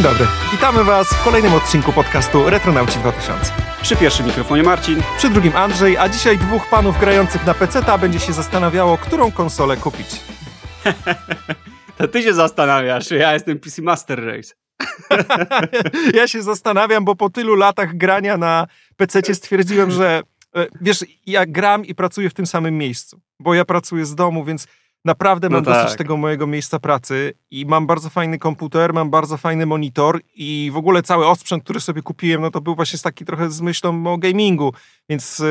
Dzień 0.00 0.10
dobry. 0.10 0.26
Witamy 0.52 0.84
Was 0.84 1.08
w 1.08 1.24
kolejnym 1.24 1.54
odcinku 1.54 1.92
podcastu 1.92 2.50
Retronauci 2.50 2.98
2000. 2.98 3.52
Przy 3.82 3.96
pierwszym 3.96 4.26
mikrofonie 4.26 4.62
Marcin. 4.62 5.02
Przy 5.18 5.30
drugim 5.30 5.56
Andrzej, 5.56 5.96
a 5.96 6.08
dzisiaj 6.08 6.38
dwóch 6.38 6.68
panów 6.70 7.00
grających 7.00 7.46
na 7.46 7.54
PC 7.54 7.98
będzie 7.98 8.20
się 8.20 8.32
zastanawiało, 8.32 8.98
którą 8.98 9.32
konsolę 9.32 9.76
kupić. 9.76 10.06
to 11.98 12.08
ty 12.08 12.22
się 12.22 12.34
zastanawiasz, 12.34 13.10
ja 13.10 13.32
jestem 13.32 13.58
PC 13.58 13.82
Master 13.82 14.24
Race. 14.26 14.54
ja 16.18 16.28
się 16.28 16.42
zastanawiam, 16.42 17.04
bo 17.04 17.16
po 17.16 17.30
tylu 17.30 17.54
latach 17.54 17.96
grania 17.96 18.36
na 18.36 18.66
PC 18.96 19.34
stwierdziłem, 19.34 19.90
że 19.90 20.22
e, 20.56 20.66
wiesz, 20.80 21.04
ja 21.26 21.46
gram 21.46 21.84
i 21.84 21.94
pracuję 21.94 22.30
w 22.30 22.34
tym 22.34 22.46
samym 22.46 22.78
miejscu, 22.78 23.20
bo 23.40 23.54
ja 23.54 23.64
pracuję 23.64 24.06
z 24.06 24.14
domu, 24.14 24.44
więc 24.44 24.66
Naprawdę 25.04 25.48
mam 25.48 25.64
no 25.64 25.70
tak. 25.72 25.82
dosyć 25.82 25.98
tego 25.98 26.16
mojego 26.16 26.46
miejsca 26.46 26.78
pracy 26.78 27.32
i 27.50 27.66
mam 27.66 27.86
bardzo 27.86 28.10
fajny 28.10 28.38
komputer, 28.38 28.94
mam 28.94 29.10
bardzo 29.10 29.36
fajny 29.36 29.66
monitor 29.66 30.20
i 30.34 30.70
w 30.72 30.76
ogóle 30.76 31.02
cały 31.02 31.26
osprzęt, 31.26 31.64
który 31.64 31.80
sobie 31.80 32.02
kupiłem, 32.02 32.42
no 32.42 32.50
to 32.50 32.60
był 32.60 32.74
właśnie 32.74 32.98
taki 32.98 33.24
trochę 33.24 33.50
z 33.50 33.60
myślą 33.60 34.06
o 34.06 34.18
gamingu, 34.18 34.72
więc 35.08 35.40
e, 35.40 35.44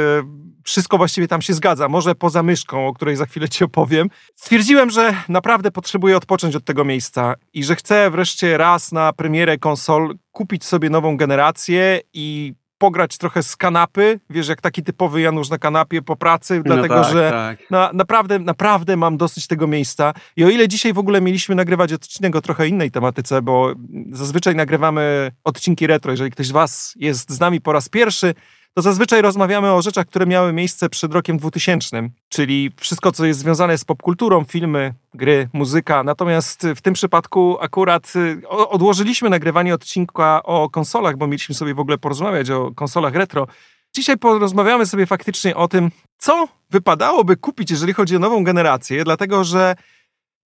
wszystko 0.63 0.97
właściwie 0.97 1.27
tam 1.27 1.41
się 1.41 1.53
zgadza. 1.53 1.89
Może 1.89 2.15
poza 2.15 2.43
myszką, 2.43 2.87
o 2.87 2.93
której 2.93 3.15
za 3.15 3.25
chwilę 3.25 3.49
ci 3.49 3.63
opowiem. 3.63 4.09
Stwierdziłem, 4.35 4.89
że 4.89 5.13
naprawdę 5.29 5.71
potrzebuję 5.71 6.17
odpocząć 6.17 6.55
od 6.55 6.65
tego 6.65 6.85
miejsca 6.85 7.35
i 7.53 7.63
że 7.63 7.75
chcę 7.75 8.11
wreszcie 8.11 8.57
raz 8.57 8.91
na 8.91 9.13
premierę 9.13 9.57
konsol 9.57 10.15
kupić 10.31 10.65
sobie 10.65 10.89
nową 10.89 11.17
generację 11.17 11.99
i 12.13 12.53
pograć 12.79 13.17
trochę 13.17 13.43
z 13.43 13.55
kanapy, 13.55 14.19
wiesz, 14.29 14.47
jak 14.47 14.61
taki 14.61 14.83
typowy 14.83 15.21
Janusz 15.21 15.49
na 15.49 15.57
kanapie 15.57 16.01
po 16.01 16.15
pracy, 16.15 16.57
no 16.57 16.63
dlatego 16.63 17.01
tak, 17.01 17.13
że 17.13 17.31
tak. 17.31 17.69
Na, 17.69 17.89
naprawdę, 17.93 18.39
naprawdę 18.39 18.97
mam 18.97 19.17
dosyć 19.17 19.47
tego 19.47 19.67
miejsca. 19.67 20.13
I 20.35 20.43
o 20.43 20.49
ile 20.49 20.67
dzisiaj 20.67 20.93
w 20.93 20.99
ogóle 20.99 21.21
mieliśmy 21.21 21.55
nagrywać 21.55 21.93
odcinek 21.93 22.35
o 22.35 22.41
trochę 22.41 22.67
innej 22.67 22.91
tematyce, 22.91 23.41
bo 23.41 23.73
zazwyczaj 24.11 24.55
nagrywamy 24.55 25.31
odcinki 25.43 25.87
retro, 25.87 26.11
jeżeli 26.11 26.31
ktoś 26.31 26.47
z 26.47 26.51
Was 26.51 26.93
jest 26.95 27.31
z 27.31 27.39
nami 27.39 27.61
po 27.61 27.73
raz 27.73 27.89
pierwszy, 27.89 28.33
to 28.73 28.81
zazwyczaj 28.81 29.21
rozmawiamy 29.21 29.71
o 29.71 29.81
rzeczach, 29.81 30.05
które 30.05 30.25
miały 30.25 30.53
miejsce 30.53 30.89
przed 30.89 31.13
rokiem 31.13 31.37
2000, 31.37 32.09
czyli 32.29 32.71
wszystko, 32.77 33.11
co 33.11 33.25
jest 33.25 33.39
związane 33.39 33.77
z 33.77 33.85
popkulturą, 33.85 34.43
filmy, 34.43 34.93
gry, 35.13 35.49
muzyka. 35.53 36.03
Natomiast 36.03 36.67
w 36.75 36.81
tym 36.81 36.93
przypadku 36.93 37.57
akurat 37.61 38.13
y, 38.15 38.47
odłożyliśmy 38.49 39.29
nagrywanie 39.29 39.73
odcinka 39.73 40.43
o 40.43 40.69
konsolach, 40.69 41.17
bo 41.17 41.27
mieliśmy 41.27 41.55
sobie 41.55 41.73
w 41.73 41.79
ogóle 41.79 41.97
porozmawiać 41.97 42.49
o 42.49 42.71
konsolach 42.75 43.15
retro. 43.15 43.47
Dzisiaj 43.95 44.17
porozmawiamy 44.17 44.85
sobie 44.85 45.05
faktycznie 45.05 45.55
o 45.55 45.67
tym, 45.67 45.91
co 46.17 46.47
wypadałoby 46.69 47.37
kupić, 47.37 47.71
jeżeli 47.71 47.93
chodzi 47.93 48.15
o 48.15 48.19
nową 48.19 48.43
generację, 48.43 49.03
dlatego 49.03 49.43
że 49.43 49.75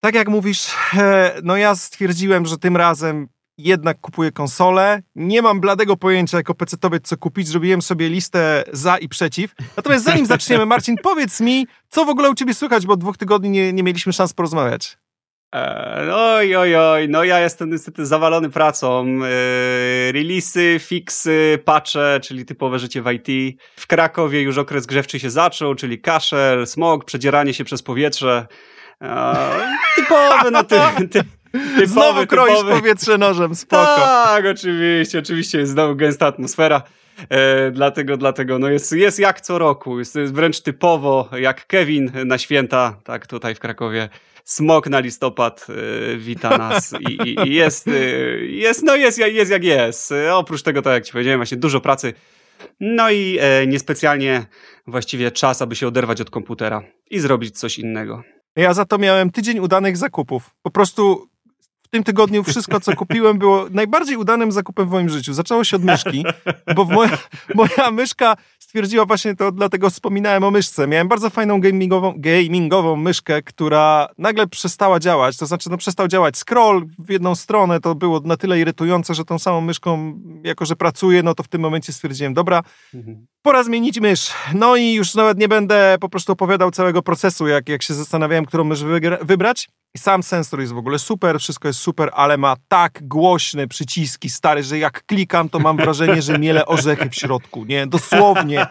tak 0.00 0.14
jak 0.14 0.28
mówisz, 0.28 0.74
e, 0.94 1.34
no 1.42 1.56
ja 1.56 1.74
stwierdziłem, 1.74 2.46
że 2.46 2.58
tym 2.58 2.76
razem 2.76 3.28
jednak 3.58 4.00
kupuję 4.00 4.32
konsolę. 4.32 5.02
Nie 5.14 5.42
mam 5.42 5.60
bladego 5.60 5.96
pojęcia 5.96 6.36
jako 6.36 6.54
pecetowiec, 6.54 7.08
co 7.08 7.16
kupić. 7.16 7.48
Zrobiłem 7.48 7.82
sobie 7.82 8.08
listę 8.08 8.64
za 8.72 8.98
i 8.98 9.08
przeciw. 9.08 9.54
Natomiast 9.76 10.04
zanim 10.04 10.26
zaczniemy, 10.26 10.66
Marcin, 10.66 10.96
powiedz 11.02 11.40
mi, 11.40 11.66
co 11.88 12.04
w 12.04 12.08
ogóle 12.08 12.30
u 12.30 12.34
ciebie 12.34 12.54
słychać, 12.54 12.86
bo 12.86 12.92
od 12.92 13.00
dwóch 13.00 13.16
tygodni 13.16 13.50
nie, 13.50 13.72
nie 13.72 13.82
mieliśmy 13.82 14.12
szans 14.12 14.32
porozmawiać. 14.32 14.96
Eee, 15.52 16.10
oj, 16.10 16.56
oj, 16.56 16.76
oj, 16.76 17.08
no 17.08 17.24
ja 17.24 17.40
jestem 17.40 17.70
niestety 17.70 18.06
zawalony 18.06 18.50
pracą. 18.50 19.06
Eee, 19.06 20.12
releasy, 20.12 20.76
fixy, 20.80 21.58
patche, 21.64 22.20
czyli 22.22 22.44
typowe 22.44 22.78
życie 22.78 23.02
w 23.02 23.12
IT. 23.12 23.58
W 23.76 23.86
Krakowie 23.86 24.40
już 24.40 24.58
okres 24.58 24.86
grzewczy 24.86 25.20
się 25.20 25.30
zaczął, 25.30 25.74
czyli 25.74 26.00
kaszel, 26.00 26.66
smog, 26.66 27.04
przedzieranie 27.04 27.54
się 27.54 27.64
przez 27.64 27.82
powietrze. 27.82 28.46
Eee, 29.00 29.62
typowe, 29.96 30.50
no 30.50 30.64
ty, 30.98 31.08
ty 31.10 31.24
Typowy, 31.54 31.86
Znowu 31.86 32.26
kroisz 32.26 32.56
typowy. 32.56 32.72
powietrze 32.72 33.18
nożem, 33.18 33.54
spoko. 33.54 33.96
Tak, 33.96 34.44
oczywiście, 34.46 35.18
oczywiście 35.18 35.58
jest 35.58 35.72
znowu 35.72 35.96
gęsta 35.96 36.26
atmosfera. 36.26 36.82
E, 37.30 37.70
dlatego, 37.70 38.16
dlatego 38.16 38.58
no 38.58 38.68
jest, 38.70 38.92
jest 38.92 39.18
jak 39.18 39.40
co 39.40 39.58
roku, 39.58 39.98
jest, 39.98 40.14
jest 40.16 40.34
wręcz 40.34 40.60
typowo 40.60 41.28
jak 41.40 41.66
Kevin 41.66 42.12
na 42.24 42.38
święta, 42.38 42.96
tak 43.04 43.26
tutaj 43.26 43.54
w 43.54 43.60
Krakowie. 43.60 44.08
Smok 44.44 44.88
na 44.88 45.00
listopad 45.00 45.66
e, 45.68 46.16
wita 46.16 46.58
nas 46.58 46.94
i, 47.00 47.34
i, 47.48 47.54
jest, 47.54 47.88
e, 47.88 47.90
jest, 48.46 48.82
no 48.82 48.96
jest, 48.96 49.18
jest 49.18 49.50
jak 49.50 49.64
jest. 49.64 50.12
E, 50.12 50.34
oprócz 50.34 50.62
tego, 50.62 50.82
tak 50.82 50.92
jak 50.92 51.04
ci 51.04 51.12
powiedziałem, 51.12 51.38
właśnie 51.38 51.56
dużo 51.56 51.80
pracy. 51.80 52.12
No 52.80 53.10
i 53.10 53.38
e, 53.40 53.66
niespecjalnie 53.66 54.46
właściwie 54.86 55.30
czas, 55.30 55.62
aby 55.62 55.76
się 55.76 55.88
oderwać 55.88 56.20
od 56.20 56.30
komputera 56.30 56.82
i 57.10 57.20
zrobić 57.20 57.58
coś 57.58 57.78
innego. 57.78 58.22
Ja 58.56 58.74
za 58.74 58.84
to 58.84 58.98
miałem 58.98 59.30
tydzień 59.30 59.58
udanych 59.58 59.96
zakupów. 59.96 60.50
Po 60.62 60.70
prostu 60.70 61.28
tym 61.94 62.04
tygodniu 62.04 62.44
wszystko, 62.44 62.80
co 62.80 62.96
kupiłem, 62.96 63.38
było 63.38 63.66
najbardziej 63.70 64.16
udanym 64.16 64.52
zakupem 64.52 64.88
w 64.88 64.90
moim 64.90 65.08
życiu. 65.08 65.34
Zaczęło 65.34 65.64
się 65.64 65.76
od 65.76 65.84
myszki, 65.84 66.24
bo 66.76 66.84
moja, 66.84 67.18
moja 67.54 67.90
myszka 67.90 68.36
stwierdziła 68.58 69.06
właśnie 69.06 69.36
to, 69.36 69.52
dlatego 69.52 69.90
wspominałem 69.90 70.44
o 70.44 70.50
myszce. 70.50 70.86
Miałem 70.86 71.08
bardzo 71.08 71.30
fajną 71.30 71.60
gamingową, 71.60 72.14
gamingową 72.16 72.96
myszkę, 72.96 73.42
która 73.42 74.08
nagle 74.18 74.46
przestała 74.46 75.00
działać. 75.00 75.36
To 75.36 75.46
znaczy, 75.46 75.70
no 75.70 75.76
przestał 75.76 76.08
działać 76.08 76.36
scroll 76.36 76.86
w 76.98 77.10
jedną 77.10 77.34
stronę. 77.34 77.80
To 77.80 77.94
było 77.94 78.20
na 78.20 78.36
tyle 78.36 78.60
irytujące, 78.60 79.14
że 79.14 79.24
tą 79.24 79.38
samą 79.38 79.60
myszką, 79.60 80.20
jako 80.44 80.64
że 80.64 80.76
pracuję, 80.76 81.22
no 81.22 81.34
to 81.34 81.42
w 81.42 81.48
tym 81.48 81.60
momencie 81.60 81.92
stwierdziłem, 81.92 82.34
dobra, 82.34 82.62
mhm. 82.94 83.26
pora 83.42 83.62
zmienić 83.62 84.00
mysz. 84.00 84.30
No 84.54 84.76
i 84.76 84.92
już 84.92 85.14
nawet 85.14 85.38
nie 85.38 85.48
będę 85.48 85.96
po 86.00 86.08
prostu 86.08 86.32
opowiadał 86.32 86.70
całego 86.70 87.02
procesu, 87.02 87.46
jak, 87.46 87.68
jak 87.68 87.82
się 87.82 87.94
zastanawiałem, 87.94 88.44
którą 88.44 88.64
mysz 88.64 88.84
wybrać. 89.22 89.68
Sam 89.96 90.22
sensor 90.22 90.60
jest 90.60 90.72
w 90.72 90.78
ogóle 90.78 90.98
super, 90.98 91.40
wszystko 91.40 91.68
jest 91.68 91.80
super, 91.80 92.10
ale 92.14 92.36
ma 92.36 92.56
tak 92.68 93.08
głośne 93.08 93.68
przyciski 93.68 94.30
stary, 94.30 94.62
że 94.62 94.78
jak 94.78 95.06
klikam, 95.06 95.48
to 95.48 95.58
mam 95.58 95.76
wrażenie, 95.76 96.22
że 96.22 96.38
miele 96.38 96.66
orzechy 96.66 97.10
w 97.10 97.14
środku, 97.14 97.64
nie? 97.64 97.86
Dosłownie. 97.86 98.66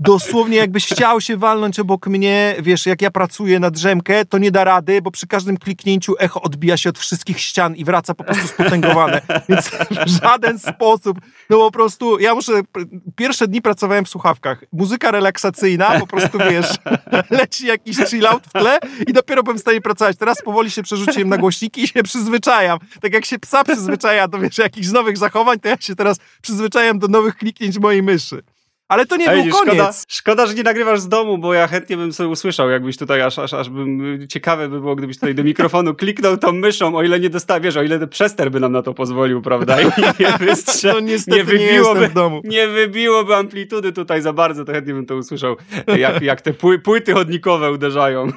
Dosłownie 0.00 0.56
jakbyś 0.56 0.86
chciał 0.86 1.20
się 1.20 1.36
walnąć 1.36 1.80
obok 1.80 2.06
mnie, 2.06 2.56
wiesz, 2.62 2.86
jak 2.86 3.02
ja 3.02 3.10
pracuję 3.10 3.60
na 3.60 3.70
drzemkę, 3.70 4.24
to 4.24 4.38
nie 4.38 4.50
da 4.50 4.64
rady, 4.64 5.02
bo 5.02 5.10
przy 5.10 5.26
każdym 5.26 5.56
kliknięciu 5.56 6.14
echo 6.18 6.42
odbija 6.42 6.76
się 6.76 6.90
od 6.90 6.98
wszystkich 6.98 7.40
ścian 7.40 7.76
i 7.76 7.84
wraca 7.84 8.14
po 8.14 8.24
prostu 8.24 8.48
spotęgowane. 8.48 9.20
Więc 9.48 9.68
w 9.68 10.08
żaden 10.22 10.58
sposób, 10.58 11.20
no 11.50 11.56
po 11.56 11.70
prostu, 11.70 12.18
ja 12.18 12.34
muszę, 12.34 12.52
pierwsze 13.16 13.48
dni 13.48 13.62
pracowałem 13.62 14.04
w 14.04 14.08
słuchawkach. 14.08 14.64
Muzyka 14.72 15.10
relaksacyjna, 15.10 16.00
po 16.00 16.06
prostu 16.06 16.38
wiesz, 16.50 16.68
leci 17.40 17.66
jakiś 17.66 17.96
chill 17.96 18.26
out 18.26 18.46
w 18.46 18.52
tle 18.52 18.78
i 19.06 19.12
dopiero 19.12 19.42
bym 19.42 19.58
w 19.58 19.60
stanie 19.60 19.80
pracować. 19.80 20.16
Teraz 20.16 20.42
powoli 20.42 20.59
powoli 20.60 20.70
się 20.70 20.82
przerzuciłem 20.82 21.28
na 21.28 21.38
głośniki 21.38 21.82
i 21.82 21.88
się 21.88 22.02
przyzwyczajam. 22.02 22.78
Tak 23.00 23.12
jak 23.12 23.24
się 23.24 23.38
psa 23.38 23.64
przyzwyczaja 23.64 24.28
do 24.28 24.38
wiesz, 24.38 24.58
jakichś 24.58 24.88
nowych 24.88 25.18
zachowań, 25.18 25.60
to 25.60 25.68
ja 25.68 25.76
się 25.80 25.96
teraz 25.96 26.18
przyzwyczajam 26.42 26.98
do 26.98 27.08
nowych 27.08 27.36
kliknięć 27.36 27.78
mojej 27.78 28.02
myszy. 28.02 28.42
Ale 28.90 29.06
to 29.06 29.16
nie 29.16 29.30
Ej, 29.30 29.42
był 29.42 29.52
koniec. 29.52 29.74
Szkoda, 29.74 29.92
szkoda, 30.08 30.46
że 30.46 30.54
nie 30.54 30.62
nagrywasz 30.62 31.00
z 31.00 31.08
domu, 31.08 31.38
bo 31.38 31.54
ja 31.54 31.66
chętnie 31.66 31.96
bym 31.96 32.12
sobie 32.12 32.28
usłyszał, 32.28 32.70
jakbyś 32.70 32.96
tutaj, 32.96 33.22
aż, 33.22 33.38
aż, 33.38 33.54
aż 33.54 33.70
bym, 33.70 34.18
ciekawe 34.28 34.68
by 34.68 34.80
było, 34.80 34.96
gdybyś 34.96 35.16
tutaj 35.16 35.34
do 35.34 35.44
mikrofonu 35.44 35.94
kliknął 35.94 36.36
tą 36.36 36.52
myszą, 36.52 36.96
o 36.96 37.02
ile 37.02 37.20
nie 37.20 37.30
dostawiesz, 37.30 37.76
o 37.76 37.82
ile 37.82 38.06
przester 38.06 38.50
by 38.50 38.60
nam 38.60 38.72
na 38.72 38.82
to 38.82 38.94
pozwolił, 38.94 39.42
prawda? 39.42 39.80
I 39.80 39.84
nie 40.20 40.38
wystrze... 40.46 40.92
no 40.92 41.00
niestety 41.00 41.38
nie, 41.38 41.44
wybiłoby, 41.44 42.00
nie 42.00 42.08
w 42.08 42.14
domu. 42.14 42.40
Nie 42.44 42.68
wybiłoby 42.68 43.36
amplitudy 43.36 43.92
tutaj 43.92 44.22
za 44.22 44.32
bardzo, 44.32 44.64
to 44.64 44.72
chętnie 44.72 44.94
bym 44.94 45.06
to 45.06 45.16
usłyszał, 45.16 45.56
jak, 45.98 46.22
jak 46.22 46.40
te 46.40 46.52
płyty 46.84 47.12
chodnikowe 47.12 47.72
uderzają. 47.72 48.26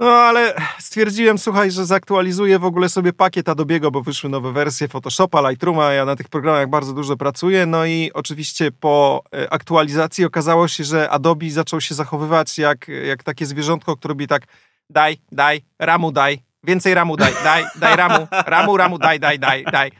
No 0.00 0.10
ale 0.10 0.54
stwierdziłem, 0.78 1.38
słuchaj, 1.38 1.70
że 1.70 1.86
zaktualizuję 1.86 2.58
w 2.58 2.64
ogóle 2.64 2.88
sobie 2.88 3.12
pakiet 3.12 3.46
Adobe'ego, 3.46 3.90
bo 3.90 4.02
wyszły 4.02 4.30
nowe 4.30 4.52
wersje 4.52 4.88
Photoshopa, 4.88 5.50
Lightrooma, 5.50 5.92
ja 5.92 6.04
na 6.04 6.16
tych 6.16 6.28
programach 6.28 6.68
bardzo 6.68 6.92
dużo 6.92 7.16
pracuję, 7.16 7.66
no 7.66 7.86
i 7.86 8.10
oczywiście 8.14 8.70
po 8.80 9.22
aktualizacji 9.50 9.65
aktualizacji 9.66 10.24
okazało 10.24 10.68
się, 10.68 10.84
że 10.84 11.10
Adobe 11.10 11.50
zaczął 11.50 11.80
się 11.80 11.94
zachowywać 11.94 12.58
jak, 12.58 12.88
jak 12.88 13.22
takie 13.22 13.46
zwierzątko, 13.46 13.96
które 13.96 14.12
robi 14.12 14.26
tak 14.26 14.42
daj, 14.90 15.18
daj, 15.32 15.62
ramu 15.78 16.12
daj, 16.12 16.42
więcej 16.64 16.94
ramu 16.94 17.16
daj, 17.16 17.32
daj, 17.44 17.64
daj 17.76 17.96
ramu, 17.96 18.28
ramu, 18.30 18.76
ramu, 18.76 18.98
daj, 18.98 19.20
daj, 19.20 19.38
daj, 19.38 19.64
daj. 19.64 19.90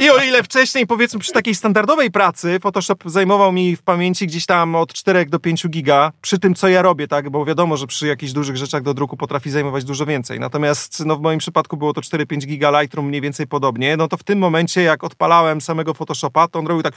I 0.00 0.10
o 0.10 0.18
ile 0.22 0.42
wcześniej, 0.42 0.86
powiedzmy, 0.86 1.20
przy 1.20 1.32
takiej 1.32 1.54
standardowej 1.54 2.10
pracy 2.10 2.60
Photoshop 2.60 2.96
zajmował 3.06 3.52
mi 3.52 3.76
w 3.76 3.82
pamięci 3.82 4.26
gdzieś 4.26 4.46
tam 4.46 4.74
od 4.74 4.92
4 4.92 5.26
do 5.26 5.38
5 5.38 5.68
giga, 5.68 6.12
przy 6.20 6.38
tym, 6.38 6.54
co 6.54 6.68
ja 6.68 6.82
robię, 6.82 7.08
tak, 7.08 7.30
bo 7.30 7.44
wiadomo, 7.44 7.76
że 7.76 7.86
przy 7.86 8.06
jakichś 8.06 8.32
dużych 8.32 8.56
rzeczach 8.56 8.82
do 8.82 8.94
druku 8.94 9.16
potrafi 9.16 9.50
zajmować 9.50 9.84
dużo 9.84 10.06
więcej. 10.06 10.40
Natomiast 10.40 11.04
no, 11.06 11.16
w 11.16 11.20
moim 11.20 11.38
przypadku 11.38 11.76
było 11.76 11.92
to 11.92 12.00
4-5 12.00 12.46
giga 12.46 12.80
Lightroom 12.80 13.06
mniej 13.06 13.20
więcej 13.20 13.46
podobnie, 13.46 13.96
no 13.96 14.08
to 14.08 14.16
w 14.16 14.24
tym 14.24 14.38
momencie, 14.38 14.82
jak 14.82 15.04
odpalałem 15.04 15.60
samego 15.60 15.94
Photoshopa, 15.94 16.48
to 16.48 16.58
on 16.58 16.66
robił 16.66 16.82
tak 16.82 16.94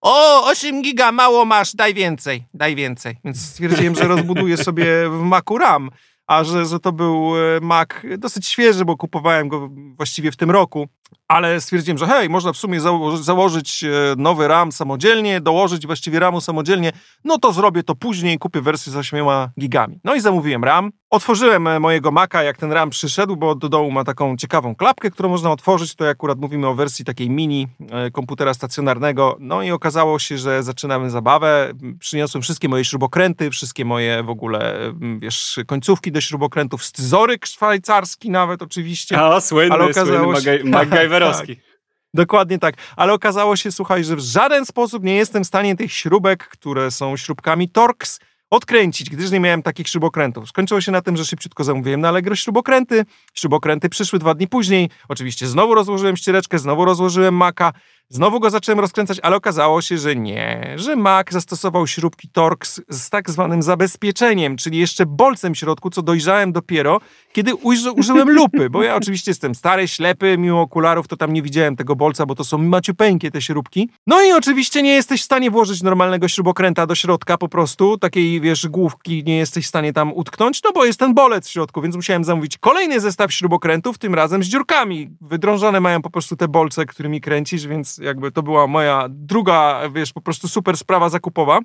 o, 0.00 0.44
8 0.50 0.82
giga, 0.82 1.12
mało 1.12 1.44
masz, 1.44 1.74
daj 1.74 1.94
więcej, 1.94 2.44
daj 2.54 2.76
więcej. 2.76 3.16
Więc 3.24 3.40
stwierdziłem, 3.40 3.94
że 3.94 4.04
rozbuduję 4.04 4.56
sobie 4.56 5.08
w 5.08 5.22
Macu 5.22 5.58
RAM. 5.58 5.90
A 6.26 6.44
że, 6.44 6.66
że 6.66 6.80
to 6.80 6.92
był 6.92 7.32
e, 7.36 7.60
Mac 7.60 7.88
dosyć 8.18 8.46
świeży, 8.46 8.84
bo 8.84 8.96
kupowałem 8.96 9.48
go 9.48 9.68
właściwie 9.96 10.32
w 10.32 10.36
tym 10.36 10.50
roku, 10.50 10.88
ale 11.28 11.60
stwierdziłem, 11.60 11.98
że 11.98 12.06
hej, 12.06 12.28
można 12.28 12.52
w 12.52 12.56
sumie 12.56 12.80
zało 12.80 13.16
założyć 13.16 13.84
e, 13.84 13.88
nowy 14.16 14.48
RAM 14.48 14.72
samodzielnie, 14.72 15.40
dołożyć 15.40 15.86
właściwie 15.86 16.20
RAMu 16.20 16.40
samodzielnie, 16.40 16.92
no 17.24 17.38
to 17.38 17.52
zrobię 17.52 17.82
to 17.82 17.94
później, 17.94 18.38
kupię 18.38 18.60
wersję 18.60 18.92
z 18.92 18.96
8 18.96 19.26
gigami. 19.60 20.00
No 20.04 20.14
i 20.14 20.20
zamówiłem 20.20 20.64
RAM. 20.64 20.90
Otworzyłem 21.10 21.66
e, 21.66 21.80
mojego 21.80 22.10
Maca, 22.10 22.42
jak 22.42 22.56
ten 22.56 22.72
RAM 22.72 22.90
przyszedł, 22.90 23.36
bo 23.36 23.54
do 23.54 23.68
dołu 23.68 23.90
ma 23.90 24.04
taką 24.04 24.36
ciekawą 24.36 24.74
klapkę, 24.74 25.10
którą 25.10 25.28
można 25.28 25.50
otworzyć, 25.50 25.94
to 25.94 26.08
akurat 26.08 26.38
mówimy 26.38 26.66
o 26.66 26.74
wersji 26.74 27.04
takiej 27.04 27.30
mini 27.30 27.68
komputera 28.12 28.54
stacjonarnego, 28.54 29.36
no 29.40 29.62
i 29.62 29.70
okazało 29.70 30.18
się, 30.18 30.38
że 30.38 30.62
zaczynamy 30.62 31.10
zabawę, 31.10 31.72
przyniosłem 32.00 32.42
wszystkie 32.42 32.68
moje 32.68 32.84
śrubokręty, 32.84 33.50
wszystkie 33.50 33.84
moje 33.84 34.22
w 34.22 34.30
ogóle, 34.30 34.92
wiesz, 35.18 35.60
końcówki 35.66 36.12
do 36.16 36.20
śrubokrętów, 36.20 36.84
scyzoryk 36.84 37.46
szwajcarski 37.46 38.30
nawet 38.30 38.62
oczywiście. 38.62 39.20
A, 39.20 39.40
słynny, 39.40 39.74
ale 39.74 39.84
okazało 39.84 40.40
słynny 40.40 40.58
się... 40.58 40.64
MacGyverowski. 40.64 41.56
tak. 41.56 41.66
Dokładnie 42.14 42.58
tak. 42.58 42.74
Ale 42.96 43.12
okazało 43.12 43.56
się, 43.56 43.72
słuchaj, 43.72 44.04
że 44.04 44.16
w 44.16 44.20
żaden 44.20 44.66
sposób 44.66 45.04
nie 45.04 45.16
jestem 45.16 45.44
w 45.44 45.46
stanie 45.46 45.76
tych 45.76 45.92
śrubek, 45.92 46.48
które 46.48 46.90
są 46.90 47.16
śrubkami 47.16 47.68
Torx, 47.68 48.20
odkręcić, 48.50 49.10
gdyż 49.10 49.30
nie 49.30 49.40
miałem 49.40 49.62
takich 49.62 49.88
śrubokrętów. 49.88 50.48
Skończyło 50.48 50.80
się 50.80 50.92
na 50.92 51.02
tym, 51.02 51.16
że 51.16 51.24
szybciutko 51.24 51.64
zamówiłem 51.64 52.00
na 52.00 52.08
Allegro 52.08 52.36
śrubokręty. 52.36 53.04
Śrubokręty 53.34 53.88
przyszły 53.88 54.18
dwa 54.18 54.34
dni 54.34 54.48
później. 54.48 54.90
Oczywiście 55.08 55.46
znowu 55.46 55.74
rozłożyłem 55.74 56.16
ściereczkę, 56.16 56.58
znowu 56.58 56.84
rozłożyłem 56.84 57.34
maka. 57.34 57.72
Znowu 58.08 58.40
go 58.40 58.50
zacząłem 58.50 58.80
rozkręcać, 58.80 59.20
ale 59.22 59.36
okazało 59.36 59.82
się, 59.82 59.98
że 59.98 60.16
nie, 60.16 60.74
że 60.76 60.96
Mac 60.96 61.30
zastosował 61.30 61.86
śrubki 61.86 62.28
Torx 62.28 62.80
z 62.88 63.10
tak 63.10 63.30
zwanym 63.30 63.62
zabezpieczeniem, 63.62 64.56
czyli 64.56 64.78
jeszcze 64.78 65.06
bolcem 65.06 65.54
w 65.54 65.58
środku, 65.58 65.90
co 65.90 66.02
dojrzałem 66.02 66.52
dopiero, 66.52 67.00
kiedy 67.32 67.54
użyłem 67.96 68.30
lupy, 68.30 68.70
bo 68.70 68.82
ja 68.82 68.96
oczywiście 68.96 69.30
jestem 69.30 69.54
stary, 69.54 69.88
ślepy, 69.88 70.38
mimo 70.38 70.60
okularów 70.60 71.08
to 71.08 71.16
tam 71.16 71.32
nie 71.32 71.42
widziałem 71.42 71.76
tego 71.76 71.96
bolca, 71.96 72.26
bo 72.26 72.34
to 72.34 72.44
są 72.44 72.58
maciupeńkie 72.58 73.30
te 73.30 73.42
śrubki. 73.42 73.90
No 74.06 74.22
i 74.22 74.32
oczywiście 74.32 74.82
nie 74.82 74.94
jesteś 74.94 75.20
w 75.20 75.24
stanie 75.24 75.50
włożyć 75.50 75.82
normalnego 75.82 76.28
śrubokręta 76.28 76.86
do 76.86 76.94
środka 76.94 77.38
po 77.38 77.48
prostu, 77.48 77.98
takiej 77.98 78.40
wiesz, 78.40 78.68
główki 78.68 79.24
nie 79.24 79.36
jesteś 79.36 79.64
w 79.64 79.68
stanie 79.68 79.92
tam 79.92 80.12
utknąć, 80.12 80.62
no 80.62 80.72
bo 80.72 80.84
jest 80.84 80.98
ten 80.98 81.14
bolec 81.14 81.48
w 81.48 81.50
środku, 81.50 81.82
więc 81.82 81.96
musiałem 81.96 82.24
zamówić 82.24 82.58
kolejny 82.58 83.00
zestaw 83.00 83.32
śrubokrętów, 83.32 83.98
tym 83.98 84.14
razem 84.14 84.42
z 84.42 84.46
dziurkami. 84.46 85.10
Wydrążone 85.20 85.80
mają 85.80 86.02
po 86.02 86.10
prostu 86.10 86.36
te 86.36 86.48
bolce, 86.48 86.86
którymi 86.86 87.20
kręcisz, 87.20 87.66
więc 87.66 87.95
jakby 87.98 88.32
to 88.32 88.42
była 88.42 88.66
moja 88.66 89.06
druga, 89.10 89.80
wiesz, 89.94 90.12
po 90.12 90.20
prostu 90.20 90.48
super 90.48 90.76
sprawa 90.76 91.08
zakupowa. 91.08 91.60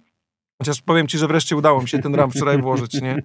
Chociaż 0.62 0.82
powiem 0.82 1.08
ci, 1.08 1.18
że 1.18 1.28
wreszcie 1.28 1.56
udało 1.56 1.82
mi 1.82 1.90
się 1.90 2.00
ten 2.00 2.16
RAM 2.16 2.32
wczoraj 2.32 2.62
włożyć, 2.62 3.02
nie? 3.02 3.24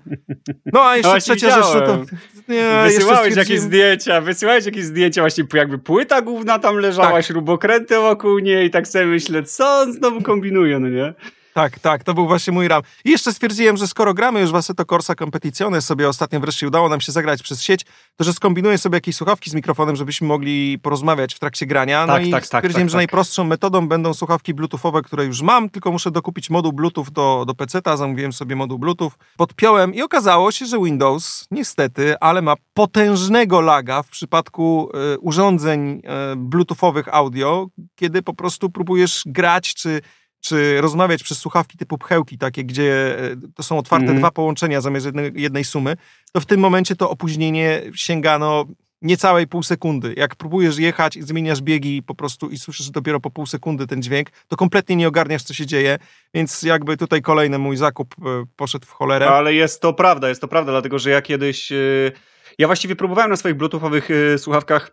No 0.72 0.84
a 0.84 0.96
jeszcze 0.96 1.12
no, 1.12 1.20
trzecia 1.20 1.50
rzecz, 1.50 1.86
to... 1.86 2.04
Nie, 2.48 2.82
wysyłałeś 2.84 3.36
jakieś 3.36 3.60
zdjęcia, 3.60 4.20
wysyłałeś 4.20 4.66
jakieś 4.66 4.84
zdjęcia, 4.84 5.22
właśnie 5.22 5.44
jakby 5.54 5.78
płyta 5.78 6.22
główna 6.22 6.58
tam 6.58 6.76
leżała, 6.76 7.10
tak. 7.10 7.24
śrubokręty 7.24 7.96
wokół 7.96 8.38
niej 8.38 8.66
i 8.66 8.70
tak 8.70 8.88
sobie 8.88 9.06
myślę, 9.06 9.42
co 9.42 9.80
on 9.80 9.92
znowu 9.92 10.22
kombinuje, 10.22 10.78
no 10.78 10.88
nie? 10.88 11.14
Tak, 11.56 11.78
tak, 11.78 12.04
to 12.04 12.14
był 12.14 12.26
właśnie 12.26 12.52
mój 12.52 12.68
RAM. 12.68 12.82
I 13.04 13.10
jeszcze 13.10 13.32
stwierdziłem, 13.32 13.76
że 13.76 13.88
skoro 13.88 14.14
gramy 14.14 14.40
już 14.40 14.50
w 14.50 14.54
Assetto 14.54 14.84
Corsa 14.84 15.14
Competizione, 15.14 15.82
sobie 15.82 16.08
ostatnio 16.08 16.40
wreszcie 16.40 16.66
udało 16.66 16.88
nam 16.88 17.00
się 17.00 17.12
zagrać 17.12 17.42
przez 17.42 17.62
sieć, 17.62 17.84
to 18.16 18.24
że 18.24 18.32
skombinuję 18.32 18.78
sobie 18.78 18.96
jakieś 18.96 19.16
słuchawki 19.16 19.50
z 19.50 19.54
mikrofonem, 19.54 19.96
żebyśmy 19.96 20.26
mogli 20.26 20.78
porozmawiać 20.78 21.34
w 21.34 21.38
trakcie 21.38 21.66
grania. 21.66 22.06
No 22.06 22.12
tak, 22.12 22.26
i 22.26 22.30
tak, 22.30 22.46
tak, 22.46 22.46
stwierdziłem, 22.46 22.86
tak, 22.86 22.90
że 22.90 22.92
tak. 22.92 22.98
najprostszą 22.98 23.44
metodą 23.44 23.88
będą 23.88 24.14
słuchawki 24.14 24.54
bluetoothowe, 24.54 25.02
które 25.02 25.24
już 25.24 25.42
mam, 25.42 25.70
tylko 25.70 25.92
muszę 25.92 26.10
dokupić 26.10 26.50
moduł 26.50 26.72
Bluetooth 26.72 27.06
do, 27.12 27.44
do 27.46 27.54
PC-ta, 27.54 27.96
zamówiłem 27.96 28.32
sobie 28.32 28.56
moduł 28.56 28.78
Bluetooth, 28.78 29.12
podpiąłem 29.36 29.94
i 29.94 30.02
okazało 30.02 30.52
się, 30.52 30.66
że 30.66 30.78
Windows 30.78 31.46
niestety, 31.50 32.18
ale 32.20 32.42
ma 32.42 32.54
potężnego 32.74 33.60
laga 33.60 34.02
w 34.02 34.08
przypadku 34.08 34.90
y, 35.14 35.18
urządzeń 35.18 36.02
y, 36.32 36.36
bluetoothowych 36.36 37.14
audio, 37.14 37.66
kiedy 37.94 38.22
po 38.22 38.34
prostu 38.34 38.70
próbujesz 38.70 39.22
grać 39.26 39.74
czy 39.74 40.00
czy 40.40 40.80
rozmawiać 40.80 41.22
przez 41.22 41.38
słuchawki 41.38 41.78
typu 41.78 41.98
pchełki, 41.98 42.38
takie, 42.38 42.64
gdzie 42.64 43.18
e, 43.18 43.36
to 43.54 43.62
są 43.62 43.78
otwarte 43.78 44.06
mm. 44.06 44.18
dwa 44.18 44.30
połączenia 44.30 44.80
zamiast 44.80 45.06
jednej, 45.06 45.32
jednej 45.34 45.64
sumy, 45.64 45.96
to 46.32 46.40
w 46.40 46.46
tym 46.46 46.60
momencie 46.60 46.96
to 46.96 47.10
opóźnienie 47.10 47.82
sięgano 47.94 48.64
niecałej 49.02 49.46
pół 49.46 49.62
sekundy. 49.62 50.14
Jak 50.16 50.36
próbujesz 50.36 50.78
jechać 50.78 51.16
i 51.16 51.22
zmieniasz 51.22 51.62
biegi 51.62 52.02
po 52.02 52.14
prostu 52.14 52.48
i 52.48 52.58
słyszysz 52.58 52.90
dopiero 52.90 53.20
po 53.20 53.30
pół 53.30 53.46
sekundy 53.46 53.86
ten 53.86 54.02
dźwięk, 54.02 54.30
to 54.48 54.56
kompletnie 54.56 54.96
nie 54.96 55.08
ogarniasz, 55.08 55.42
co 55.42 55.54
się 55.54 55.66
dzieje, 55.66 55.98
więc 56.34 56.62
jakby 56.62 56.96
tutaj 56.96 57.22
kolejny 57.22 57.58
mój 57.58 57.76
zakup 57.76 58.14
e, 58.18 58.44
poszedł 58.56 58.86
w 58.86 58.90
cholerę. 58.90 59.28
Ale 59.28 59.54
jest 59.54 59.80
to 59.80 59.92
prawda, 59.92 60.28
jest 60.28 60.40
to 60.40 60.48
prawda, 60.48 60.72
dlatego 60.72 60.98
że 60.98 61.10
ja 61.10 61.22
kiedyś... 61.22 61.72
E, 61.72 61.76
ja 62.58 62.66
właściwie 62.66 62.96
próbowałem 62.96 63.30
na 63.30 63.36
swoich 63.36 63.54
bluetoothowych 63.56 64.08
słuchawkach 64.38 64.90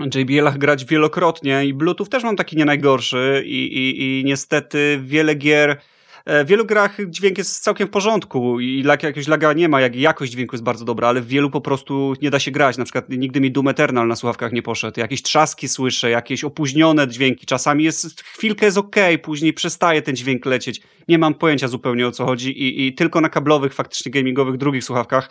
JBL-ach 0.00 0.58
grać 0.58 0.84
wielokrotnie 0.84 1.64
i 1.64 1.74
Bluetooth 1.74 2.08
też 2.08 2.24
mam 2.24 2.36
taki 2.36 2.56
nie 2.56 2.64
najgorszy 2.64 3.42
i, 3.46 3.66
i, 3.66 4.20
i 4.20 4.24
niestety 4.24 5.00
wiele 5.02 5.34
gier 5.34 5.80
w 6.26 6.46
wielu 6.46 6.64
grach 6.64 6.96
dźwięk 7.08 7.38
jest 7.38 7.62
całkiem 7.62 7.88
w 7.88 7.90
porządku 7.90 8.60
i 8.60 8.82
lag, 8.82 9.02
jakiegoś 9.02 9.28
laga 9.28 9.52
nie 9.52 9.68
ma, 9.68 9.80
jak 9.80 9.96
jakość 9.96 10.32
dźwięku 10.32 10.56
jest 10.56 10.64
bardzo 10.64 10.84
dobra, 10.84 11.08
ale 11.08 11.20
w 11.20 11.26
wielu 11.26 11.50
po 11.50 11.60
prostu 11.60 12.14
nie 12.22 12.30
da 12.30 12.38
się 12.38 12.50
grać. 12.50 12.78
Na 12.78 12.84
przykład 12.84 13.08
nigdy 13.08 13.40
mi 13.40 13.50
Doom 13.50 13.68
Eternal 13.68 14.08
na 14.08 14.16
słuchawkach 14.16 14.52
nie 14.52 14.62
poszedł. 14.62 15.00
Jakieś 15.00 15.22
trzaski 15.22 15.68
słyszę, 15.68 16.10
jakieś 16.10 16.44
opóźnione 16.44 17.08
dźwięki. 17.08 17.46
Czasami 17.46 17.84
jest, 17.84 18.22
chwilkę 18.22 18.66
jest 18.66 18.78
ok, 18.78 18.96
później 19.22 19.52
przestaje 19.52 20.02
ten 20.02 20.16
dźwięk 20.16 20.46
lecieć. 20.46 20.80
Nie 21.08 21.18
mam 21.18 21.34
pojęcia 21.34 21.68
zupełnie 21.68 22.06
o 22.06 22.12
co 22.12 22.26
chodzi 22.26 22.50
i, 22.50 22.86
i 22.86 22.94
tylko 22.94 23.20
na 23.20 23.28
kablowych, 23.28 23.74
faktycznie 23.74 24.12
gamingowych, 24.12 24.56
drugich 24.56 24.84
słuchawkach, 24.84 25.30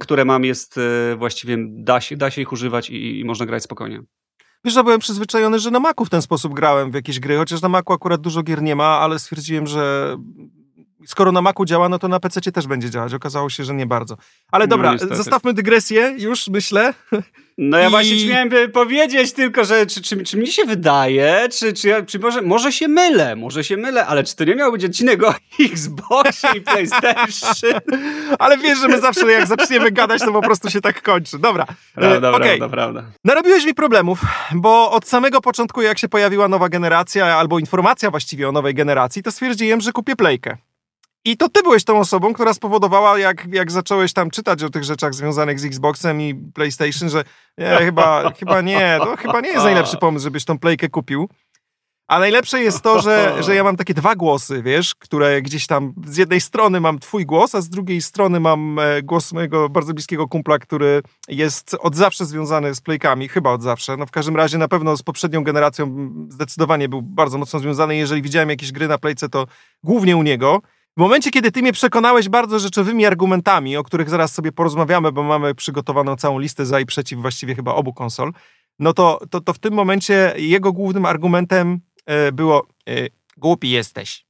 które 0.00 0.24
mam 0.24 0.44
jest 0.44 0.78
e, 0.78 1.16
właściwie, 1.16 1.56
da 1.68 2.00
się, 2.00 2.16
da 2.16 2.30
się 2.30 2.42
ich 2.42 2.52
używać 2.52 2.90
i, 2.90 3.20
i 3.20 3.24
można 3.24 3.46
grać 3.46 3.62
spokojnie. 3.62 4.02
Wiesz, 4.64 4.74
że 4.74 4.84
byłem 4.84 5.00
przyzwyczajony, 5.00 5.58
że 5.58 5.70
na 5.70 5.80
Macu 5.80 6.04
w 6.04 6.10
ten 6.10 6.22
sposób 6.22 6.54
grałem 6.54 6.90
w 6.90 6.94
jakieś 6.94 7.20
gry, 7.20 7.36
chociaż 7.36 7.62
na 7.62 7.68
Macu 7.68 7.92
akurat 7.92 8.20
dużo 8.20 8.42
gier 8.42 8.62
nie 8.62 8.76
ma, 8.76 8.98
ale 8.98 9.18
stwierdziłem, 9.18 9.66
że 9.66 10.16
skoro 11.06 11.32
na 11.32 11.42
Macu 11.42 11.64
działa, 11.64 11.88
no 11.88 11.98
to 11.98 12.08
na 12.08 12.20
PC 12.20 12.52
też 12.52 12.66
będzie 12.66 12.90
działać. 12.90 13.14
Okazało 13.14 13.50
się, 13.50 13.64
że 13.64 13.74
nie 13.74 13.86
bardzo. 13.86 14.16
Ale 14.52 14.64
no, 14.64 14.68
dobra, 14.68 14.94
no, 15.10 15.16
zostawmy 15.16 15.54
dygresję 15.54 16.14
już, 16.18 16.48
myślę. 16.48 16.94
No 17.58 17.78
ja 17.78 17.86
I... 17.86 17.90
właśnie 17.90 18.18
śmiałem 18.18 18.50
powiedzieć 18.72 19.32
tylko, 19.32 19.64
że 19.64 19.86
czy, 19.86 20.02
czy, 20.02 20.24
czy 20.24 20.36
mi 20.36 20.46
się 20.46 20.64
wydaje, 20.64 21.48
czy, 21.58 21.72
czy, 21.72 22.04
czy 22.06 22.18
może, 22.18 22.42
może 22.42 22.72
się 22.72 22.88
mylę, 22.88 23.36
może 23.36 23.64
się 23.64 23.76
mylę, 23.76 24.06
ale 24.06 24.24
czy 24.24 24.36
to 24.36 24.44
nie 24.44 24.54
miał 24.54 24.72
być 24.72 24.84
odcinek 24.84 25.22
o 25.22 25.34
Xboxie 25.72 26.50
i 26.56 26.60
PlayStation? 26.60 27.80
ale 28.38 28.58
wiesz, 28.58 28.78
że 28.78 28.88
my 28.88 29.00
zawsze 29.00 29.32
jak 29.32 29.46
zaczniemy 29.46 29.90
gadać, 29.90 30.20
to 30.20 30.32
po 30.32 30.42
prostu 30.42 30.70
się 30.70 30.80
tak 30.80 31.02
kończy. 31.02 31.38
Dobra. 31.38 31.66
Prawda, 31.94 32.30
okay. 32.30 32.58
prawda, 32.58 32.68
prawda. 32.68 33.04
Narobiłeś 33.24 33.64
mi 33.66 33.74
problemów, 33.74 34.20
bo 34.52 34.90
od 34.90 35.08
samego 35.08 35.40
początku, 35.40 35.82
jak 35.82 35.98
się 35.98 36.08
pojawiła 36.08 36.48
nowa 36.48 36.68
generacja, 36.68 37.36
albo 37.36 37.58
informacja 37.58 38.10
właściwie 38.10 38.48
o 38.48 38.52
nowej 38.52 38.74
generacji, 38.74 39.22
to 39.22 39.32
stwierdziłem, 39.32 39.80
że 39.80 39.92
kupię 39.92 40.16
Playkę. 40.16 40.56
I 41.24 41.36
to 41.36 41.48
ty 41.48 41.62
byłeś 41.62 41.84
tą 41.84 41.98
osobą, 41.98 42.32
która 42.32 42.54
spowodowała, 42.54 43.18
jak, 43.18 43.46
jak 43.52 43.70
zacząłeś 43.70 44.12
tam 44.12 44.30
czytać 44.30 44.62
o 44.62 44.70
tych 44.70 44.84
rzeczach 44.84 45.14
związanych 45.14 45.60
z 45.60 45.64
Xboxem 45.64 46.20
i 46.20 46.34
PlayStation, 46.34 47.08
że 47.08 47.24
nie, 47.58 47.76
chyba, 47.78 48.32
chyba 48.38 48.60
nie, 48.60 48.98
to 48.98 49.16
chyba 49.16 49.40
nie 49.40 49.48
jest 49.48 49.64
najlepszy 49.64 49.96
pomysł, 49.96 50.24
żebyś 50.24 50.44
tą 50.44 50.58
playkę 50.58 50.88
kupił. 50.88 51.28
A 52.08 52.18
najlepsze 52.18 52.62
jest 52.62 52.82
to, 52.82 53.00
że, 53.00 53.36
że 53.40 53.54
ja 53.54 53.64
mam 53.64 53.76
takie 53.76 53.94
dwa 53.94 54.14
głosy, 54.14 54.62
wiesz, 54.62 54.94
które 54.94 55.42
gdzieś 55.42 55.66
tam 55.66 55.94
z 56.06 56.16
jednej 56.16 56.40
strony 56.40 56.80
mam 56.80 56.98
twój 56.98 57.26
głos, 57.26 57.54
a 57.54 57.60
z 57.60 57.68
drugiej 57.68 58.02
strony 58.02 58.40
mam 58.40 58.78
e, 58.78 59.02
głos 59.02 59.32
mojego 59.32 59.68
bardzo 59.68 59.94
bliskiego 59.94 60.28
kumpla, 60.28 60.58
który 60.58 61.02
jest 61.28 61.76
od 61.80 61.96
zawsze 61.96 62.26
związany 62.26 62.74
z 62.74 62.80
playkami, 62.80 63.28
chyba 63.28 63.50
od 63.50 63.62
zawsze. 63.62 63.96
No 63.96 64.06
w 64.06 64.10
każdym 64.10 64.36
razie 64.36 64.58
na 64.58 64.68
pewno 64.68 64.96
z 64.96 65.02
poprzednią 65.02 65.44
generacją 65.44 66.10
zdecydowanie 66.28 66.88
był 66.88 67.02
bardzo 67.02 67.38
mocno 67.38 67.58
związany. 67.58 67.96
Jeżeli 67.96 68.22
widziałem 68.22 68.50
jakieś 68.50 68.72
gry 68.72 68.88
na 68.88 68.98
playce, 68.98 69.28
to 69.28 69.46
głównie 69.84 70.16
u 70.16 70.22
niego. 70.22 70.60
W 70.96 71.00
momencie, 71.00 71.30
kiedy 71.30 71.52
ty 71.52 71.62
mnie 71.62 71.72
przekonałeś 71.72 72.28
bardzo 72.28 72.58
rzeczowymi 72.58 73.06
argumentami, 73.06 73.76
o 73.76 73.82
których 73.82 74.10
zaraz 74.10 74.34
sobie 74.34 74.52
porozmawiamy, 74.52 75.12
bo 75.12 75.22
mamy 75.22 75.54
przygotowaną 75.54 76.16
całą 76.16 76.38
listę 76.38 76.66
za 76.66 76.80
i 76.80 76.86
przeciw 76.86 77.18
właściwie 77.18 77.54
chyba 77.54 77.74
obu 77.74 77.92
konsol, 77.92 78.32
no 78.78 78.92
to, 78.92 79.20
to, 79.30 79.40
to 79.40 79.52
w 79.52 79.58
tym 79.58 79.74
momencie 79.74 80.34
jego 80.36 80.72
głównym 80.72 81.06
argumentem 81.06 81.80
e, 82.06 82.32
było 82.32 82.66
e, 82.88 82.92
głupi 83.36 83.70
jesteś. 83.70 84.26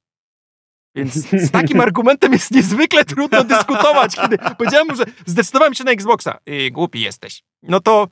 Więc 0.95 1.13
z 1.31 1.51
takim 1.51 1.81
argumentem 1.81 2.33
jest 2.33 2.51
niezwykle 2.51 3.05
trudno 3.05 3.43
dyskutować, 3.43 4.15
kiedy 4.15 4.37
powiedziałem, 4.57 4.95
że 4.95 5.03
zdecydowałem 5.25 5.73
się 5.73 5.83
na 5.83 5.91
Xboxa. 5.91 6.37
I 6.45 6.71
głupi 6.71 7.01
jesteś. 7.01 7.43
No 7.63 7.79
to 7.79 8.07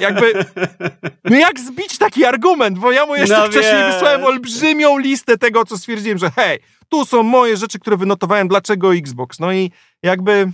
jakby, 0.00 0.32
no 1.24 1.36
jak 1.36 1.60
zbić 1.60 1.98
taki 1.98 2.24
argument? 2.24 2.78
Bo 2.78 2.92
ja 2.92 3.06
mu 3.06 3.16
jeszcze 3.16 3.38
no 3.38 3.46
wcześniej 3.46 3.82
wiesz. 3.84 3.94
wysłałem 3.94 4.24
olbrzymią 4.24 4.98
listę 4.98 5.38
tego, 5.38 5.64
co 5.64 5.78
stwierdziłem, 5.78 6.18
że 6.18 6.30
hej, 6.30 6.58
tu 6.88 7.04
są 7.04 7.22
moje 7.22 7.56
rzeczy, 7.56 7.78
które 7.78 7.96
wynotowałem, 7.96 8.48
dlaczego 8.48 8.94
Xbox. 8.94 9.40
No 9.40 9.52
i 9.52 9.70
jakby 10.02 10.52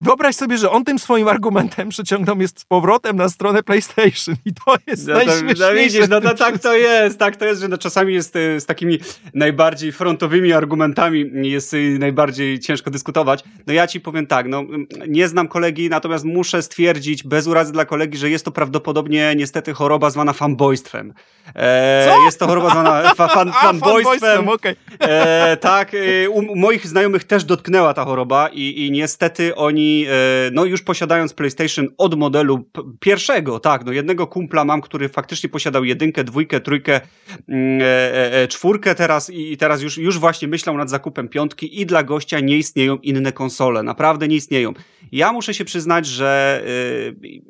Wyobraź 0.00 0.36
sobie, 0.36 0.58
że 0.58 0.70
on 0.70 0.84
tym 0.84 0.98
swoim 0.98 1.28
argumentem 1.28 1.88
przyciągnął 1.88 2.36
mnie 2.36 2.48
z 2.48 2.64
powrotem 2.68 3.16
na 3.16 3.28
stronę 3.28 3.62
PlayStation 3.62 4.34
i 4.44 4.54
to 4.54 4.74
jest 4.86 5.06
no 5.06 5.20
to, 5.20 5.26
najśmieszniejsze. 5.26 5.74
No 5.74 5.74
widzisz, 5.74 6.08
no 6.08 6.20
to 6.20 6.34
tak 6.34 6.58
to 6.58 6.74
jest, 6.74 7.18
tak 7.18 7.36
to 7.36 7.44
jest, 7.44 7.60
że 7.60 7.68
no 7.68 7.78
czasami 7.78 8.14
jest 8.14 8.36
e, 8.36 8.60
z 8.60 8.66
takimi 8.66 8.98
najbardziej 9.34 9.92
frontowymi 9.92 10.52
argumentami 10.52 11.30
jest 11.50 11.74
e, 11.74 11.76
najbardziej 11.98 12.58
ciężko 12.58 12.90
dyskutować. 12.90 13.44
No 13.66 13.72
ja 13.72 13.86
ci 13.86 14.00
powiem 14.00 14.26
tak, 14.26 14.46
no 14.48 14.64
nie 15.08 15.28
znam 15.28 15.48
kolegi, 15.48 15.88
natomiast 15.88 16.24
muszę 16.24 16.62
stwierdzić 16.62 17.22
bez 17.22 17.46
urazy 17.46 17.72
dla 17.72 17.84
kolegi, 17.84 18.18
że 18.18 18.30
jest 18.30 18.44
to 18.44 18.52
prawdopodobnie 18.52 19.34
niestety 19.36 19.74
choroba 19.74 20.10
zwana 20.10 20.32
fanboystwem. 20.32 21.14
E, 21.54 22.14
jest 22.24 22.38
to 22.38 22.46
choroba 22.46 22.70
zwana 22.70 23.14
fa, 23.14 23.28
fan, 23.28 23.48
A, 23.56 23.62
fanboystwem. 23.62 24.48
Okay. 24.48 24.76
E, 25.00 25.56
tak, 25.56 25.92
e, 25.94 26.30
u 26.30 26.56
moich 26.56 26.86
znajomych 26.86 27.24
też 27.24 27.44
dotknęła 27.44 27.94
ta 27.94 28.04
choroba 28.04 28.48
i, 28.48 28.86
i 28.86 28.90
niestety 28.90 29.54
oni 29.54 29.86
E, 30.04 30.50
no 30.52 30.64
już 30.64 30.82
posiadając 30.82 31.34
PlayStation 31.34 31.88
od 31.98 32.14
modelu 32.14 32.70
pierwszego, 33.00 33.60
tak, 33.60 33.84
no 33.84 33.92
jednego 33.92 34.26
kumpla 34.26 34.64
mam, 34.64 34.80
który 34.80 35.08
faktycznie 35.08 35.48
posiadał 35.48 35.84
jedynkę, 35.84 36.24
dwójkę, 36.24 36.60
trójkę, 36.60 37.00
mm, 37.48 37.80
e, 37.82 38.32
e, 38.42 38.48
czwórkę 38.48 38.94
teraz 38.94 39.30
i 39.30 39.56
teraz 39.56 39.82
już, 39.82 39.98
już 39.98 40.18
właśnie 40.18 40.48
myślał 40.48 40.76
nad 40.76 40.90
zakupem 40.90 41.28
piątki 41.28 41.80
i 41.80 41.86
dla 41.86 42.02
gościa 42.02 42.40
nie 42.40 42.56
istnieją 42.56 42.96
inne 42.96 43.32
konsole, 43.32 43.82
naprawdę 43.82 44.28
nie 44.28 44.36
istnieją. 44.36 44.72
Ja 45.12 45.32
muszę 45.32 45.54
się 45.54 45.64
przyznać, 45.64 46.06
że 46.06 46.62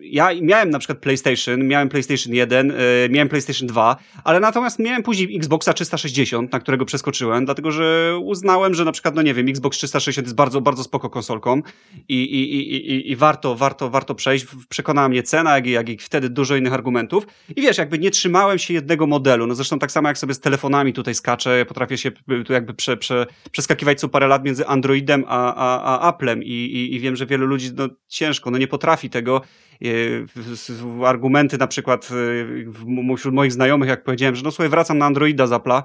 ja 0.00 0.30
miałem 0.42 0.70
na 0.70 0.78
przykład 0.78 0.98
PlayStation, 0.98 1.66
miałem 1.66 1.88
PlayStation 1.88 2.34
1, 2.34 2.72
miałem 3.10 3.28
PlayStation 3.28 3.68
2, 3.68 3.96
ale 4.24 4.40
natomiast 4.40 4.78
miałem 4.78 5.02
później 5.02 5.36
Xboxa 5.36 5.72
360, 5.72 6.52
na 6.52 6.60
którego 6.60 6.84
przeskoczyłem, 6.84 7.44
dlatego 7.44 7.70
że 7.70 8.18
uznałem, 8.22 8.74
że 8.74 8.84
na 8.84 8.92
przykład, 8.92 9.14
no 9.14 9.22
nie 9.22 9.34
wiem, 9.34 9.48
Xbox 9.48 9.78
360 9.78 10.26
jest 10.26 10.36
bardzo, 10.36 10.60
bardzo 10.60 10.84
spoko 10.84 11.10
konsolką 11.10 11.62
i, 12.08 12.25
i, 12.34 12.76
i, 12.76 13.10
i, 13.10 13.16
warto, 13.16 13.54
warto, 13.54 13.90
warto 13.90 14.14
przejść. 14.14 14.46
Przekonała 14.68 15.08
mnie 15.08 15.22
cena, 15.22 15.54
jak 15.54 15.66
i, 15.66 15.70
jak 15.70 15.88
i 15.88 15.98
wtedy 15.98 16.28
dużo 16.28 16.56
innych 16.56 16.72
argumentów. 16.72 17.26
I 17.56 17.62
wiesz, 17.62 17.78
jakby 17.78 17.98
nie 17.98 18.10
trzymałem 18.10 18.58
się 18.58 18.74
jednego 18.74 19.06
modelu. 19.06 19.46
No 19.46 19.54
zresztą 19.54 19.78
tak 19.78 19.92
samo 19.92 20.08
jak 20.08 20.18
sobie 20.18 20.34
z 20.34 20.40
telefonami 20.40 20.92
tutaj 20.92 21.14
skaczę, 21.14 21.64
potrafię 21.68 21.98
się 21.98 22.10
tu 22.46 22.52
jakby 22.52 22.74
prze, 22.74 22.96
prze, 22.96 23.26
przeskakiwać 23.50 24.00
co 24.00 24.08
parę 24.08 24.26
lat 24.26 24.44
między 24.44 24.66
Androidem 24.66 25.24
a, 25.28 25.54
a, 25.54 25.82
a 25.82 26.08
Applem 26.08 26.42
I, 26.42 26.52
i, 26.52 26.94
i 26.94 27.00
wiem, 27.00 27.16
że 27.16 27.26
wielu 27.26 27.46
ludzi 27.46 27.70
no, 27.76 27.88
ciężko, 28.08 28.50
no 28.50 28.58
nie 28.58 28.68
potrafi 28.68 29.10
tego. 29.10 29.40
E, 29.82 31.06
argumenty 31.06 31.58
na 31.58 31.66
przykład 31.66 32.08
e, 33.10 33.16
wśród 33.16 33.34
moich 33.34 33.52
znajomych, 33.52 33.88
jak 33.88 34.04
powiedziałem, 34.04 34.36
że 34.36 34.42
no 34.42 34.50
słuchaj, 34.50 34.68
wracam 34.68 34.98
na 34.98 35.06
Androida 35.06 35.46
z 35.46 35.50
Apple'a. 35.50 35.82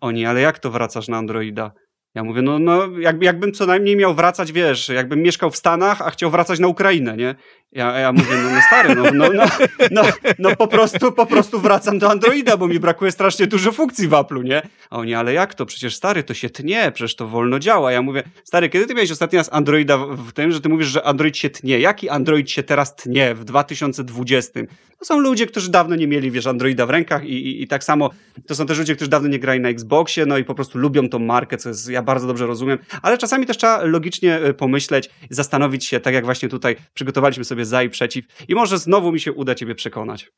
Oni, 0.00 0.26
ale 0.26 0.40
jak 0.40 0.58
to 0.58 0.70
wracasz 0.70 1.08
na 1.08 1.16
Androida? 1.16 1.72
Ja 2.16 2.24
mówię, 2.24 2.42
no, 2.42 2.58
no 2.58 2.98
jakby, 2.98 3.24
jakbym 3.24 3.52
co 3.52 3.66
najmniej 3.66 3.96
miał 3.96 4.14
wracać, 4.14 4.52
wiesz, 4.52 4.88
jakbym 4.88 5.22
mieszkał 5.22 5.50
w 5.50 5.56
Stanach, 5.56 6.02
a 6.02 6.10
chciał 6.10 6.30
wracać 6.30 6.58
na 6.58 6.68
Ukrainę, 6.68 7.16
nie? 7.16 7.34
Ja, 7.72 7.98
ja 7.98 8.12
mówię, 8.12 8.36
no, 8.44 8.50
no 8.50 8.60
stary, 8.66 8.94
no, 8.94 9.04
no, 9.14 9.28
no, 9.32 9.44
no, 9.90 10.02
no 10.38 10.56
po 10.56 10.68
prostu, 10.68 11.12
po 11.12 11.26
prostu 11.26 11.60
wracam 11.60 11.98
do 11.98 12.10
Androida, 12.10 12.56
bo 12.56 12.68
mi 12.68 12.80
brakuje 12.80 13.12
strasznie 13.12 13.46
dużo 13.46 13.72
funkcji 13.72 14.08
w 14.08 14.10
Apple'u, 14.10 14.44
nie? 14.44 14.62
A 14.90 14.96
oni, 14.96 15.14
ale 15.14 15.32
jak 15.32 15.54
to? 15.54 15.66
Przecież 15.66 15.96
stary, 15.96 16.22
to 16.22 16.34
się 16.34 16.50
tnie, 16.50 16.92
przecież 16.94 17.16
to 17.16 17.28
wolno 17.28 17.58
działa. 17.58 17.92
Ja 17.92 18.02
mówię, 18.02 18.22
stary, 18.44 18.68
kiedy 18.68 18.86
ty 18.86 18.94
miałeś 18.94 19.10
ostatni 19.10 19.38
raz 19.38 19.52
Androida 19.52 19.98
w, 19.98 20.32
tym, 20.32 20.52
że 20.52 20.60
ty 20.60 20.68
mówisz, 20.68 20.88
że 20.88 21.02
Android 21.02 21.36
się 21.36 21.50
tnie? 21.50 21.80
Jaki 21.80 22.08
Android 22.08 22.50
się 22.50 22.62
teraz 22.62 22.96
tnie 22.96 23.34
w 23.34 23.44
2020? 23.44 24.60
To 24.98 25.04
są 25.04 25.20
ludzie, 25.20 25.46
którzy 25.46 25.70
dawno 25.70 25.96
nie 25.96 26.06
mieli, 26.06 26.30
wiesz, 26.30 26.46
Androida 26.46 26.86
w 26.86 26.90
rękach 26.90 27.24
i, 27.24 27.32
i, 27.32 27.62
i 27.62 27.68
tak 27.68 27.84
samo 27.84 28.10
to 28.46 28.54
są 28.54 28.66
też 28.66 28.78
ludzie, 28.78 28.94
którzy 28.94 29.10
dawno 29.10 29.28
nie 29.28 29.38
grali 29.38 29.60
na 29.60 29.68
Xboxie, 29.68 30.26
no 30.26 30.38
i 30.38 30.44
po 30.44 30.54
prostu 30.54 30.78
lubią 30.78 31.08
tą 31.08 31.18
markę, 31.18 31.56
co 31.56 31.68
jest, 31.68 31.88
ja 31.88 32.02
bardzo 32.02 32.26
dobrze 32.26 32.46
rozumiem, 32.46 32.78
ale 33.02 33.18
czasami 33.18 33.46
też 33.46 33.56
trzeba 33.56 33.84
logicznie 33.84 34.36
e, 34.36 34.54
pomyśleć, 34.54 35.10
zastanowić 35.30 35.84
się, 35.84 36.00
tak 36.00 36.14
jak 36.14 36.24
właśnie 36.24 36.48
tutaj 36.48 36.76
przygotowaliśmy 36.94 37.44
sobie 37.44 37.64
za 37.64 37.82
i 37.82 37.90
przeciw 37.90 38.24
i 38.48 38.54
może 38.54 38.78
znowu 38.78 39.12
mi 39.12 39.20
się 39.20 39.32
uda 39.32 39.54
ciebie 39.54 39.74
przekonać. 39.74 40.30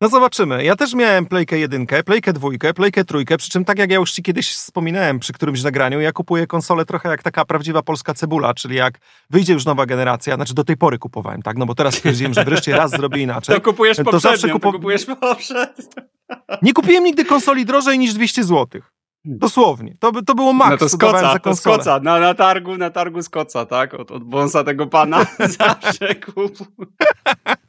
No 0.00 0.08
zobaczymy. 0.08 0.64
Ja 0.64 0.76
też 0.76 0.94
miałem 0.94 1.26
Playkę 1.26 1.58
jedynkę, 1.58 2.02
Playkę 2.02 2.32
dwójkę, 2.32 2.74
Playkę 2.74 3.04
trójkę, 3.04 3.36
przy 3.36 3.50
czym 3.50 3.64
tak 3.64 3.78
jak 3.78 3.90
ja 3.90 3.96
już 3.96 4.12
ci 4.12 4.22
kiedyś 4.22 4.52
wspominałem 4.52 5.18
przy 5.18 5.32
którymś 5.32 5.62
nagraniu, 5.62 6.00
ja 6.00 6.12
kupuję 6.12 6.46
konsolę 6.46 6.84
trochę 6.84 7.08
jak 7.08 7.22
taka 7.22 7.44
prawdziwa 7.44 7.82
polska 7.82 8.14
cebula, 8.14 8.54
czyli 8.54 8.76
jak 8.76 8.98
wyjdzie 9.30 9.52
już 9.52 9.64
nowa 9.64 9.86
generacja, 9.86 10.34
znaczy 10.34 10.54
do 10.54 10.64
tej 10.64 10.76
pory 10.76 10.98
kupowałem, 10.98 11.42
tak? 11.42 11.56
No 11.56 11.66
bo 11.66 11.74
teraz 11.74 11.94
stwierdziłem, 11.94 12.34
że 12.34 12.44
wreszcie 12.44 12.76
raz 12.76 12.90
zrobię 12.90 13.22
inaczej. 13.22 13.54
To 13.58 13.62
kupujesz 13.62 13.96
to 13.96 14.20
zawsze 14.20 14.48
kupu... 14.48 14.72
to 14.72 14.78
kupujesz 14.78 15.06
poprzednią. 15.06 15.84
Nie 16.62 16.72
kupiłem 16.72 17.04
nigdy 17.04 17.24
konsoli 17.24 17.64
drożej 17.64 17.98
niż 17.98 18.14
200 18.14 18.44
złotych. 18.44 18.92
Dosłownie. 19.24 19.96
To, 20.00 20.22
to 20.22 20.34
było 20.34 20.52
maks. 20.52 20.70
No 20.70 20.76
to 20.76 20.88
skoca, 20.88 21.38
to 21.38 21.56
skoca. 21.56 22.00
Na, 22.00 22.18
na 22.18 22.34
targu, 22.34 22.76
na 22.76 22.90
targu 22.90 23.22
skoca, 23.22 23.66
tak? 23.66 23.94
Od, 23.94 24.10
od 24.10 24.24
bonsa 24.24 24.64
tego 24.64 24.86
pana 24.86 25.26
zawsze 25.58 26.14
kup. 26.14 26.58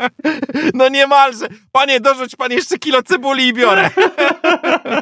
No 0.73 0.89
niemalże. 0.89 1.47
Panie, 1.71 1.99
dorzuć 1.99 2.35
pan 2.35 2.51
jeszcze 2.51 2.77
kilo 2.77 3.03
cebuli 3.03 3.47
i 3.47 3.53
biorę. 3.53 3.89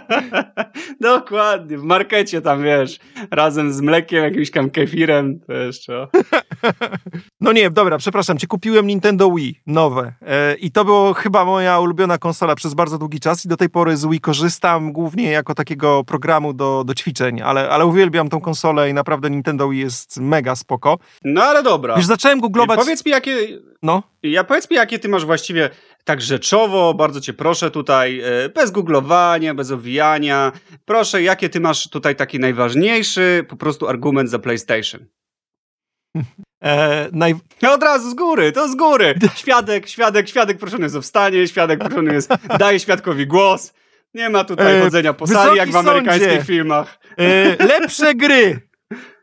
Dokładnie. 1.02 1.78
W 1.78 1.84
markecie 1.84 2.42
tam, 2.42 2.64
wiesz, 2.64 3.00
razem 3.32 3.74
z 3.74 3.82
mlekiem, 3.82 4.24
jakimś 4.24 4.52
tam 4.52 4.70
kefirem, 4.70 5.40
to 5.40 5.54
jeszcze. 5.54 6.08
No 7.42 7.52
nie, 7.52 7.70
dobra, 7.70 7.98
przepraszam 7.98 8.38
cię. 8.38 8.48
Kupiłem 8.48 8.88
Nintendo 8.88 9.32
Wii 9.32 9.62
nowe 9.68 10.14
e, 10.22 10.56
i 10.56 10.72
to 10.72 10.86
było 10.86 11.14
chyba 11.14 11.46
moja 11.46 11.80
ulubiona 11.80 12.18
konsola 12.18 12.56
przez 12.56 12.74
bardzo 12.74 12.98
długi 12.98 13.20
czas 13.20 13.46
i 13.46 13.48
do 13.48 13.58
tej 13.58 13.70
pory 13.70 13.98
z 13.98 14.06
Wii 14.06 14.20
korzystam 14.20 14.92
głównie 14.92 15.32
jako 15.32 15.56
takiego 15.56 16.04
programu 16.04 16.54
do, 16.54 16.84
do 16.84 16.94
ćwiczeń, 16.94 17.42
ale, 17.42 17.70
ale 17.70 17.86
uwielbiam 17.86 18.30
tą 18.30 18.42
konsolę 18.42 18.90
i 18.90 18.94
naprawdę 18.94 19.30
Nintendo 19.30 19.70
Wii 19.70 19.82
jest 19.82 20.20
mega 20.20 20.56
spoko. 20.56 20.98
No 21.24 21.44
ale 21.44 21.64
dobra. 21.64 21.96
Już 21.96 22.06
zacząłem 22.06 22.40
googlować... 22.40 22.80
Powiedz 22.80 23.06
mi, 23.06 23.12
jakie... 23.12 23.38
No? 23.84 24.04
Ja 24.24 24.44
powiedz 24.44 24.70
mi, 24.70 24.76
jakie 24.88 25.00
ty 25.00 25.10
masz 25.10 25.26
właściwie 25.26 25.70
tak 26.04 26.22
rzeczowo, 26.22 26.94
bardzo 26.94 27.22
cię 27.22 27.34
proszę 27.34 27.72
tutaj, 27.72 28.20
e, 28.20 28.50
bez 28.50 28.72
googlowania, 28.72 29.54
bez 29.54 29.72
owijania. 29.72 30.52
Proszę, 30.86 31.22
jakie 31.22 31.50
ty 31.50 31.60
masz 31.60 31.90
tutaj 31.90 32.16
taki 32.16 32.40
najważniejszy 32.40 33.46
po 33.50 33.56
prostu 33.58 33.88
argument 33.88 34.30
za 34.30 34.40
PlayStation? 34.40 35.06
E, 36.64 37.08
naj... 37.12 37.36
No 37.62 37.74
od 37.74 37.84
razu 37.84 38.10
z 38.10 38.14
góry, 38.14 38.52
to 38.52 38.68
z 38.68 38.76
góry. 38.76 39.16
Świadek, 39.36 39.90
świadek, 39.90 40.30
świadek 40.30 40.58
proszony 40.58 40.84
jest 40.84 40.96
o 40.96 41.02
wstanie, 41.02 41.48
świadek 41.48 41.80
proszony 41.80 42.14
jest, 42.14 42.30
daje 42.60 42.80
świadkowi 42.80 43.28
głos. 43.28 43.74
Nie 44.14 44.30
ma 44.30 44.44
tutaj 44.44 44.78
e, 44.78 44.82
chodzenia 44.82 45.14
po 45.14 45.28
sali, 45.28 45.58
jak 45.58 45.70
w 45.72 45.76
amerykańskich 45.76 46.30
sądzie. 46.30 46.46
filmach. 46.46 47.00
Lepsze 47.60 48.16
gry. 48.16 48.70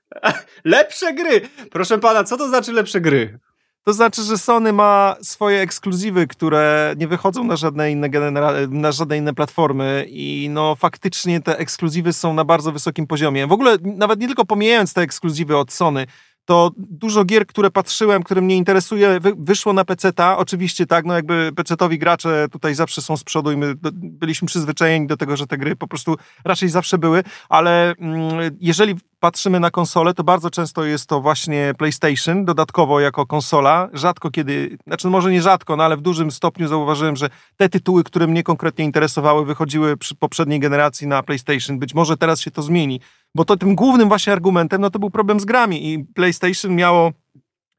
lepsze 0.65 1.15
gry. 1.15 1.41
Proszę 1.71 1.99
pana, 1.99 2.25
co 2.25 2.37
to 2.37 2.49
znaczy 2.49 2.73
lepsze 2.73 3.01
gry? 3.01 3.39
To 3.87 3.93
znaczy, 3.93 4.23
że 4.23 4.39
Sony 4.39 4.73
ma 4.73 5.17
swoje 5.23 5.61
ekskluzywy, 5.61 6.27
które 6.27 6.95
nie 6.99 7.09
wychodzą 7.09 7.45
na 7.45 7.57
żadne 7.57 7.91
inne, 7.93 8.11
genera- 8.11 8.69
na 8.71 8.93
żadne 8.93 9.17
inne 9.17 9.35
platformy 9.35 10.07
i 10.09 10.49
no 10.51 10.75
faktycznie 10.75 11.41
te 11.41 11.59
ekskluzywy 11.59 12.13
są 12.13 12.35
na 12.35 12.45
bardzo 12.45 12.73
wysokim 12.73 13.07
poziomie. 13.07 13.47
W 13.47 13.53
ogóle 13.53 13.77
nawet 13.83 14.21
nie 14.21 14.27
tylko 14.27 14.45
pomijając 14.45 14.95
te 14.95 15.01
ekskluzywy 15.01 15.57
od 15.57 15.73
Sony, 15.73 16.07
to 16.45 16.71
dużo 16.77 17.25
gier, 17.25 17.47
które 17.47 17.71
patrzyłem, 17.71 18.23
które 18.23 18.41
mnie 18.41 18.57
interesuje, 18.57 19.21
wy, 19.21 19.33
wyszło 19.39 19.73
na 19.73 19.85
PC-ta. 19.85 20.39
Oczywiście 20.39 20.87
tak, 20.87 21.05
no 21.05 21.15
jakby 21.15 21.51
PC-towi 21.55 21.99
gracze 21.99 22.47
tutaj 22.53 22.75
zawsze 22.75 23.03
są 23.03 23.17
z 23.17 23.25
przodu 23.25 23.53
i 23.53 23.57
my 23.57 23.75
byliśmy 23.95 24.49
przyzwyczajeni 24.49 25.07
do 25.07 25.17
tego, 25.17 25.37
że 25.37 25.47
te 25.47 25.59
gry 25.59 25.77
po 25.77 25.89
prostu 25.89 26.17
raczej 26.45 26.69
zawsze 26.69 26.99
były, 26.99 27.23
ale 27.49 27.95
mm, 27.99 28.57
jeżeli 28.61 28.95
patrzymy 29.25 29.61
na 29.61 29.71
konsolę, 29.71 30.15
to 30.15 30.25
bardzo 30.25 30.51
często 30.51 30.85
jest 30.85 31.07
to 31.07 31.21
właśnie 31.21 31.75
PlayStation, 31.79 32.45
dodatkowo 32.45 33.01
jako 33.01 33.27
konsola. 33.27 33.89
Rzadko 33.93 34.31
kiedy, 34.31 34.79
znaczy 34.87 35.09
może 35.09 35.33
nie 35.33 35.43
rzadko, 35.43 35.77
no 35.77 35.85
ale 35.85 35.97
w 35.97 36.01
dużym 36.01 36.31
stopniu 36.31 36.69
zauważyłem, 36.69 37.17
że 37.17 37.31
te 37.57 37.69
tytuły, 37.69 38.05
które 38.05 38.27
mnie 38.27 38.43
konkretnie 38.43 38.85
interesowały, 38.85 39.45
wychodziły 39.45 39.97
przy 39.97 40.15
poprzedniej 40.15 40.61
generacji 40.61 41.07
na 41.07 41.23
PlayStation. 41.23 41.79
Być 41.79 41.95
może 41.95 42.17
teraz 42.17 42.41
się 42.41 42.51
to 42.51 42.63
zmieni, 42.63 43.01
bo 43.35 43.45
to 43.45 43.57
tym 43.57 43.75
głównym 43.75 44.09
właśnie 44.09 44.33
argumentem, 44.33 44.81
no 44.81 44.91
to 44.91 44.99
był 44.99 45.11
problem 45.11 45.41
z 45.41 45.45
grami 45.45 45.93
i 45.93 46.05
PlayStation 46.05 46.75
miało 46.75 47.13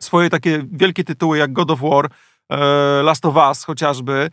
swoje 0.02 0.30
takie 0.30 0.66
wielkie 0.72 1.04
tytuły 1.04 1.38
jak 1.38 1.54
God 1.54 1.72
of 1.72 1.80
War, 1.80 2.10
e, 2.50 2.58
Last 3.04 3.26
of 3.26 3.36
Us 3.36 3.64
chociażby, 3.64 4.30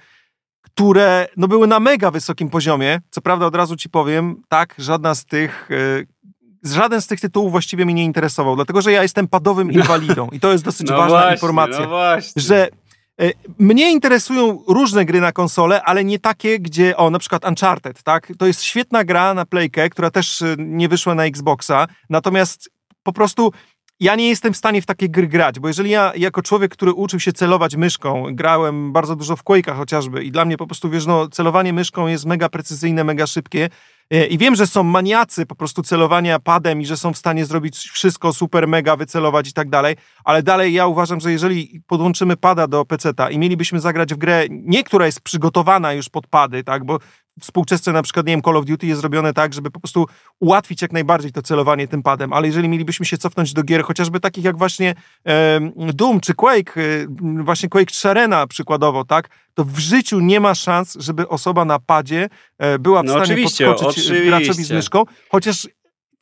które 0.63 1.27
no, 1.37 1.49
były 1.49 1.67
na 1.67 1.81
mega 1.81 2.11
wysokim 2.11 2.51
poziomie. 2.51 3.01
Co 3.11 3.21
prawda 3.21 3.47
od 3.47 3.55
razu 3.55 3.77
ci 3.77 3.89
powiem, 3.89 4.43
tak, 4.49 4.75
żadna 4.79 5.15
z 5.15 5.25
tych 5.25 5.69
e, 5.71 6.23
żaden 6.63 7.01
z 7.01 7.07
tych 7.07 7.21
tytułów 7.21 7.51
właściwie 7.51 7.85
mnie 7.85 7.95
nie 7.95 8.05
interesował, 8.05 8.57
dlatego 8.57 8.83
że 8.83 8.93
ja 8.93 9.03
jestem 9.03 9.29
padowym 9.29 9.73
inwalidą 9.81 10.29
i 10.33 10.41
to 10.41 10.53
jest 10.53 10.65
dosyć 10.65 10.89
no 10.89 10.97
ważna 10.97 11.19
właśnie, 11.19 11.33
informacja, 11.33 11.87
no 11.87 12.01
że 12.37 12.69
mnie 13.59 13.93
interesują 13.93 14.65
różne 14.69 15.05
gry 15.05 15.21
na 15.21 15.33
konsolę, 15.33 15.83
ale 15.83 16.05
nie 16.05 16.19
takie, 16.19 16.59
gdzie, 16.59 16.97
o, 16.97 17.11
na 17.11 17.19
przykład 17.19 17.49
Uncharted, 17.49 18.03
tak? 18.03 18.33
To 18.39 18.47
jest 18.47 18.63
świetna 18.63 19.05
gra 19.05 19.35
na 19.35 19.47
Playkę, 19.47 19.91
która 19.91 20.11
też 20.11 20.43
e, 20.43 20.55
nie 20.59 20.89
wyszła 20.89 21.15
na 21.15 21.25
Xboxa, 21.25 21.87
natomiast 22.11 22.71
po 23.03 23.13
prostu 23.13 23.53
ja 24.01 24.15
nie 24.15 24.29
jestem 24.29 24.53
w 24.53 24.57
stanie 24.57 24.83
w 24.83 24.87
takie 24.87 25.09
gry 25.09 25.29
grać, 25.29 25.61
bo 25.61 25.69
jeżeli 25.69 25.91
ja 25.91 26.13
jako 26.17 26.43
człowiek, 26.43 26.73
który 26.73 26.93
uczył 26.93 27.21
się 27.21 27.33
celować 27.33 27.77
myszką, 27.77 28.27
grałem 28.31 28.93
bardzo 28.93 29.17
dużo 29.17 29.37
w 29.37 29.45
Quake'ach 29.45 29.77
chociażby 29.77 30.25
i 30.25 30.31
dla 30.31 30.45
mnie 30.45 30.57
po 30.57 30.67
prostu, 30.67 30.91
wiesz, 30.91 31.07
no, 31.07 31.29
celowanie 31.29 31.73
myszką 31.73 32.07
jest 32.07 32.27
mega 32.27 32.49
precyzyjne, 32.49 33.05
mega 33.05 33.27
szybkie, 33.27 33.69
E, 34.02 34.02
I 34.31 34.39
wiem, 34.39 34.55
że 34.55 34.67
są 34.67 34.83
maniacy 34.83 35.47
po 35.47 35.55
prostu 35.55 35.83
celowania 35.83 36.39
padem 36.39 36.81
i 36.81 36.87
że 36.87 36.97
są 36.97 37.13
w 37.13 37.19
stanie 37.19 37.47
zrobić 37.47 37.77
wszystko 37.77 38.33
super, 38.33 38.69
mega, 38.69 38.97
wycelować 38.97 39.49
i 39.49 39.53
tak 39.53 39.71
dalej, 39.71 39.97
ale 40.25 40.43
dalej 40.43 40.73
ja 40.73 40.87
uważam, 40.87 41.21
że 41.21 41.33
jeżeli 41.33 41.83
podłączymy 41.87 42.37
pada 42.37 42.67
do 42.67 42.85
PC-ta 42.85 43.31
i 43.31 43.39
mielibyśmy 43.39 43.81
zagrać 43.81 44.15
w 44.15 44.17
grę, 44.17 44.45
nie 44.51 44.85
która 44.85 45.07
jest 45.07 45.21
przygotowana 45.21 45.93
już 45.93 46.09
pod 46.09 46.27
pady, 46.27 46.65
tak, 46.65 46.85
bo 46.85 46.99
współczesne 47.41 47.93
na 47.93 48.03
przykład, 48.03 48.27
nie 48.27 48.33
wiem, 48.33 48.43
Call 48.43 48.57
of 48.57 48.65
Duty 48.65 48.87
jest 48.87 49.01
zrobione 49.01 49.33
tak, 49.33 49.55
żeby 49.55 49.71
po 49.71 49.81
prostu 49.81 50.07
ułatwić 50.41 50.83
jak 50.83 50.93
najbardziej 50.93 51.33
to 51.33 51.43
celowanie 51.43 51.89
tym 51.89 52.03
padem, 52.03 52.33
ale 52.33 52.47
jeżeli 52.47 52.69
mielibyśmy 52.69 53.07
się 53.07 53.19
cofnąć 53.19 53.53
do 53.53 53.63
gier, 53.63 53.85
chociażby 53.85 54.21
takich 54.21 54.45
jak 54.45 54.59
właśnie 54.59 54.95
e, 55.27 55.61
Doom 55.77 56.21
czy 56.21 56.35
Quake, 56.35 56.77
e, 56.77 57.07
właśnie 57.45 57.69
Quake 57.69 57.91
3 57.91 58.09
Arena 58.09 58.47
przykładowo, 58.47 59.05
tak, 59.05 59.29
to 59.55 59.65
w 59.65 59.79
życiu 59.79 60.21
nie 60.21 60.41
ma 60.41 60.55
szans, 60.55 60.97
żeby 61.01 61.29
osoba 61.29 61.65
na 61.65 61.79
padzie 61.79 62.29
e, 62.59 62.79
była 62.79 63.03
w 63.03 63.05
no 63.05 63.25
stanie 63.25 63.43
podskoczyć 63.43 64.02
oczywiście. 64.11 64.31
graczowi 64.31 64.65
z 64.65 64.71
myszką, 64.71 65.05
chociaż 65.29 65.69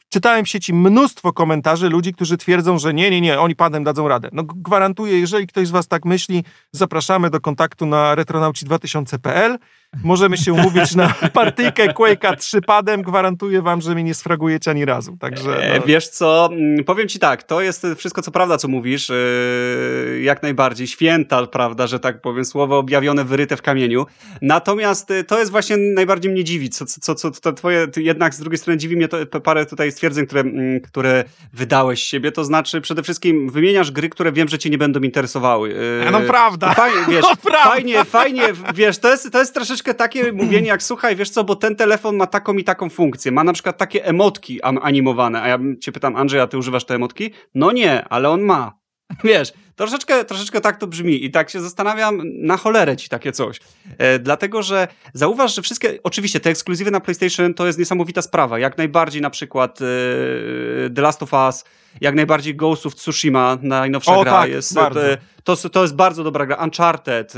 czytałem 0.08 0.44
w 0.44 0.48
sieci 0.48 0.74
mnóstwo 0.74 1.32
komentarzy 1.32 1.88
ludzi, 1.88 2.12
którzy 2.12 2.36
twierdzą, 2.36 2.78
że 2.78 2.94
nie, 2.94 3.10
nie, 3.10 3.20
nie, 3.20 3.40
oni 3.40 3.56
padem 3.56 3.84
dadzą 3.84 4.08
radę. 4.08 4.28
No 4.32 4.42
gwarantuję, 4.44 5.20
jeżeli 5.20 5.46
ktoś 5.46 5.68
z 5.68 5.70
was 5.70 5.88
tak 5.88 6.04
myśli, 6.04 6.44
zapraszamy 6.72 7.30
do 7.30 7.40
kontaktu 7.40 7.86
na 7.86 8.16
retronauci2000.pl 8.16 9.58
możemy 10.04 10.36
się 10.36 10.52
umówić 10.52 10.94
na 10.94 11.14
partyjkę 11.32 11.86
Quake'a 11.86 12.36
3 12.36 12.60
padem, 12.60 13.02
gwarantuję 13.02 13.62
wam, 13.62 13.80
że 13.80 13.94
mnie 13.94 14.04
nie 14.04 14.14
sfragujecie 14.14 14.70
ani 14.70 14.84
razu. 14.84 15.16
Także, 15.16 15.62
e, 15.62 15.78
no. 15.78 15.86
Wiesz 15.86 16.08
co, 16.08 16.48
mm, 16.52 16.84
powiem 16.84 17.08
ci 17.08 17.18
tak, 17.18 17.42
to 17.42 17.60
jest 17.60 17.86
wszystko 17.96 18.22
co 18.22 18.30
prawda, 18.30 18.56
co 18.56 18.68
mówisz, 18.68 19.08
yy, 19.08 20.20
jak 20.22 20.42
najbardziej, 20.42 20.86
święta, 20.86 21.46
prawda, 21.46 21.86
że 21.86 22.00
tak 22.00 22.20
powiem, 22.20 22.44
słowo 22.44 22.78
objawione, 22.78 23.24
wyryte 23.24 23.56
w 23.56 23.62
kamieniu. 23.62 24.06
Natomiast 24.42 25.10
e, 25.10 25.24
to 25.24 25.38
jest 25.38 25.50
właśnie 25.50 25.76
najbardziej 25.76 26.32
mnie 26.32 26.44
dziwi, 26.44 26.70
co, 26.70 26.86
co, 26.86 27.14
co 27.14 27.30
to 27.30 27.52
twoje, 27.52 27.86
jednak 27.96 28.34
z 28.34 28.40
drugiej 28.40 28.58
strony 28.58 28.78
dziwi 28.78 28.96
mnie 28.96 29.08
to 29.08 29.40
parę 29.40 29.66
tutaj 29.66 29.92
stwierdzeń, 29.92 30.26
które, 30.26 30.40
mm, 30.40 30.80
które 30.80 31.24
wydałeś 31.52 32.02
siebie, 32.02 32.32
to 32.32 32.44
znaczy 32.44 32.80
przede 32.80 33.02
wszystkim 33.02 33.50
wymieniasz 33.50 33.90
gry, 33.90 34.08
które 34.08 34.32
wiem, 34.32 34.48
że 34.48 34.58
cię 34.58 34.70
nie 34.70 34.78
będą 34.78 35.00
interesowały. 35.00 35.74
No 36.12 36.20
prawda. 36.20 36.74
Fajnie, 36.74 37.00
wiesz, 37.08 37.24
no, 37.30 37.36
prawda. 37.36 37.70
fajnie, 37.70 38.04
fajnie, 38.04 38.42
wiesz, 38.74 38.98
to 38.98 39.10
jest, 39.10 39.32
to 39.32 39.38
jest 39.38 39.54
troszeczkę 39.54 39.79
troszeczkę 39.82 39.98
takie 39.98 40.32
mówienie 40.32 40.68
jak, 40.68 40.82
słuchaj, 40.82 41.16
wiesz 41.16 41.30
co, 41.30 41.44
bo 41.44 41.56
ten 41.56 41.76
telefon 41.76 42.16
ma 42.16 42.26
taką 42.26 42.54
i 42.54 42.64
taką 42.64 42.90
funkcję, 42.90 43.32
ma 43.32 43.44
na 43.44 43.52
przykład 43.52 43.78
takie 43.78 44.04
emotki 44.04 44.62
animowane, 44.62 45.42
a 45.42 45.48
ja 45.48 45.58
cię 45.80 45.92
pytam, 45.92 46.16
Andrzej, 46.16 46.40
a 46.40 46.46
ty 46.46 46.58
używasz 46.58 46.84
te 46.84 46.94
emotki? 46.94 47.30
No 47.54 47.72
nie, 47.72 48.08
ale 48.08 48.30
on 48.30 48.40
ma. 48.42 48.80
Wiesz, 49.24 49.52
troszeczkę, 49.80 50.24
troszeczkę 50.24 50.60
tak 50.60 50.76
to 50.76 50.86
brzmi 50.86 51.24
i 51.24 51.30
tak 51.30 51.50
się 51.50 51.60
zastanawiam, 51.60 52.22
na 52.24 52.56
cholerę 52.56 52.96
ci 52.96 53.08
takie 53.08 53.32
coś. 53.32 53.60
E, 53.98 54.18
dlatego, 54.18 54.62
że 54.62 54.88
zauważ, 55.14 55.54
że 55.54 55.62
wszystkie, 55.62 55.98
oczywiście 56.02 56.40
te 56.40 56.50
ekskluzywy 56.50 56.90
na 56.90 57.00
PlayStation 57.00 57.54
to 57.54 57.66
jest 57.66 57.78
niesamowita 57.78 58.22
sprawa. 58.22 58.58
Jak 58.58 58.78
najbardziej 58.78 59.22
na 59.22 59.30
przykład 59.30 59.78
e, 59.80 60.90
The 60.90 61.02
Last 61.02 61.22
of 61.22 61.32
Us, 61.32 61.64
jak 62.00 62.14
najbardziej 62.14 62.54
Ghost 62.54 62.86
of 62.86 62.94
Tsushima, 62.94 63.58
najnowsza 63.62 64.16
o, 64.16 64.22
gra 64.22 64.32
tak, 64.32 64.50
jest. 64.50 64.74
Bardzo. 64.74 65.12
E, 65.12 65.16
to, 65.44 65.56
to 65.56 65.82
jest 65.82 65.94
bardzo 65.94 66.24
dobra 66.24 66.46
gra. 66.46 66.56
Uncharted, 66.56 67.34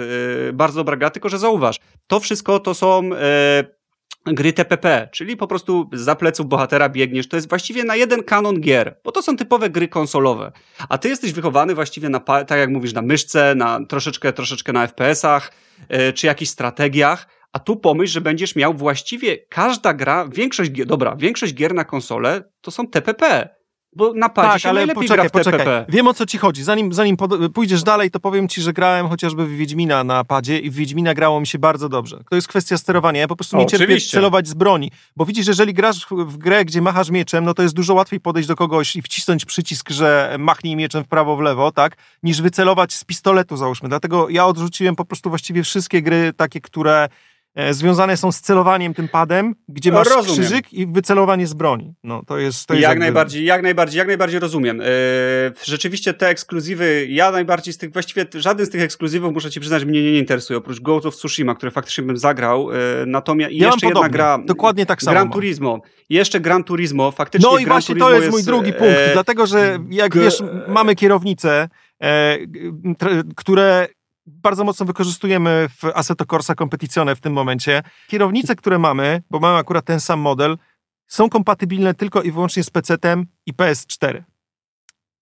e, 0.48 0.52
bardzo 0.52 0.80
dobra 0.80 0.96
gra, 0.96 1.10
tylko 1.10 1.28
że 1.28 1.38
zauważ, 1.38 1.76
to 2.06 2.20
wszystko 2.20 2.60
to 2.60 2.74
są 2.74 3.10
e, 3.14 3.64
gry 4.26 4.52
TPP, 4.52 5.08
czyli 5.12 5.36
po 5.36 5.46
prostu 5.46 5.90
za 5.92 6.16
pleców 6.16 6.46
bohatera 6.46 6.88
biegniesz. 6.88 7.28
To 7.28 7.36
jest 7.36 7.48
właściwie 7.48 7.84
na 7.84 7.96
jeden 7.96 8.22
kanon 8.22 8.60
gier, 8.60 8.96
bo 9.04 9.12
to 9.12 9.22
są 9.22 9.36
typowe 9.36 9.70
gry 9.70 9.88
konsolowe. 9.88 10.52
A 10.88 10.98
ty 10.98 11.08
jesteś 11.08 11.32
wychowany 11.32 11.74
właściwie 11.74 12.08
na, 12.08 12.20
tak 12.20 12.58
jak 12.58 12.70
mówisz, 12.70 12.92
na 12.92 13.02
myszce, 13.02 13.54
na 13.54 13.86
troszeczkę, 13.86 14.32
troszeczkę 14.32 14.72
na 14.72 14.86
FPS-ach, 14.86 15.52
yy, 15.90 16.12
czy 16.12 16.26
jakichś 16.26 16.50
strategiach. 16.50 17.28
A 17.52 17.58
tu 17.58 17.76
pomyśl, 17.76 18.12
że 18.12 18.20
będziesz 18.20 18.56
miał 18.56 18.74
właściwie 18.74 19.36
każda 19.36 19.94
gra, 19.94 20.28
większość 20.28 20.70
dobra, 20.70 21.16
większość 21.16 21.54
gier 21.54 21.74
na 21.74 21.84
konsolę 21.84 22.44
to 22.60 22.70
są 22.70 22.86
TPP. 22.86 23.48
Bo 23.96 24.12
na 24.14 24.28
padzie 24.28 24.48
tak, 24.48 24.60
się 24.60 24.68
ale 24.68 24.88
poczekaj, 24.88 25.30
poczekaj. 25.30 25.66
Wiem 25.88 26.06
o 26.06 26.14
co 26.14 26.26
ci 26.26 26.38
chodzi. 26.38 26.64
Zanim, 26.64 26.92
zanim 26.92 27.16
pójdziesz 27.54 27.82
dalej, 27.82 28.10
to 28.10 28.20
powiem 28.20 28.48
ci, 28.48 28.62
że 28.62 28.72
grałem 28.72 29.08
chociażby 29.08 29.46
w 29.46 29.56
Wiedźmina 29.56 30.04
na 30.04 30.24
padzie 30.24 30.58
i 30.58 30.70
w 30.70 30.74
Wiedźmina 30.74 31.14
grało 31.14 31.40
mi 31.40 31.46
się 31.46 31.58
bardzo 31.58 31.88
dobrze. 31.88 32.18
To 32.30 32.36
jest 32.36 32.48
kwestia 32.48 32.78
sterowania. 32.78 33.20
Ja 33.20 33.28
po 33.28 33.36
prostu 33.36 33.56
o, 33.56 33.60
nie 33.60 33.66
cierpię 33.66 33.84
oczywiście. 33.84 34.10
celować 34.10 34.48
z 34.48 34.54
broni. 34.54 34.90
Bo 35.16 35.26
widzisz, 35.26 35.46
jeżeli 35.46 35.74
grasz 35.74 36.06
w 36.10 36.36
grę, 36.36 36.64
gdzie 36.64 36.82
machasz 36.82 37.10
mieczem, 37.10 37.44
no 37.44 37.54
to 37.54 37.62
jest 37.62 37.74
dużo 37.74 37.94
łatwiej 37.94 38.20
podejść 38.20 38.48
do 38.48 38.56
kogoś 38.56 38.96
i 38.96 39.02
wcisnąć 39.02 39.44
przycisk, 39.44 39.90
że 39.90 40.36
machnij 40.38 40.76
mieczem 40.76 41.04
w 41.04 41.08
prawo, 41.08 41.36
w 41.36 41.40
lewo, 41.40 41.72
tak? 41.72 41.96
Niż 42.22 42.42
wycelować 42.42 42.92
z 42.92 43.04
pistoletu, 43.04 43.56
załóżmy. 43.56 43.88
Dlatego 43.88 44.28
ja 44.28 44.46
odrzuciłem 44.46 44.96
po 44.96 45.04
prostu 45.04 45.28
właściwie 45.28 45.62
wszystkie 45.62 46.02
gry 46.02 46.32
takie, 46.36 46.60
które 46.60 47.08
związane 47.70 48.16
są 48.16 48.32
z 48.32 48.40
celowaniem 48.40 48.94
tym 48.94 49.08
padem, 49.08 49.54
gdzie 49.68 49.92
masz 49.92 50.08
rozumiem. 50.08 50.40
krzyżyk 50.40 50.72
i 50.72 50.86
wycelowanie 50.86 51.46
z 51.46 51.54
broni. 51.54 51.94
No, 52.04 52.22
to 52.26 52.38
jest, 52.38 52.66
to 52.66 52.74
jest 52.74 52.82
jak 52.82 52.90
jakby... 52.90 53.04
najbardziej, 53.04 53.44
jak 53.44 53.62
najbardziej, 53.62 53.98
jak 53.98 54.06
najbardziej 54.06 54.40
rozumiem. 54.40 54.78
Yy, 54.78 54.84
rzeczywiście 55.64 56.14
te 56.14 56.28
ekskluzywy, 56.28 57.06
ja 57.10 57.30
najbardziej 57.30 57.74
z 57.74 57.78
tych, 57.78 57.92
właściwie 57.92 58.26
żaden 58.34 58.66
z 58.66 58.70
tych 58.70 58.82
ekskluzywów, 58.82 59.32
muszę 59.32 59.50
ci 59.50 59.60
przyznać, 59.60 59.84
mnie 59.84 60.02
nie, 60.02 60.12
nie 60.12 60.18
interesuje, 60.18 60.58
oprócz 60.58 60.80
Ghost 60.80 61.06
of 61.06 61.16
Tsushima, 61.16 61.54
które 61.54 61.72
faktycznie 61.72 62.04
bym 62.04 62.16
zagrał, 62.16 62.70
yy, 62.70 62.78
natomiast 63.06 63.52
ja 63.52 63.66
jeszcze 63.66 63.86
jedna 63.86 64.08
gra. 64.08 64.38
Dokładnie 64.44 64.86
tak 64.86 65.02
samo. 65.02 65.14
Gran 65.14 65.30
Turismo. 65.30 65.80
Jeszcze 66.08 66.40
Gran 66.40 66.64
Turismo, 66.64 67.10
faktycznie 67.10 67.50
No 67.50 67.58
i 67.58 67.64
Gran 67.64 67.74
właśnie 67.74 67.94
Turismo 67.94 68.08
to 68.08 68.14
jest, 68.14 68.24
jest 68.24 68.36
mój 68.36 68.44
drugi 68.44 68.72
punkt, 68.72 68.98
e, 68.98 69.12
dlatego, 69.12 69.46
że 69.46 69.78
jak 69.90 70.16
wiesz, 70.16 70.42
mamy 70.68 70.94
kierownice, 70.94 71.68
e, 72.02 72.38
które 73.36 73.88
bardzo 74.26 74.64
mocno 74.64 74.86
wykorzystujemy 74.86 75.68
w 75.68 75.84
Assetto 75.94 76.26
Corsa 76.26 76.54
Competizione 76.54 77.16
w 77.16 77.20
tym 77.20 77.32
momencie. 77.32 77.82
Kierownice, 78.08 78.56
które 78.56 78.78
mamy, 78.78 79.22
bo 79.30 79.40
mamy 79.40 79.58
akurat 79.58 79.84
ten 79.84 80.00
sam 80.00 80.20
model, 80.20 80.58
są 81.06 81.28
kompatybilne 81.28 81.94
tylko 81.94 82.22
i 82.22 82.32
wyłącznie 82.32 82.64
z 82.64 82.70
PC-tem 82.70 83.26
i 83.46 83.52
PS4. 83.52 84.22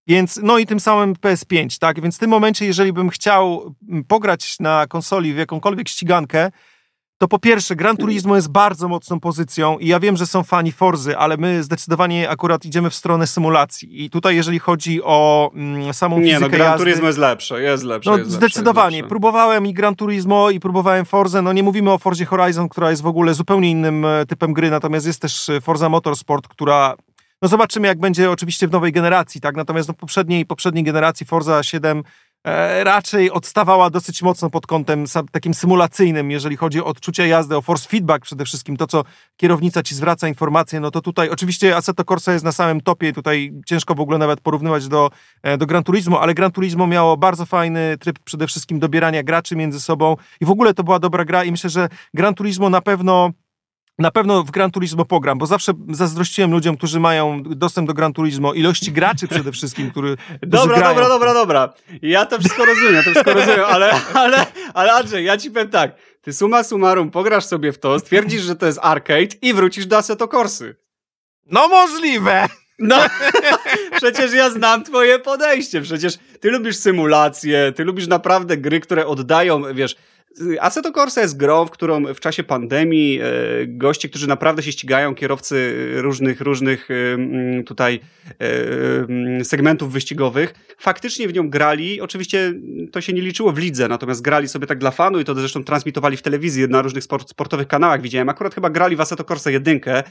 Więc, 0.06 0.40
no 0.42 0.58
i 0.58 0.66
tym 0.66 0.80
samym 0.80 1.14
PS5, 1.14 1.78
tak? 1.78 2.00
Więc 2.00 2.16
w 2.16 2.18
tym 2.18 2.30
momencie, 2.30 2.66
jeżeli 2.66 2.92
bym 2.92 3.10
chciał 3.10 3.74
pograć 4.08 4.60
na 4.60 4.86
konsoli 4.86 5.34
w 5.34 5.36
jakąkolwiek 5.36 5.88
ścigankę, 5.88 6.50
to 7.20 7.28
po 7.28 7.38
pierwsze, 7.38 7.76
Gran 7.76 7.96
Turismo 7.96 8.36
jest 8.36 8.48
bardzo 8.48 8.88
mocną 8.88 9.20
pozycją 9.20 9.78
i 9.78 9.86
ja 9.86 10.00
wiem, 10.00 10.16
że 10.16 10.26
są 10.26 10.42
fani 10.42 10.72
Forzy, 10.72 11.18
ale 11.18 11.36
my 11.36 11.62
zdecydowanie 11.62 12.30
akurat 12.30 12.64
idziemy 12.64 12.90
w 12.90 12.94
stronę 12.94 13.26
symulacji. 13.26 14.04
I 14.04 14.10
tutaj, 14.10 14.36
jeżeli 14.36 14.58
chodzi 14.58 15.02
o 15.02 15.50
mm, 15.54 15.94
samą 15.94 16.18
Nie, 16.18 16.24
fizykę 16.24 16.40
no 16.40 16.48
Gran 16.48 16.70
jazdy, 16.70 16.84
Turismo 16.84 17.06
jest 17.06 17.18
lepsze, 17.18 17.62
jest 17.62 17.84
lepsze. 17.84 18.10
No 18.10 18.18
jest 18.18 18.30
zdecydowanie. 18.30 18.96
Lepsze, 18.96 19.08
próbowałem 19.08 19.66
i 19.66 19.74
Gran 19.74 19.96
Turismo 19.96 20.50
i 20.50 20.60
próbowałem 20.60 21.04
Forzę. 21.04 21.42
No 21.42 21.52
nie 21.52 21.62
mówimy 21.62 21.90
o 21.90 21.98
Forzie 21.98 22.24
Horizon, 22.24 22.68
która 22.68 22.90
jest 22.90 23.02
w 23.02 23.06
ogóle 23.06 23.34
zupełnie 23.34 23.70
innym 23.70 24.04
e, 24.04 24.26
typem 24.26 24.52
gry, 24.52 24.70
natomiast 24.70 25.06
jest 25.06 25.22
też 25.22 25.48
e, 25.48 25.60
Forza 25.60 25.88
Motorsport, 25.88 26.48
która 26.48 26.94
no 27.42 27.48
zobaczymy, 27.48 27.86
jak 27.86 27.98
będzie 27.98 28.30
oczywiście 28.30 28.68
w 28.68 28.70
nowej 28.70 28.92
generacji, 28.92 29.40
tak? 29.40 29.56
Natomiast 29.56 29.86
w 29.86 29.88
no, 29.88 29.94
poprzedniej, 29.94 30.46
poprzedniej 30.46 30.84
generacji 30.84 31.26
Forza 31.26 31.62
7 31.62 31.98
E, 31.98 32.02
raczej 32.82 33.30
odstawała 33.30 33.90
dosyć 33.90 34.22
mocno 34.22 34.50
pod 34.50 34.66
kątem 34.66 35.04
takim 35.32 35.54
symulacyjnym, 35.54 36.30
jeżeli 36.30 36.56
chodzi 36.56 36.80
o 36.80 36.84
odczucie 36.84 37.28
jazdy, 37.28 37.56
o 37.56 37.62
force 37.62 37.88
feedback 37.88 38.24
przede 38.24 38.44
wszystkim, 38.44 38.76
to 38.76 38.86
co 38.86 39.04
kierownica 39.36 39.82
ci 39.82 39.94
zwraca 39.94 40.28
informacje, 40.28 40.80
no 40.80 40.90
to 40.90 41.00
tutaj 41.00 41.28
oczywiście 41.28 41.76
Assetto 41.76 42.04
Corsa 42.04 42.32
jest 42.32 42.44
na 42.44 42.52
samym 42.52 42.80
topie, 42.80 43.12
tutaj 43.12 43.52
ciężko 43.66 43.94
w 43.94 44.00
ogóle 44.00 44.18
nawet 44.18 44.40
porównywać 44.40 44.88
do, 44.88 45.10
e, 45.42 45.58
do 45.58 45.66
Gran 45.66 45.82
Turismo, 45.82 46.20
ale 46.20 46.34
Gran 46.34 46.52
Turismo 46.52 46.86
miało 46.86 47.16
bardzo 47.16 47.46
fajny 47.46 47.96
tryb 48.00 48.18
przede 48.18 48.46
wszystkim 48.46 48.78
dobierania 48.78 49.22
graczy 49.22 49.56
między 49.56 49.80
sobą 49.80 50.16
i 50.40 50.44
w 50.44 50.50
ogóle 50.50 50.74
to 50.74 50.84
była 50.84 50.98
dobra 50.98 51.24
gra 51.24 51.44
i 51.44 51.50
myślę, 51.50 51.70
że 51.70 51.88
Gran 52.14 52.34
Turismo 52.34 52.70
na 52.70 52.80
pewno 52.80 53.30
na 54.00 54.10
pewno 54.10 54.42
w 54.42 54.50
Gran 54.50 54.70
Turismo 54.70 55.04
pogram, 55.04 55.38
bo 55.38 55.46
zawsze 55.46 55.72
zazdrościłem 55.90 56.50
ludziom, 56.50 56.76
którzy 56.76 57.00
mają 57.00 57.42
dostęp 57.42 57.88
do 57.88 57.94
Gran 57.94 58.12
Turismo, 58.12 58.54
ilości 58.54 58.92
graczy 58.92 59.28
przede 59.28 59.52
wszystkim, 59.52 59.90
który, 59.90 60.16
Dobra, 60.42 60.76
grają. 60.78 60.94
dobra, 60.94 61.08
dobra, 61.08 61.34
dobra. 61.34 61.72
Ja 62.02 62.26
to 62.26 62.38
wszystko 62.38 62.64
rozumiem, 62.64 62.94
ja 62.94 63.02
to 63.02 63.10
wszystko 63.10 63.34
rozumiem, 63.34 63.64
ale, 63.66 63.90
ale, 64.14 64.46
ale 64.74 64.92
Andrzej, 64.92 65.24
ja 65.24 65.36
ci 65.36 65.50
powiem 65.50 65.68
tak. 65.68 65.94
Ty 66.22 66.32
suma 66.32 66.64
summarum 66.64 67.10
pograsz 67.10 67.44
sobie 67.44 67.72
w 67.72 67.78
to, 67.78 67.98
stwierdzisz, 67.98 68.42
że 68.42 68.56
to 68.56 68.66
jest 68.66 68.78
arcade 68.82 69.36
i 69.42 69.54
wrócisz 69.54 69.86
do 69.86 69.96
Assetto 69.96 70.28
Corsy. 70.28 70.76
No 71.46 71.68
możliwe! 71.68 72.46
No, 72.82 72.96
przecież 73.96 74.32
ja 74.32 74.50
znam 74.50 74.84
twoje 74.84 75.18
podejście. 75.18 75.80
Przecież 75.82 76.14
ty 76.40 76.50
lubisz 76.50 76.76
symulacje, 76.76 77.72
ty 77.76 77.84
lubisz 77.84 78.06
naprawdę 78.06 78.56
gry, 78.56 78.80
które 78.80 79.06
oddają, 79.06 79.74
wiesz, 79.74 79.96
Assetto 80.60 80.92
Corsa 80.92 81.20
jest 81.20 81.36
grą, 81.36 81.66
w 81.66 81.70
którą 81.70 82.14
w 82.14 82.20
czasie 82.20 82.44
pandemii 82.44 83.20
e, 83.22 83.26
goście, 83.66 84.08
którzy 84.08 84.28
naprawdę 84.28 84.62
się 84.62 84.72
ścigają, 84.72 85.14
kierowcy 85.14 85.74
różnych, 85.96 86.40
różnych 86.40 86.88
e, 86.90 87.64
tutaj 87.64 88.00
e, 89.40 89.44
segmentów 89.44 89.92
wyścigowych, 89.92 90.54
faktycznie 90.78 91.28
w 91.28 91.34
nią 91.34 91.50
grali. 91.50 92.00
Oczywiście 92.00 92.54
to 92.92 93.00
się 93.00 93.12
nie 93.12 93.22
liczyło 93.22 93.52
w 93.52 93.58
lidze, 93.58 93.88
natomiast 93.88 94.22
grali 94.22 94.48
sobie 94.48 94.66
tak 94.66 94.78
dla 94.78 94.90
fanu 94.90 95.20
i 95.20 95.24
to 95.24 95.34
zresztą 95.34 95.64
transmitowali 95.64 96.16
w 96.16 96.22
telewizji 96.22 96.68
na 96.68 96.82
różnych 96.82 97.04
sport, 97.04 97.30
sportowych 97.30 97.66
kanałach. 97.66 98.02
Widziałem, 98.02 98.28
akurat 98.28 98.54
chyba 98.54 98.70
grali 98.70 98.96
w 98.96 99.00
Assetto 99.00 99.24
Corsa 99.24 99.50
jedynkę, 99.50 100.02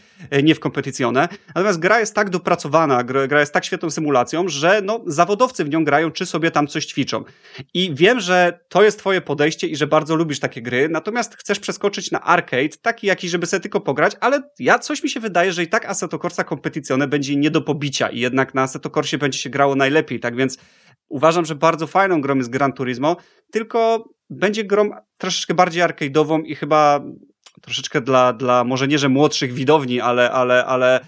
nie 0.44 0.56
w 0.56 0.60
kompetycjone. 0.60 1.28
Natomiast 1.48 1.80
gra 1.80 2.00
jest 2.00 2.16
tak 2.16 2.30
dopracowana, 2.30 3.04
gra 3.04 3.40
jest 3.40 3.54
tak 3.54 3.66
świetną 3.66 3.90
symulacją, 3.90 4.48
że 4.48 4.82
no, 4.84 5.02
zawodowcy 5.08 5.66
w 5.66 5.70
nią 5.70 5.84
grają, 5.84 6.12
czy 6.12 6.26
sobie 6.26 6.52
tam 6.52 6.68
coś 6.68 6.86
ćwiczą. 6.86 7.24
I 7.74 7.96
wiem, 7.96 8.20
że 8.20 8.60
to 8.70 8.84
jest 8.84 9.00
twoje 9.00 9.22
podejście 9.22 9.68
i 9.68 9.76
że 9.76 9.88
bardzo 9.88 10.09
bardzo 10.10 10.16
lubisz 10.16 10.40
takie 10.40 10.62
gry, 10.62 10.90
natomiast 10.90 11.36
chcesz 11.36 11.60
przeskoczyć 11.60 12.12
na 12.12 12.22
arcade, 12.22 12.78
taki 12.82 13.08
jakiś, 13.08 13.32
żeby 13.32 13.46
sobie 13.46 13.62
tylko 13.62 13.82
pograć, 13.82 14.14
ale 14.20 14.42
ja 14.60 14.80
coś 14.80 15.04
mi 15.04 15.10
się 15.10 15.20
wydaje, 15.20 15.54
że 15.54 15.64
i 15.64 15.68
tak 15.68 15.86
Assetto 15.86 16.20
Corsa 16.20 16.44
Competizione 16.44 17.08
będzie 17.08 17.36
nie 17.36 17.52
do 17.52 17.62
pobicia 17.62 18.10
i 18.10 18.20
jednak 18.20 18.54
na 18.54 18.62
Assetto 18.62 18.90
Corsie 18.90 19.18
będzie 19.18 19.40
się 19.40 19.50
grało 19.50 19.76
najlepiej, 19.76 20.20
tak 20.20 20.36
więc 20.36 20.58
uważam, 21.10 21.46
że 21.46 21.56
bardzo 21.56 21.88
fajną 21.88 22.22
grą 22.22 22.36
jest 22.36 22.50
Gran 22.50 22.74
Turismo, 22.74 23.18
tylko 23.52 24.10
będzie 24.30 24.64
grą 24.64 24.90
troszeczkę 25.18 25.54
bardziej 25.54 25.84
arcade'ową 25.84 26.42
i 26.46 26.56
chyba 26.56 27.02
troszeczkę 27.62 28.02
dla, 28.02 28.34
dla 28.34 28.64
może 28.64 28.88
nie, 28.88 28.98
że 28.98 29.10
młodszych 29.10 29.54
widowni, 29.54 30.02
ale, 30.02 30.32
ale, 30.32 30.66
ale 30.66 31.00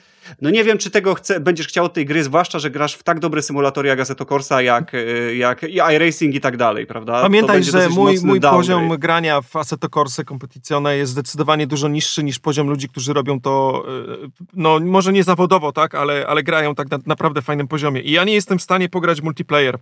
no 0.41 0.49
nie 0.49 0.63
wiem, 0.63 0.77
czy 0.77 0.91
tego 0.91 1.15
chce, 1.15 1.39
będziesz 1.39 1.67
chciał 1.67 1.89
tej 1.89 2.05
gry, 2.05 2.23
zwłaszcza, 2.23 2.59
że 2.59 2.71
grasz 2.71 2.93
w 2.93 3.03
tak 3.03 3.19
dobre 3.19 3.41
symulatory 3.41 3.89
jak 3.89 3.99
Assetto 3.99 4.25
Corsa, 4.25 4.61
jak, 4.61 4.93
y, 4.93 5.35
jak 5.35 5.63
i 5.63 5.75
iRacing 5.95 6.35
i 6.35 6.41
tak 6.41 6.57
dalej, 6.57 6.85
prawda? 6.85 7.21
Pamiętaj, 7.21 7.63
że 7.63 7.89
mój, 7.89 8.19
mój 8.23 8.41
poziom 8.41 8.89
grania 8.89 9.41
w 9.41 9.55
Assetto 9.55 9.89
Corsa 9.89 10.23
Competizione 10.23 10.97
jest 10.97 11.11
zdecydowanie 11.11 11.67
dużo 11.67 11.87
niższy 11.87 12.23
niż 12.23 12.39
poziom 12.39 12.69
ludzi, 12.69 12.89
którzy 12.89 13.13
robią 13.13 13.41
to, 13.41 13.85
y, 14.25 14.29
no 14.53 14.79
może 14.79 15.13
nie 15.13 15.23
zawodowo, 15.23 15.71
tak, 15.71 15.95
ale, 15.95 16.27
ale 16.27 16.43
grają 16.43 16.75
tak 16.75 16.91
na 16.91 16.99
naprawdę 17.05 17.41
fajnym 17.41 17.67
poziomie. 17.67 18.01
I 18.01 18.11
ja 18.11 18.23
nie 18.23 18.33
jestem 18.33 18.59
w 18.59 18.61
stanie 18.61 18.89
pograć 18.89 19.21
multiplayer 19.21 19.77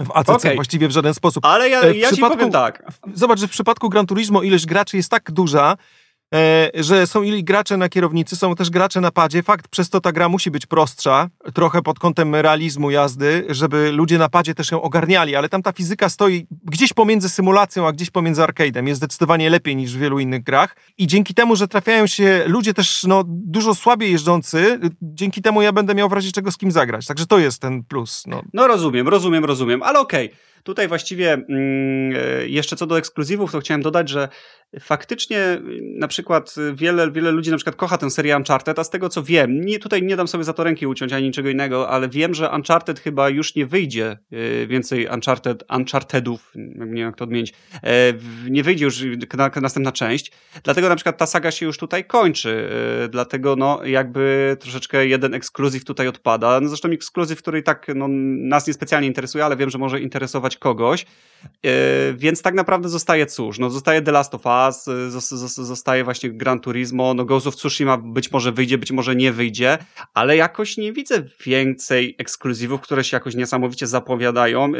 w 0.00 0.10
ACC 0.14 0.28
okay. 0.28 0.54
właściwie 0.54 0.88
w 0.88 0.90
żaden 0.90 1.14
sposób. 1.14 1.44
Ale 1.44 1.68
ja, 1.68 1.86
ja 1.86 2.10
ci 2.10 2.20
powiem 2.20 2.50
tak. 2.50 2.82
Zobacz, 3.14 3.40
że 3.40 3.48
w 3.48 3.50
przypadku 3.50 3.88
Gran 3.88 4.06
Turismo 4.06 4.42
ilość 4.42 4.66
graczy 4.66 4.96
jest 4.96 5.10
tak 5.10 5.30
duża, 5.30 5.76
E, 5.76 6.07
że 6.74 7.06
są 7.06 7.22
ili 7.22 7.44
gracze 7.44 7.76
na 7.76 7.88
kierownicy, 7.88 8.36
są 8.36 8.54
też 8.54 8.70
gracze 8.70 9.00
na 9.00 9.10
padzie. 9.10 9.42
Fakt, 9.42 9.68
przez 9.68 9.90
to 9.90 10.00
ta 10.00 10.12
gra 10.12 10.28
musi 10.28 10.50
być 10.50 10.66
prostsza, 10.66 11.28
trochę 11.54 11.82
pod 11.82 11.98
kątem 11.98 12.34
realizmu 12.34 12.90
jazdy, 12.90 13.46
żeby 13.48 13.92
ludzie 13.92 14.18
na 14.18 14.28
padzie 14.28 14.54
też 14.54 14.70
ją 14.70 14.82
ogarniali, 14.82 15.36
ale 15.36 15.48
tam 15.48 15.62
ta 15.62 15.72
fizyka 15.72 16.08
stoi 16.08 16.46
gdzieś 16.64 16.92
pomiędzy 16.92 17.28
symulacją, 17.28 17.86
a 17.86 17.92
gdzieś 17.92 18.10
pomiędzy 18.10 18.42
arcade'em. 18.42 18.86
Jest 18.86 18.98
zdecydowanie 18.98 19.50
lepiej 19.50 19.76
niż 19.76 19.96
w 19.96 19.98
wielu 19.98 20.18
innych 20.18 20.42
grach 20.42 20.76
i 20.98 21.06
dzięki 21.06 21.34
temu, 21.34 21.56
że 21.56 21.68
trafiają 21.68 22.06
się 22.06 22.44
ludzie 22.46 22.74
też 22.74 23.04
no, 23.04 23.24
dużo 23.26 23.74
słabiej 23.74 24.12
jeżdżący, 24.12 24.80
dzięki 25.02 25.42
temu 25.42 25.62
ja 25.62 25.72
będę 25.72 25.94
miał 25.94 26.08
w 26.08 26.12
razie 26.12 26.32
czego 26.32 26.52
z 26.52 26.56
kim 26.56 26.72
zagrać. 26.72 27.06
Także 27.06 27.26
to 27.26 27.38
jest 27.38 27.60
ten 27.60 27.84
plus. 27.84 28.22
No, 28.26 28.42
no 28.52 28.66
rozumiem, 28.66 29.08
rozumiem, 29.08 29.44
rozumiem, 29.44 29.82
ale 29.82 30.00
okej. 30.00 30.26
Okay. 30.26 30.48
Tutaj 30.62 30.88
właściwie 30.88 31.32
mm, 31.32 31.48
e, 32.16 32.48
jeszcze 32.48 32.76
co 32.76 32.86
do 32.86 32.98
ekskluzywów, 32.98 33.52
to 33.52 33.60
chciałem 33.60 33.82
dodać, 33.82 34.08
że 34.08 34.28
faktycznie 34.80 35.60
na 35.82 36.08
przykład 36.08 36.54
wiele, 36.74 37.10
wiele 37.10 37.30
ludzi 37.30 37.50
na 37.50 37.56
przykład 37.56 37.76
kocha 37.76 37.98
tę 37.98 38.10
serię 38.10 38.36
Uncharted, 38.36 38.78
a 38.78 38.84
z 38.84 38.90
tego 38.90 39.08
co 39.08 39.22
wiem, 39.22 39.60
nie, 39.60 39.78
tutaj 39.78 40.02
nie 40.02 40.16
dam 40.16 40.28
sobie 40.28 40.44
za 40.44 40.52
to 40.52 40.64
ręki 40.64 40.86
uciąć 40.86 41.12
ani 41.12 41.26
niczego 41.26 41.48
innego, 41.48 41.88
ale 41.88 42.08
wiem, 42.08 42.34
że 42.34 42.50
Uncharted 42.50 43.00
chyba 43.00 43.28
już 43.28 43.54
nie 43.54 43.66
wyjdzie 43.66 44.18
e, 44.32 44.66
więcej 44.66 45.08
Uncharted, 45.14 45.64
Unchartedów, 45.76 46.52
nie 46.54 46.86
wiem 46.86 46.96
jak 46.96 47.16
to 47.16 47.24
odmienić, 47.24 47.52
e, 47.82 48.12
nie 48.50 48.62
wyjdzie 48.62 48.84
już 48.84 49.04
na, 49.36 49.50
następna 49.60 49.92
część, 49.92 50.32
dlatego 50.64 50.88
na 50.88 50.96
przykład 50.96 51.18
ta 51.18 51.26
saga 51.26 51.50
się 51.50 51.66
już 51.66 51.78
tutaj 51.78 52.04
kończy, 52.04 52.70
dlatego 53.10 53.56
no 53.56 53.84
jakby 53.84 54.56
troszeczkę 54.60 55.06
jeden 55.06 55.34
ekskluzyw 55.34 55.84
tutaj 55.84 56.08
odpada, 56.08 56.60
no 56.60 56.68
zresztą 56.68 56.88
ekskluzyw, 56.88 57.38
który 57.38 57.62
tak 57.62 57.86
no, 57.94 58.06
nas 58.48 58.66
niespecjalnie 58.66 59.08
interesuje, 59.08 59.44
ale 59.44 59.56
wiem, 59.56 59.70
że 59.70 59.78
może 59.78 60.00
interesować 60.00 60.47
kogoś, 60.56 61.06
e, 61.66 61.70
więc 62.12 62.42
tak 62.42 62.54
naprawdę 62.54 62.88
zostaje 62.88 63.26
cóż, 63.26 63.58
no 63.58 63.70
zostaje 63.70 64.02
The 64.02 64.12
Last 64.12 64.34
of 64.34 64.42
Us, 64.46 64.88
e, 64.88 65.10
zostaje 65.64 66.04
właśnie 66.04 66.30
Gran 66.30 66.60
Turismo, 66.60 67.14
no 67.14 67.24
Ghost 67.24 67.46
of 67.46 67.56
Tsushima 67.56 67.96
być 67.96 68.32
może 68.32 68.52
wyjdzie, 68.52 68.78
być 68.78 68.92
może 68.92 69.16
nie 69.16 69.32
wyjdzie, 69.32 69.78
ale 70.14 70.36
jakoś 70.36 70.76
nie 70.76 70.92
widzę 70.92 71.22
więcej 71.46 72.14
ekskluzywów, 72.18 72.80
które 72.80 73.04
się 73.04 73.16
jakoś 73.16 73.34
niesamowicie 73.34 73.86
zapowiadają 73.86 74.64
e, 74.64 74.78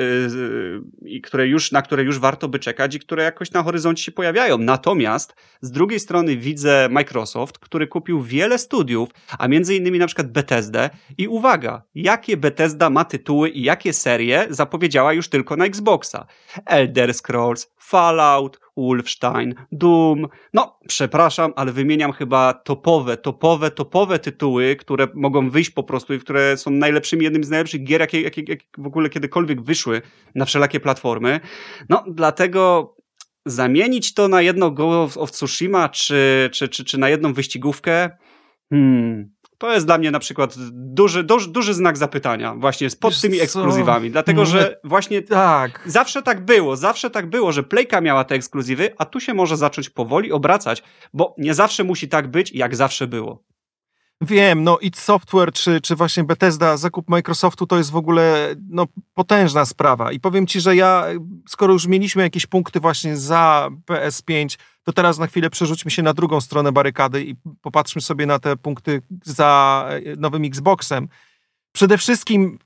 i 1.07 1.21
które 1.21 1.47
już, 1.47 1.73
na 1.73 1.83
które 1.83 2.03
już 2.03 2.19
warto 2.19 2.49
by 2.49 2.59
czekać 2.59 2.95
i 2.95 2.99
które 2.99 3.23
jakoś 3.23 3.53
na 3.53 3.63
horyzoncie 3.63 4.05
się 4.05 4.13
pojawiają. 4.13 4.59
Natomiast 4.59 5.35
z 5.61 5.71
drugiej 5.71 6.01
strony 6.01 6.37
widzę 6.37 6.89
Microsoft, 6.91 7.59
który 7.59 7.87
kupił 7.87 8.23
wiele 8.23 8.59
studiów, 8.59 9.09
a 9.39 9.49
między 9.49 9.77
innymi 9.77 9.99
na 9.99 10.07
przykład 10.07 10.33
Bethesdę 10.33 10.91
i 11.19 11.29
uwaga, 11.29 11.83
jakie 11.95 12.37
Bethesda 12.37 12.91
ma 12.91 13.05
tytuły 13.05 13.49
i 13.49 13.63
jakie 13.63 13.93
serie 13.93 14.47
zapowiedziała 14.51 15.13
już 15.13 15.29
tylko 15.29 15.57
na 15.59 15.67
Xboxa. 15.67 16.27
Elder 16.67 17.15
Scrolls, 17.15 17.75
Fallout, 17.79 18.61
Wolfenstein, 18.77 19.55
Doom. 19.73 20.29
No, 20.55 20.79
przepraszam, 20.89 21.53
ale 21.57 21.73
wymieniam 21.73 22.13
chyba 22.13 22.55
topowe, 22.55 23.17
topowe, 23.17 23.71
topowe 23.71 24.19
tytuły, 24.19 24.77
które 24.77 25.09
mogą 25.15 25.51
wyjść 25.51 25.71
po 25.71 25.83
prostu 25.83 26.15
i 26.15 26.21
które 26.21 26.57
są 26.57 26.71
najlepszymi, 26.71 27.25
jednym 27.25 27.45
z 27.45 27.51
najlepszych 27.51 27.85
gier, 27.85 28.01
jakie, 28.01 28.21
jakie, 28.21 28.43
jakie 28.49 28.67
w 28.79 28.87
ogóle 28.87 29.11
kiedykolwiek 29.11 29.63
wyszły 29.63 30.03
na 30.35 30.45
wszelakie 30.45 30.81
platformy. 30.81 31.41
No, 31.89 32.05
dlatego 32.09 32.95
zamienić 33.47 34.15
to 34.15 34.29
na 34.29 34.43
jedno 34.43 34.71
Go 34.71 35.03
of 35.03 35.31
Tsushima, 35.31 35.89
czy, 35.89 36.51
czy, 36.53 36.69
czy, 36.69 36.85
czy 36.85 36.99
na 36.99 37.09
jedną 37.09 37.33
wyścigówkę, 37.33 38.11
hmm, 38.71 39.31
to 39.59 39.73
jest 39.73 39.87
dla 39.87 39.99
mnie 39.99 40.11
na 40.11 40.19
przykład 40.19 40.55
duży, 40.73 41.25
duży, 41.25 41.49
duży 41.49 41.75
znak 41.75 41.97
zapytania 41.97 42.55
właśnie 42.55 42.89
pod 43.01 43.13
Wiesz 43.13 43.21
tymi 43.21 43.41
ekskluzywami. 43.41 44.09
Co? 44.09 44.13
Dlatego, 44.13 44.47
że 44.47 44.81
właśnie 44.85 45.23
tak. 45.23 45.83
zawsze 45.87 46.23
tak 46.23 46.45
było, 46.45 46.77
zawsze 46.77 47.11
tak 47.11 47.31
było, 47.31 47.53
że 47.53 47.63
Playka 47.63 48.01
miała 48.01 48.25
te 48.25 48.35
ekskluzywy, 48.35 48.95
a 48.99 49.05
tu 49.05 49.21
się 49.21 49.35
może 49.35 49.57
zacząć 49.57 49.91
powoli 49.91 50.33
obracać, 50.33 50.83
bo 51.15 51.35
nie 51.39 51.55
zawsze 51.55 51.85
musi 51.85 52.09
tak 52.09 52.31
być, 52.31 52.53
jak 52.53 52.77
zawsze 52.77 53.07
było. 53.07 53.49
Wiem, 54.21 54.65
no 54.65 54.79
id 54.79 54.97
Software 54.99 55.53
czy, 55.53 55.81
czy 55.81 55.97
właśnie 55.97 56.25
Bethesda, 56.25 56.77
zakup 56.77 57.09
Microsoftu 57.09 57.67
to 57.67 57.79
jest 57.79 57.91
w 57.91 57.97
ogóle 57.97 58.55
no, 58.71 58.87
potężna 59.15 59.65
sprawa. 59.65 60.13
I 60.13 60.21
powiem 60.21 60.47
ci, 60.47 60.61
że 60.61 60.77
ja, 60.77 61.07
skoro 61.49 61.73
już 61.73 61.87
mieliśmy 61.87 62.23
jakieś 62.23 62.47
punkty 62.47 62.81
właśnie 62.81 63.17
za 63.17 63.69
PS5, 63.87 64.59
to 64.89 64.93
teraz 64.93 65.19
na 65.19 65.27
chwilę 65.27 65.51
przerzućmy 65.51 65.91
się 65.91 66.03
na 66.03 66.15
drugą 66.15 66.41
stronę 66.41 66.73
barykady 66.73 67.25
i 67.25 67.35
popatrzmy 67.61 68.03
sobie 68.03 68.27
na 68.27 68.39
te 68.39 68.57
punkty 68.57 69.03
za 69.25 69.85
e, 69.91 70.17
nowym 70.17 70.45
Xboxem. 70.45 71.09
Przede 71.73 71.99
wszystkim 71.99 72.59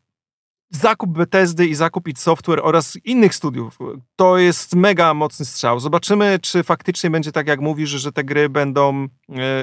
zakup 0.71 1.11
Bethesdy 1.11 1.67
i 1.67 1.75
zakup 1.75 2.09
id 2.09 2.19
Software 2.19 2.61
oraz 2.63 2.99
innych 3.05 3.35
studiów, 3.35 3.79
to 4.17 4.39
jest 4.39 4.75
mega 4.75 5.15
mocny 5.15 5.45
strzał. 5.45 5.81
Zobaczymy, 5.81 6.39
czy 6.43 6.63
faktycznie 6.63 7.11
będzie 7.11 7.33
tak, 7.33 7.47
jak 7.47 7.61
mówisz, 7.61 7.91
że 7.91 8.13
te 8.13 8.25
gry 8.25 8.49
będą 8.49 9.05
e, 9.05 9.09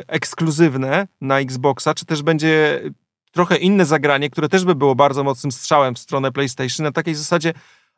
ekskluzywne 0.07 1.07
na 1.21 1.39
Xboxa, 1.39 1.93
czy 1.93 2.05
też 2.05 2.23
będzie 2.23 2.81
trochę 3.31 3.57
inne 3.57 3.85
zagranie, 3.85 4.29
które 4.29 4.49
też 4.49 4.65
by 4.65 4.75
było 4.75 4.95
bardzo 4.95 5.23
mocnym 5.23 5.51
strzałem 5.51 5.95
w 5.95 5.99
stronę 5.99 6.31
PlayStation, 6.31 6.83
na 6.83 6.91
takiej 6.91 7.15
zasadzie, 7.15 7.53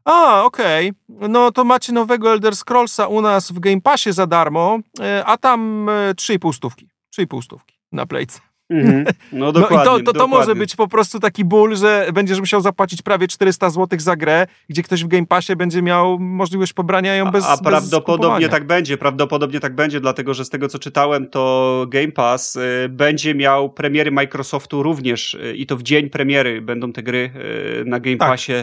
a, 0.05 0.43
okej, 0.43 0.93
okay. 1.15 1.29
no 1.29 1.51
to 1.51 1.63
macie 1.63 1.93
nowego 1.93 2.31
Elder 2.31 2.55
Scrollsa 2.55 3.07
u 3.07 3.21
nas 3.21 3.51
w 3.51 3.59
Game 3.59 3.81
Passie 3.81 4.13
za 4.13 4.27
darmo, 4.27 4.79
e, 4.99 5.25
a 5.25 5.37
tam 5.37 5.85
3,5 6.15 6.49
e, 6.49 6.53
stówki, 6.53 6.89
3,5 7.17 7.41
stówki 7.41 7.75
na 7.91 8.05
Playce. 8.05 8.39
-hmm. 8.71 9.13
No 9.33 9.51
dokładnie. 9.51 9.77
No 9.77 9.97
i 9.97 10.03
to, 10.03 10.13
to, 10.13 10.19
to 10.19 10.27
może 10.27 10.55
być 10.55 10.75
po 10.75 10.87
prostu 10.87 11.19
taki 11.19 11.45
ból, 11.45 11.75
że 11.75 12.07
będziesz 12.13 12.39
musiał 12.39 12.61
zapłacić 12.61 13.01
prawie 13.01 13.27
400 13.27 13.69
zł 13.69 13.99
za 13.99 14.15
grę, 14.15 14.47
gdzie 14.69 14.83
ktoś 14.83 15.03
w 15.03 15.07
Game 15.07 15.25
Passie 15.25 15.55
będzie 15.55 15.81
miał 15.81 16.19
możliwość 16.19 16.73
pobrania 16.73 17.15
ją 17.15 17.31
bez 17.31 17.45
A, 17.45 17.49
a 17.49 17.57
prawdopodobnie 17.57 18.45
bez 18.45 18.51
tak 18.51 18.67
będzie, 18.67 18.97
prawdopodobnie 18.97 19.59
tak 19.59 19.75
będzie, 19.75 19.99
dlatego 19.99 20.33
że 20.33 20.45
z 20.45 20.49
tego 20.49 20.67
co 20.67 20.79
czytałem, 20.79 21.27
to 21.27 21.85
Game 21.89 22.11
Pass 22.11 22.55
y, 22.55 22.89
będzie 22.89 23.35
miał 23.35 23.69
premiery 23.69 24.11
Microsoftu 24.11 24.83
również 24.83 25.33
y, 25.33 25.55
i 25.55 25.65
to 25.65 25.77
w 25.77 25.83
dzień 25.83 26.09
premiery 26.09 26.61
będą 26.61 26.93
te 26.93 27.03
gry 27.03 27.31
y, 27.81 27.85
na 27.85 27.99
Game 27.99 28.17
tak. 28.17 28.29
Passie 28.29 28.53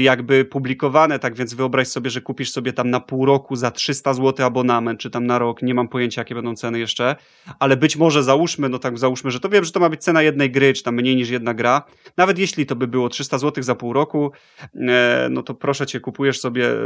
jakby 0.00 0.44
publikowane, 0.44 1.18
tak 1.18 1.34
więc 1.34 1.54
wyobraź 1.54 1.88
sobie, 1.88 2.10
że 2.10 2.20
kupisz 2.20 2.50
sobie 2.50 2.72
tam 2.72 2.90
na 2.90 3.00
pół 3.00 3.26
roku 3.26 3.56
za 3.56 3.70
300 3.70 4.14
zł 4.14 4.46
abonament, 4.46 5.00
czy 5.00 5.10
tam 5.10 5.26
na 5.26 5.38
rok, 5.38 5.62
nie 5.62 5.74
mam 5.74 5.88
pojęcia 5.88 6.20
jakie 6.20 6.34
będą 6.34 6.54
ceny 6.54 6.78
jeszcze, 6.78 7.16
ale 7.58 7.76
być 7.76 7.96
może 7.96 8.22
załóżmy, 8.22 8.68
no 8.68 8.78
tak 8.78 8.98
załóżmy, 8.98 9.30
że 9.30 9.40
to 9.40 9.48
wiem, 9.48 9.64
że 9.64 9.72
to 9.72 9.80
ma 9.80 9.88
być 9.88 10.02
cena 10.02 10.22
jednej 10.22 10.50
gry, 10.50 10.72
czy 10.72 10.82
tam 10.82 10.94
mniej 10.94 11.16
niż 11.16 11.30
jedna 11.30 11.54
gra, 11.54 11.82
nawet 12.16 12.38
jeśli 12.38 12.66
to 12.66 12.76
by 12.76 12.86
było 12.86 13.08
300 13.08 13.38
zł 13.38 13.64
za 13.64 13.74
pół 13.74 13.92
roku, 13.92 14.32
e, 14.74 15.28
no 15.30 15.42
to 15.42 15.54
proszę 15.54 15.86
cię, 15.86 16.00
kupujesz 16.00 16.40
sobie 16.40 16.70
e, 16.70 16.76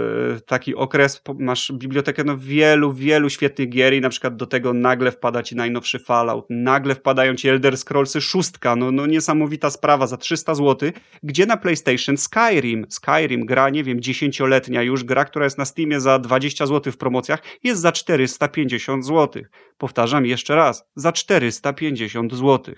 taki 0.46 0.74
okres, 0.74 1.22
masz 1.38 1.72
bibliotekę 1.72 2.24
no 2.24 2.38
wielu, 2.38 2.92
wielu 2.92 3.30
świetnych 3.30 3.68
gier 3.68 3.94
i 3.94 4.00
na 4.00 4.08
przykład 4.08 4.37
do 4.37 4.46
tego 4.46 4.72
nagle 4.72 5.12
wpada 5.12 5.42
ci 5.42 5.56
najnowszy 5.56 5.98
Fallout, 5.98 6.46
nagle 6.50 6.94
wpadają 6.94 7.35
ci 7.35 7.48
Elder 7.48 7.78
Scrollsy 7.78 8.20
szóstka, 8.20 8.76
no, 8.76 8.92
no 8.92 9.06
niesamowita 9.06 9.70
sprawa 9.70 10.06
za 10.06 10.16
300 10.16 10.54
zł, 10.54 10.90
gdzie 11.22 11.46
na 11.46 11.56
PlayStation 11.56 12.16
Skyrim 12.16 12.62
Skyrim, 12.62 12.87
Skyrim, 12.88 13.46
gra, 13.46 13.70
nie 13.70 13.85
wiem, 13.85 14.01
dziesięcioletnia 14.01 14.83
już, 14.83 15.05
gra, 15.05 15.25
która 15.25 15.44
jest 15.44 15.59
na 15.59 15.64
Steamie 15.64 16.01
za 16.01 16.18
20 16.18 16.66
zł 16.66 16.92
w 16.92 16.96
promocjach, 16.96 17.42
jest 17.62 17.81
za 17.81 17.92
450 17.92 19.07
zł. 19.07 19.42
Powtarzam 19.79 20.27
jeszcze 20.27 20.57
raz, 20.57 20.85
za 20.96 21.12
450 21.12 22.33
zł. 22.33 22.75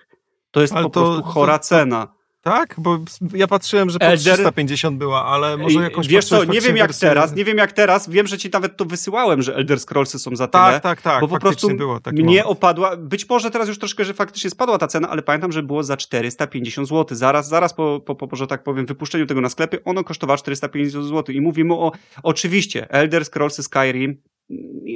To 0.51 0.61
jest 0.61 0.73
Ale 0.73 0.85
po 0.85 0.91
to, 0.91 1.01
prostu 1.01 1.23
chora 1.23 1.59
to, 1.59 1.65
cena. 1.65 2.15
Tak? 2.45 2.75
Bo 2.79 2.99
ja 3.35 3.47
patrzyłem, 3.47 3.91
że 3.91 3.99
po 3.99 4.05
Elder... 4.05 4.35
350 4.35 4.99
była, 4.99 5.25
ale 5.25 5.57
może 5.57 5.81
jakąś 5.81 6.09
Wiesz 6.09 6.25
co, 6.25 6.45
nie 6.45 6.61
wiem 6.61 6.77
jak 6.77 6.95
teraz, 6.95 7.35
nie 7.35 7.45
wiem 7.45 7.59
jak 7.59 7.73
teraz, 7.73 8.09
wiem, 8.09 8.27
że 8.27 8.39
ci 8.39 8.51
nawet 8.51 8.77
to 8.77 8.85
wysyłałem, 8.85 9.43
że 9.43 9.57
Elder 9.57 9.81
Scrollsy 9.81 10.19
są 10.19 10.37
za 10.37 10.49
tak, 10.49 10.67
tyle. 10.67 10.81
Tak, 10.81 11.03
tak, 11.03 11.03
tak. 11.03 11.21
Bo 11.21 11.29
po 11.29 11.39
prostu 11.39 11.77
było 11.77 12.01
mnie 12.13 12.25
moment. 12.25 12.47
opadła, 12.47 12.97
być 12.97 13.29
może 13.29 13.51
teraz 13.51 13.69
już 13.69 13.79
troszkę, 13.79 14.05
że 14.05 14.15
faktycznie 14.15 14.51
spadła 14.51 14.79
ta 14.79 14.87
cena, 14.87 15.09
ale 15.09 15.23
pamiętam, 15.23 15.53
że 15.53 15.63
było 15.63 15.83
za 15.83 15.97
450 15.97 16.89
zł. 16.89 17.17
Zaraz, 17.17 17.49
zaraz 17.49 17.75
po, 17.75 18.01
po, 18.01 18.15
po, 18.15 18.37
że 18.37 18.47
tak 18.47 18.63
powiem, 18.63 18.87
wypuszczeniu 18.87 19.27
tego 19.27 19.41
na 19.41 19.49
sklepy, 19.49 19.85
ono 19.85 20.05
kosztowało 20.05 20.39
450 20.39 21.07
zł. 21.07 21.35
I 21.35 21.41
mówimy 21.41 21.75
o, 21.75 21.93
oczywiście, 22.23 22.91
Elder 22.91 23.25
Scrollsy 23.25 23.63
Skyrim, 23.63 24.23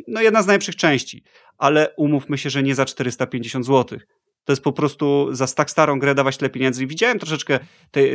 no 0.08 0.20
jedna 0.20 0.42
z 0.42 0.46
najlepszych 0.46 0.76
części, 0.76 1.24
ale 1.58 1.94
umówmy 1.96 2.38
się, 2.38 2.50
że 2.50 2.62
nie 2.62 2.74
za 2.74 2.84
450 2.84 3.66
zł 3.66 3.98
to 4.48 4.52
jest 4.52 4.62
po 4.62 4.72
prostu 4.72 5.28
za 5.30 5.46
tak 5.46 5.70
starą 5.70 5.98
grę 5.98 6.14
dawać 6.14 6.36
tyle 6.36 6.50
pieniędzy. 6.50 6.84
I 6.84 6.86
widziałem 6.86 7.18
troszeczkę 7.18 7.58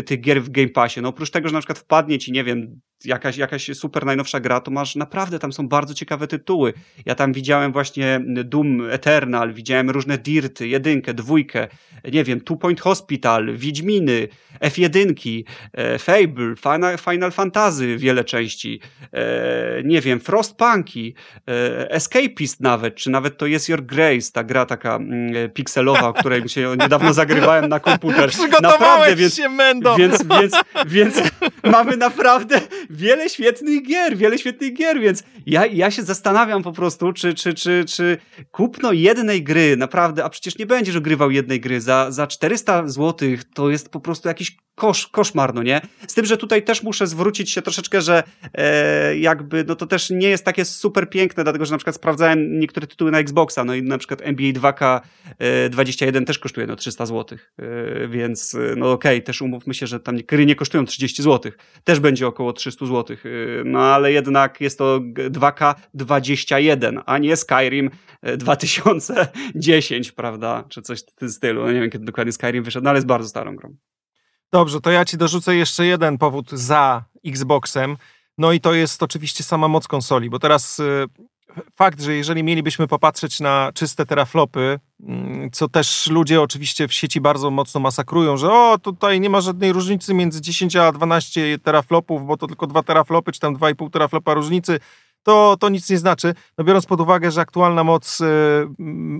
tych 0.06 0.22
gier 0.22 0.43
w 0.43 0.50
Game 0.50 0.69
Passie. 0.69 1.02
No 1.02 1.10
oprócz 1.10 1.30
tego, 1.30 1.48
że 1.48 1.54
na 1.54 1.60
przykład 1.60 1.80
wpadnie 1.80 2.19
ci, 2.19 2.32
nie 2.32 2.43
wiem, 2.43 2.80
jakaś, 3.06 3.38
jakaś 3.38 3.70
super 3.74 4.06
najnowsza 4.06 4.39
gra, 4.39 4.60
to 4.60 4.72
masz 4.72 4.96
naprawdę, 4.96 5.39
tam 5.39 5.54
są 5.54 5.68
bardzo 5.68 5.94
ciekawe 5.94 6.28
tytuły. 6.28 6.74
Ja 7.06 7.16
tam 7.16 7.34
widziałem 7.34 7.72
właśnie 7.72 8.22
Doom 8.28 8.89
Eternal, 8.89 9.54
widziałem 9.54 9.89
różne 9.89 10.18
Dirty, 10.18 10.68
jedynkę, 10.68 11.13
dwójkę, 11.13 11.68
nie 12.12 12.24
wiem, 12.24 12.42
Two 12.42 12.56
Point 12.56 12.82
Hospital, 12.82 13.58
Wiedźminy, 13.58 14.28
F1, 14.60 15.44
e, 15.74 16.00
Fable, 16.00 16.56
Final, 16.56 16.98
Final 16.98 17.32
Fantasy, 17.32 17.98
wiele 17.98 18.24
części, 18.24 18.80
e, 19.13 19.84
nie 19.84 20.02
wiem, 20.02 20.20
Frostpunki, 20.20 21.16
e, 21.48 21.92
Escapist 21.92 22.62
nawet, 22.62 22.96
czy 22.96 23.10
nawet 23.10 23.38
to 23.38 23.46
jest 23.46 23.70
Your 23.70 23.86
Grace, 23.86 24.32
ta 24.34 24.44
gra 24.44 24.66
taka 24.66 24.96
mm, 24.96 25.52
pikselowa, 25.52 26.08
o 26.08 26.13
której 26.13 26.50
się 26.50 26.76
niedawno 26.82 27.13
zagrywałem 27.13 27.70
na 27.70 27.80
komputer. 27.80 28.30
Przygotowałeś 28.30 29.10
naprawdę, 29.10 29.30
się, 29.30 29.50
Mendo! 29.50 29.96
Więc, 29.96 30.24
więc, 30.42 30.56
więc 30.86 31.22
mamy 31.63 31.98
naprawdę 31.98 32.62
wiele 32.94 33.30
świetnych 33.30 33.84
gier, 33.88 34.18
wiele 34.18 34.38
świetnych 34.38 34.74
gier, 34.74 35.00
więc 35.00 35.24
ja, 35.46 35.66
ja 35.66 35.92
się 35.92 36.04
zastanawiam 36.04 36.64
po 36.64 36.72
prostu, 36.72 37.14
czy, 37.14 37.34
czy, 37.34 37.54
czy, 37.54 37.86
czy 37.88 38.18
kupno 38.52 38.92
jednej 38.92 39.44
gry, 39.44 39.78
naprawdę, 39.78 40.24
a 40.24 40.30
przecież 40.30 40.58
nie 40.58 40.66
będziesz 40.66 40.96
ogrywał 40.96 41.32
jednej 41.32 41.60
gry 41.60 41.82
za, 41.82 42.12
za 42.12 42.28
400 42.28 42.88
zł, 42.88 43.30
to 43.54 43.70
jest 43.70 43.90
po 43.90 44.00
prostu 44.00 44.28
jakiś 44.28 44.58
kosz, 44.76 45.08
koszmar, 45.08 45.54
no 45.54 45.64
nie? 45.64 45.82
Z 46.08 46.14
tym, 46.14 46.26
że 46.26 46.38
tutaj 46.38 46.64
też 46.64 46.84
muszę 46.84 47.08
zwrócić 47.08 47.52
się 47.52 47.62
troszeczkę, 47.62 48.02
że 48.02 48.24
e, 48.54 49.18
jakby, 49.18 49.64
no 49.68 49.76
to 49.76 49.88
też 49.88 50.10
nie 50.10 50.30
jest 50.30 50.46
takie 50.46 50.66
super 50.66 51.10
piękne, 51.10 51.44
dlatego, 51.44 51.66
że 51.66 51.72
na 51.72 51.78
przykład 51.78 51.96
sprawdzałem 51.96 52.60
niektóre 52.60 52.88
tytuły 52.88 53.12
na 53.12 53.20
Xboxa, 53.20 53.64
no 53.66 53.76
i 53.76 53.84
na 53.84 53.98
przykład 53.98 54.22
NBA 54.24 54.52
2K21 54.52 56.22
e, 56.22 56.26
też 56.26 56.40
kosztuje 56.40 56.68
no 56.68 56.76
300 56.76 57.06
zł, 57.06 57.38
e, 57.60 58.08
więc 58.08 58.56
e, 58.56 58.76
no 58.76 58.92
okej, 58.92 59.18
okay, 59.18 59.22
też 59.22 59.42
umówmy 59.42 59.74
się, 59.74 59.88
że 59.88 60.00
tam 60.00 60.18
gry 60.18 60.46
nie 60.46 60.56
kosztują 60.56 60.86
30 60.86 61.24
zł, 61.24 61.52
też 61.84 62.00
będzie 62.00 62.28
około 62.28 62.54
300 62.54 62.73
zł, 62.80 63.18
e, 63.26 63.30
no 63.66 63.80
ale 63.80 64.12
jednak 64.12 64.62
jest 64.62 64.78
to 64.78 65.00
2K21, 65.30 67.02
a 67.06 67.18
nie 67.18 67.36
Skyrim 67.38 67.90
2010, 68.38 70.10
e, 70.10 70.12
prawda, 70.12 70.64
czy 70.70 70.82
coś 70.82 71.02
w 71.02 71.16
tym 71.16 71.30
stylu, 71.30 71.66
no 71.66 71.72
nie 71.72 71.82
wiem 71.82 71.90
kiedy 71.90 72.06
dokładnie 72.06 72.32
Skyrim 72.34 72.64
wyszedł, 72.64 72.84
no 72.84 72.90
ale 72.90 72.98
jest 72.98 73.08
bardzo 73.08 73.30
starą 73.30 73.56
grą. 73.56 73.76
Dobrze, 74.52 74.82
to 74.82 74.92
ja 74.92 75.06
ci 75.06 75.18
dorzucę 75.18 75.56
jeszcze 75.56 75.86
jeden 75.86 76.18
powód 76.18 76.52
za 76.52 77.06
Xboxem. 77.26 77.98
No 78.38 78.52
i 78.52 78.60
to 78.60 78.74
jest 78.74 79.04
oczywiście 79.04 79.44
sama 79.44 79.68
moc 79.68 79.88
konsoli, 79.88 80.30
bo 80.30 80.40
teraz 80.40 80.80
y, 80.80 81.06
fakt, 81.76 82.02
że 82.02 82.16
jeżeli 82.16 82.44
mielibyśmy 82.44 82.88
popatrzeć 82.88 83.39
na 83.39 83.72
czyste 83.74 84.06
teraflopy, 84.06 84.80
mm, 85.04 85.52
co 85.52 85.68
też 85.68 86.08
ludzie 86.08 86.42
oczywiście 86.42 86.88
w 86.88 86.94
sieci 86.94 87.22
bardzo 87.22 87.52
mocno 87.52 87.80
masakrują, 87.80 88.38
że 88.38 88.52
o, 88.52 88.78
tutaj 88.78 89.20
nie 89.20 89.30
ma 89.30 89.42
żadnej 89.42 89.74
różnicy 89.74 90.13
między 90.13 90.42
10 90.42 90.76
a 90.76 90.92
12 90.92 91.60
teraflopów, 91.60 92.26
bo 92.26 92.38
to 92.38 92.48
tylko 92.48 92.68
2 92.68 92.84
teraflopy, 92.84 93.32
czy 93.32 93.39
tam 93.39 93.56
2,5 93.56 93.89
teraflopa 93.89 94.34
różnicy, 94.34 94.80
to, 95.24 95.58
to 95.60 95.70
nic 95.70 95.89
nie 95.89 95.98
znaczy. 95.98 96.34
No 96.58 96.63
biorąc 96.63 96.86
pod 96.86 97.02
uwagę, 97.02 97.32
że 97.32 97.42
aktualna 97.42 97.84
moc 97.84 98.22
y, 98.22 98.26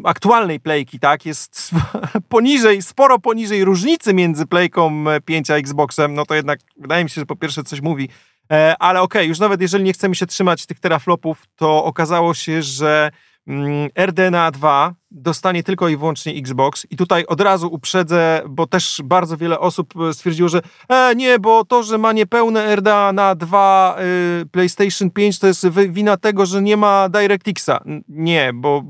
aktualnej 0.04 0.60
playki 0.60 1.00
tak, 1.00 1.26
jest 1.26 1.72
poniżej, 2.30 2.82
sporo 2.82 3.20
poniżej 3.20 3.64
różnicy 3.64 4.14
między 4.14 4.46
playką 4.46 5.06
5 5.26 5.50
a 5.50 5.56
Xboxem, 5.56 6.14
no 6.14 6.26
to 6.26 6.36
jednak 6.36 6.60
wydaje 6.78 7.04
mi 7.04 7.10
się, 7.10 7.22
że 7.22 7.26
po 7.26 7.36
pierwsze 7.36 7.64
coś 7.64 7.82
mówi. 7.82 8.10
E, 8.52 8.76
ale 8.80 9.02
okej, 9.02 9.22
okay, 9.22 9.28
już 9.28 9.40
nawet 9.40 9.62
jeżeli 9.62 9.84
nie 9.84 9.94
chcemy 9.94 10.16
się 10.16 10.26
trzymać 10.26 10.66
tych 10.66 10.80
teraflopów, 10.80 11.44
to 11.56 11.84
okazało 11.84 12.34
się, 12.34 12.62
że 12.62 13.12
mm, 13.48 13.90
RDNA 13.96 14.52
2 14.52 14.96
dostanie 15.14 15.64
tylko 15.64 15.90
i 15.90 15.98
wyłącznie 15.98 16.34
Xbox. 16.34 16.88
I 16.90 16.98
tutaj 16.98 17.26
od 17.26 17.42
razu 17.42 17.68
uprzedzę, 17.74 18.42
bo 18.50 18.68
też 18.68 19.02
bardzo 19.04 19.38
wiele 19.38 19.60
osób 19.60 19.94
e, 20.10 20.14
stwierdziło, 20.14 20.50
że 20.50 20.62
e, 20.90 21.16
nie, 21.16 21.40
bo 21.40 21.66
to, 21.66 21.84
że 21.84 21.98
ma 21.98 22.14
niepełne 22.14 22.76
RDA 22.76 23.14
na 23.14 23.36
2 23.36 23.98
y, 24.42 24.46
PlayStation 24.46 25.12
5 25.12 25.40
to 25.40 25.48
jest 25.48 25.68
wina 25.70 26.18
tego, 26.18 26.46
że 26.46 26.62
nie 26.62 26.78
ma 26.78 27.10
DirectXa. 27.10 27.84
Nie, 28.08 28.52
bo 28.54 28.84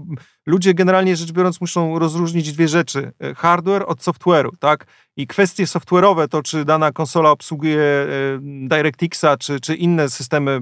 ludzie 0.45 0.73
generalnie 0.73 1.15
rzecz 1.15 1.31
biorąc 1.31 1.61
muszą 1.61 1.99
rozróżnić 1.99 2.53
dwie 2.53 2.67
rzeczy. 2.67 3.11
E, 3.19 3.35
hardware 3.35 3.83
od 3.87 3.99
software'u, 3.99 4.49
tak? 4.59 4.85
I 5.15 5.27
kwestie 5.27 5.65
software'owe, 5.65 6.27
to 6.27 6.43
czy 6.43 6.65
dana 6.65 6.91
konsola 6.91 7.31
obsługuje 7.31 7.79
e, 7.79 8.07
DirectXa, 8.41 9.37
czy, 9.39 9.59
czy 9.59 9.75
inne 9.75 10.09
systemy, 10.09 10.61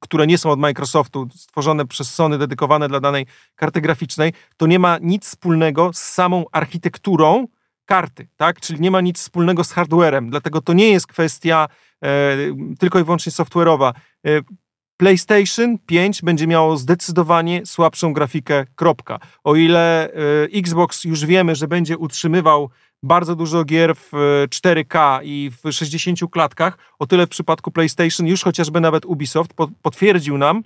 które 0.00 0.26
nie 0.26 0.38
są 0.38 0.50
od 0.50 0.58
Microsoftu, 0.58 1.28
stworzone 1.34 1.86
przez 1.86 2.14
Sony, 2.14 2.38
dedykowane 2.38 2.88
dla 2.88 3.00
danej 3.00 3.26
karty 3.56 3.80
graficznej, 3.80 4.32
to 4.56 4.66
nie 4.66 4.78
ma 4.78 4.98
nic 5.02 5.24
wspólnego 5.26 5.92
z 5.92 5.98
samą 5.98 6.44
architekturą 6.52 7.46
karty, 7.84 8.28
tak? 8.36 8.60
Czyli 8.60 8.80
nie 8.80 8.90
ma 8.90 9.00
nic 9.00 9.18
wspólnego 9.18 9.64
z 9.64 9.72
hardwarem, 9.72 10.30
dlatego 10.30 10.60
to 10.60 10.72
nie 10.72 10.88
jest 10.88 11.06
kwestia 11.06 11.68
e, 12.04 12.36
tylko 12.78 12.98
i 12.98 13.04
wyłącznie 13.04 13.32
software'owa. 13.32 13.92
E, 14.26 14.40
PlayStation 14.96 15.78
5 15.78 16.22
będzie 16.22 16.46
miało 16.46 16.76
zdecydowanie 16.76 17.66
słabszą 17.66 18.12
grafikę, 18.12 18.66
kropka. 18.74 19.18
O 19.44 19.56
ile 19.56 20.12
e, 20.12 20.12
Xbox 20.52 21.04
już 21.04 21.26
wiemy, 21.26 21.54
że 21.54 21.68
będzie 21.68 21.98
utrzymywał 21.98 22.70
bardzo 23.02 23.36
dużo 23.36 23.64
gier 23.64 23.94
w 23.96 24.12
4K 24.48 25.20
i 25.24 25.50
w 25.64 25.72
60 25.72 26.20
klatkach, 26.30 26.78
o 26.98 27.06
tyle 27.06 27.26
w 27.26 27.28
przypadku 27.28 27.70
PlayStation 27.70 28.26
już 28.26 28.42
chociażby 28.42 28.80
nawet 28.80 29.04
Ubisoft 29.04 29.54
potwierdził 29.82 30.38
nam, 30.38 30.62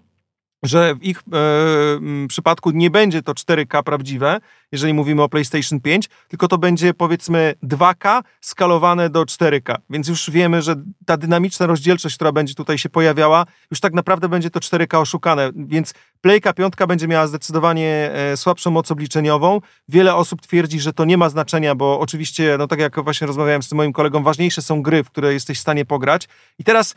że 0.63 0.95
w 0.95 1.05
ich 1.05 1.23
e, 1.33 2.27
przypadku 2.29 2.71
nie 2.71 2.91
będzie 2.91 3.23
to 3.23 3.33
4K 3.33 3.83
prawdziwe, 3.83 4.41
jeżeli 4.73 4.95
mówimy 4.95 5.23
o 5.23 5.29
PlayStation 5.29 5.81
5, 5.81 6.09
tylko 6.29 6.49
to 6.49 6.59
będzie 6.59 6.95
powiedzmy 6.95 7.55
2K 7.63 8.23
skalowane 8.41 9.11
do 9.11 9.23
4K. 9.23 9.77
Więc 9.91 10.09
już 10.09 10.31
wiemy, 10.31 10.63
że 10.63 10.75
ta 11.07 11.17
dynamiczna 11.17 11.67
rozdzielczość, 11.67 12.15
która 12.15 12.33
będzie 12.33 12.55
tutaj 12.55 12.79
się 12.79 12.89
pojawiała, 12.89 13.47
już 13.71 13.81
tak 13.81 13.93
naprawdę 13.93 14.29
będzie 14.29 14.51
to 14.51 14.61
4K 14.61 15.01
oszukane. 15.01 15.51
Więc 15.55 15.95
Playka 16.21 16.53
5 16.53 16.75
będzie 16.89 17.09
miała 17.09 17.27
zdecydowanie 17.27 18.11
e, 18.13 18.37
słabszą 18.37 18.71
moc 18.71 18.91
obliczeniową. 18.91 19.61
Wiele 19.89 20.15
osób 20.15 20.43
twierdzi, 20.43 20.81
że 20.81 20.93
to 20.93 21.05
nie 21.05 21.19
ma 21.19 21.29
znaczenia, 21.29 21.75
bo 21.75 22.01
oczywiście, 22.01 22.57
no 22.59 22.67
tak 22.67 22.79
jak 22.79 23.05
właśnie 23.05 23.27
rozmawiałem 23.27 23.63
z 23.63 23.69
tym 23.69 23.77
moim 23.77 23.93
kolegą, 23.93 24.23
ważniejsze 24.23 24.63
są 24.63 24.83
gry, 24.83 25.05
w 25.05 25.11
które 25.11 25.33
jesteś 25.33 25.59
w 25.59 25.61
stanie 25.61 25.85
pograć. 25.85 26.29
I 26.59 26.65
teraz 26.65 26.95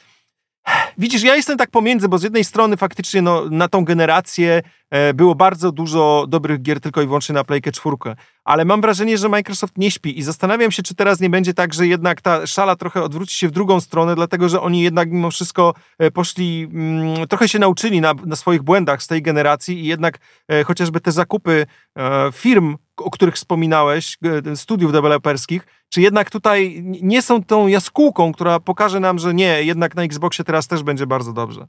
Widzisz, 0.98 1.24
ja 1.24 1.36
jestem 1.36 1.58
tak 1.58 1.72
pomiędzy, 1.72 2.10
bo 2.10 2.18
z 2.18 2.24
jednej 2.24 2.44
strony 2.44 2.78
faktycznie 2.78 3.22
no, 3.22 3.50
na 3.50 3.68
tą 3.68 3.86
generację 3.86 4.62
e, 4.90 5.14
było 5.14 5.36
bardzo 5.36 5.72
dużo 5.72 6.26
dobrych 6.28 6.62
gier 6.62 6.80
tylko 6.80 7.02
i 7.02 7.06
wyłącznie 7.06 7.36
na 7.36 7.44
Playkę 7.44 7.72
4, 7.72 7.96
ale 8.44 8.66
mam 8.66 8.82
wrażenie, 8.82 9.18
że 9.18 9.30
Microsoft 9.30 9.78
nie 9.78 9.92
śpi 9.92 10.20
i 10.20 10.24
zastanawiam 10.24 10.72
się, 10.72 10.84
czy 10.84 10.96
teraz 10.96 11.20
nie 11.20 11.30
będzie 11.30 11.54
tak, 11.54 11.74
że 11.74 11.88
jednak 11.88 12.22
ta 12.22 12.48
szala 12.48 12.76
trochę 12.76 13.04
odwróci 13.04 13.38
się 13.38 13.48
w 13.48 13.52
drugą 13.52 13.80
stronę, 13.80 14.16
dlatego 14.16 14.50
że 14.50 14.62
oni 14.62 14.82
jednak 14.82 15.12
mimo 15.12 15.32
wszystko 15.32 15.74
e, 16.00 16.12
poszli, 16.12 16.70
mm, 16.74 17.28
trochę 17.28 17.50
się 17.50 17.60
nauczyli 17.60 18.02
na, 18.02 18.14
na, 18.26 18.36
swoich 18.36 18.64
błędach 18.64 19.04
z 19.04 19.08
tej 19.08 19.22
generacji 19.22 19.80
i 19.80 19.86
jednak 19.86 20.20
e, 20.48 20.64
chociażby 20.64 21.00
te 21.02 21.12
zakupy 21.12 21.66
e, 21.98 22.32
firm, 22.32 22.78
o 23.04 23.10
których 23.10 23.36
wspominałeś, 23.36 24.18
e, 24.48 24.56
studiów 24.56 24.92
deweloperskich, 24.92 25.68
czy 25.90 26.02
jednak 26.02 26.30
tutaj 26.32 26.84
nie 27.02 27.22
są 27.22 27.44
tą 27.44 27.68
jaskółką, 27.68 28.32
która 28.32 28.60
pokaże 28.60 29.00
nam, 29.00 29.20
że 29.20 29.34
nie, 29.34 29.64
jednak 29.64 29.96
na 29.96 30.04
Xboxie 30.04 30.46
teraz 30.46 30.68
też 30.68 30.84
będzie 30.84 31.08
bardzo 31.08 31.34
dobrze. 31.34 31.68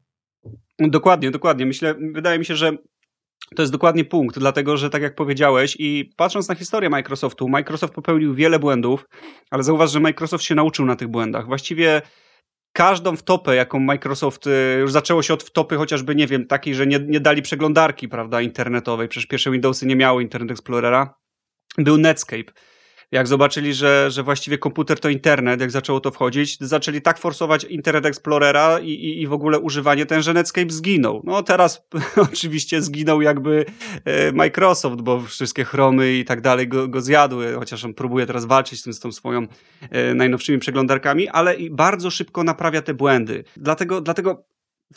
Dokładnie, 0.79 1.31
dokładnie. 1.31 1.67
Myślę, 1.67 1.95
wydaje 2.13 2.39
mi 2.39 2.45
się, 2.45 2.57
że 2.57 2.73
to 3.57 3.63
jest 3.63 3.73
dokładnie 3.73 4.05
punkt, 4.05 4.39
dlatego 4.39 4.77
że 4.77 4.91
tak 4.91 5.03
jak 5.03 5.15
powiedziałeś 5.15 5.77
i 5.79 6.13
patrząc 6.17 6.49
na 6.49 6.55
historię 6.55 6.91
Microsoftu, 6.91 7.49
Microsoft 7.49 7.95
popełnił 7.95 8.35
wiele 8.35 8.59
błędów, 8.59 9.09
ale 9.51 9.63
zauważ, 9.63 9.93
że 9.93 10.01
Microsoft 10.01 10.45
się 10.45 10.55
nauczył 10.55 10.87
na 10.87 10.97
tych 10.97 11.09
błędach. 11.09 11.47
Właściwie 11.47 12.03
każdą 12.73 13.17
wtopę, 13.17 13.57
jaką 13.57 13.81
Microsoft, 13.81 14.47
y, 14.47 14.51
już 14.81 14.93
zaczęło 14.93 15.23
się 15.23 15.35
od 15.35 15.43
wtopy 15.43 15.77
chociażby, 15.77 16.15
nie 16.15 16.27
wiem, 16.27 16.47
takiej, 16.47 16.75
że 16.75 16.87
nie, 16.87 16.99
nie 16.99 17.21
dali 17.21 17.43
przeglądarki, 17.43 18.09
prawda, 18.09 18.41
internetowej, 18.41 19.09
przecież 19.09 19.27
pierwsze 19.27 19.51
Windowsy 19.51 19.87
nie 19.87 19.97
miały 19.97 20.23
Internet 20.23 20.51
Explorera, 20.51 21.15
był 21.79 21.99
Netscape. 21.99 22.53
jak 23.13 23.27
zobaczyli, 23.27 23.75
że, 23.75 24.11
że 24.11 24.23
właściwie 24.23 24.59
komputer 24.59 25.01
to 25.01 25.09
internet, 25.09 25.61
jak 25.61 25.71
zaczęło 25.71 26.01
to 26.01 26.11
wchodzić, 26.11 26.59
zaczęli 26.61 27.03
tak 27.03 27.19
forsować 27.19 27.65
Internet 27.65 28.07
Explorera 28.07 28.79
i, 28.79 28.91
i, 28.91 29.23
i 29.23 29.27
w 29.27 29.33
ogóle 29.33 29.59
używanie 29.59 30.07
ten, 30.07 30.23
że 30.23 30.35
Netscape 30.35 30.71
zginął. 30.71 31.23
No 31.25 31.43
teraz 31.43 31.87
oczywiście 32.33 32.83
zginął 32.83 33.23
jakby 33.23 33.65
e, 34.05 34.33
Microsoft, 34.33 35.01
bo 35.01 35.21
wszystkie 35.21 35.65
chromy 35.65 36.13
i 36.13 36.25
tak 36.25 36.41
dalej 36.41 36.69
go, 36.69 36.89
go 36.89 37.01
zjadły, 37.01 37.55
chociaż 37.55 37.85
on 37.85 37.95
próbuje 37.95 38.27
teraz 38.27 38.45
walczyć 38.45 38.81
z, 38.81 38.83
tym, 38.83 38.93
z 38.93 39.01
tą 39.01 39.13
swoją 39.13 39.47
e, 39.91 40.15
najnowszymi 40.15 40.59
przeglądarkami, 40.59 41.29
ale 41.29 41.55
i 41.55 41.71
bardzo 41.71 42.11
szybko 42.11 42.45
naprawia 42.45 42.83
te 42.83 42.95
błędy. 42.95 43.45
Dlatego, 43.57 44.01
dlatego 44.01 44.45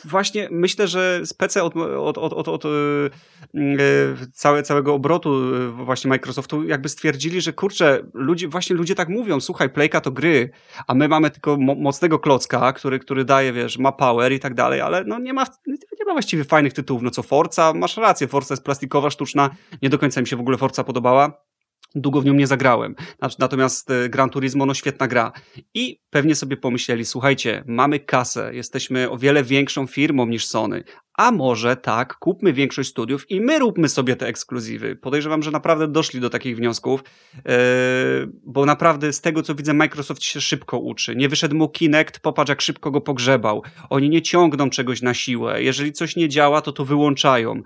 właśnie 0.04 0.48
myślę, 0.50 0.88
że 0.88 1.20
spece 1.24 1.62
od, 1.62 1.76
od, 1.76 2.18
od, 2.18 2.32
od, 2.32 2.48
od 2.48 2.64
yy, 3.54 4.16
całe, 4.32 4.62
całego 4.62 4.94
obrotu 4.94 5.54
e, 5.54 5.84
właśnie 5.84 6.08
Microsoftu 6.08 6.64
jakby 6.64 6.88
stwierdzili, 6.88 7.40
że 7.40 7.52
kurczę, 7.52 8.02
ludzie, 8.14 8.48
właśnie 8.48 8.76
ludzie 8.76 8.94
tak 8.94 9.08
mówią, 9.08 9.40
słuchaj, 9.40 9.70
Playka 9.70 10.00
to 10.00 10.10
gry, 10.10 10.50
a 10.86 10.94
my 10.94 11.08
mamy 11.08 11.30
tylko 11.30 11.56
mo 11.56 11.74
mocnego 11.74 12.18
klocka, 12.18 12.72
który, 12.72 12.98
który 12.98 13.24
daje, 13.24 13.52
wiesz, 13.52 13.78
ma 13.78 13.92
power 13.92 14.32
i 14.32 14.40
tak 14.40 14.54
dalej, 14.54 14.80
ale 14.80 15.04
no 15.04 15.18
nie 15.18 15.32
ma, 15.32 15.44
nie 15.66 16.04
ma 16.06 16.12
właściwie 16.12 16.44
fajnych 16.44 16.72
tytułów, 16.72 17.02
no 17.02 17.10
co 17.10 17.22
Forza, 17.22 17.72
masz 17.74 17.96
rację, 17.96 18.28
Forza 18.28 18.54
jest 18.54 18.64
plastikowa, 18.64 19.10
sztuczna, 19.10 19.50
nie 19.82 19.88
do 19.88 19.98
końca 19.98 20.20
mi 20.20 20.26
się 20.26 20.36
w 20.36 20.40
ogóle 20.40 20.58
Forza 20.58 20.84
podobała, 20.84 21.45
Długo 21.96 22.20
w 22.20 22.24
nią 22.24 22.34
nie 22.34 22.46
zagrałem. 22.46 22.94
Natomiast 23.38 23.90
e, 23.90 24.08
Gran 24.08 24.30
Turismo, 24.30 24.66
no 24.66 24.74
świetna 24.74 25.08
gra. 25.08 25.32
I 25.74 26.00
pewnie 26.10 26.34
sobie 26.34 26.56
pomyśleli, 26.56 27.04
słuchajcie, 27.04 27.64
mamy 27.66 28.00
kasę, 28.00 28.54
jesteśmy 28.54 29.10
o 29.10 29.18
wiele 29.18 29.44
większą 29.44 29.86
firmą 29.86 30.26
niż 30.26 30.46
Sony. 30.46 30.84
A 31.18 31.30
może 31.30 31.76
tak, 31.76 32.14
kupmy 32.14 32.52
większość 32.52 32.88
studiów 32.88 33.30
i 33.30 33.40
my 33.40 33.58
róbmy 33.58 33.88
sobie 33.88 34.16
te 34.16 34.26
ekskluzywy. 34.26 34.96
Podejrzewam, 34.96 35.42
że 35.42 35.50
naprawdę 35.50 35.88
doszli 35.88 36.20
do 36.20 36.30
takich 36.30 36.56
wniosków, 36.56 37.04
yy, 37.34 37.42
bo 38.44 38.66
naprawdę 38.66 39.12
z 39.12 39.20
tego 39.20 39.42
co 39.42 39.54
widzę, 39.54 39.74
Microsoft 39.74 40.22
się 40.22 40.40
szybko 40.40 40.78
uczy. 40.78 41.16
Nie 41.16 41.28
wyszedł 41.28 41.56
mu 41.56 41.68
Kinect, 41.68 42.20
popatrz 42.20 42.48
jak 42.48 42.60
szybko 42.60 42.90
go 42.90 43.00
pogrzebał. 43.00 43.62
Oni 43.90 44.08
nie 44.08 44.22
ciągną 44.22 44.70
czegoś 44.70 45.02
na 45.02 45.14
siłę. 45.14 45.62
Jeżeli 45.62 45.92
coś 45.92 46.16
nie 46.16 46.28
działa, 46.28 46.60
to 46.60 46.72
to 46.72 46.84
wyłączają. 46.84 47.62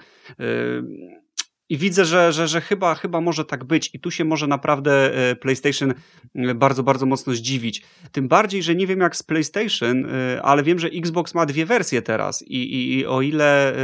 I 1.70 1.76
widzę, 1.76 2.04
że, 2.04 2.32
że, 2.32 2.48
że 2.48 2.60
chyba, 2.60 2.94
chyba 2.94 3.20
może 3.20 3.44
tak 3.44 3.64
być 3.64 3.90
i 3.94 4.00
tu 4.00 4.10
się 4.10 4.24
może 4.24 4.46
naprawdę 4.46 5.14
e, 5.30 5.36
PlayStation 5.36 5.94
e, 6.34 6.54
bardzo, 6.54 6.82
bardzo 6.82 7.06
mocno 7.06 7.34
zdziwić. 7.34 7.82
Tym 8.12 8.28
bardziej, 8.28 8.62
że 8.62 8.74
nie 8.74 8.86
wiem 8.86 9.00
jak 9.00 9.16
z 9.16 9.22
PlayStation, 9.22 10.06
e, 10.06 10.42
ale 10.42 10.62
wiem, 10.62 10.78
że 10.78 10.88
Xbox 10.88 11.34
ma 11.34 11.46
dwie 11.46 11.66
wersje 11.66 12.02
teraz 12.02 12.42
i, 12.42 12.56
i, 12.56 12.98
i 12.98 13.06
o 13.06 13.22
ile 13.22 13.74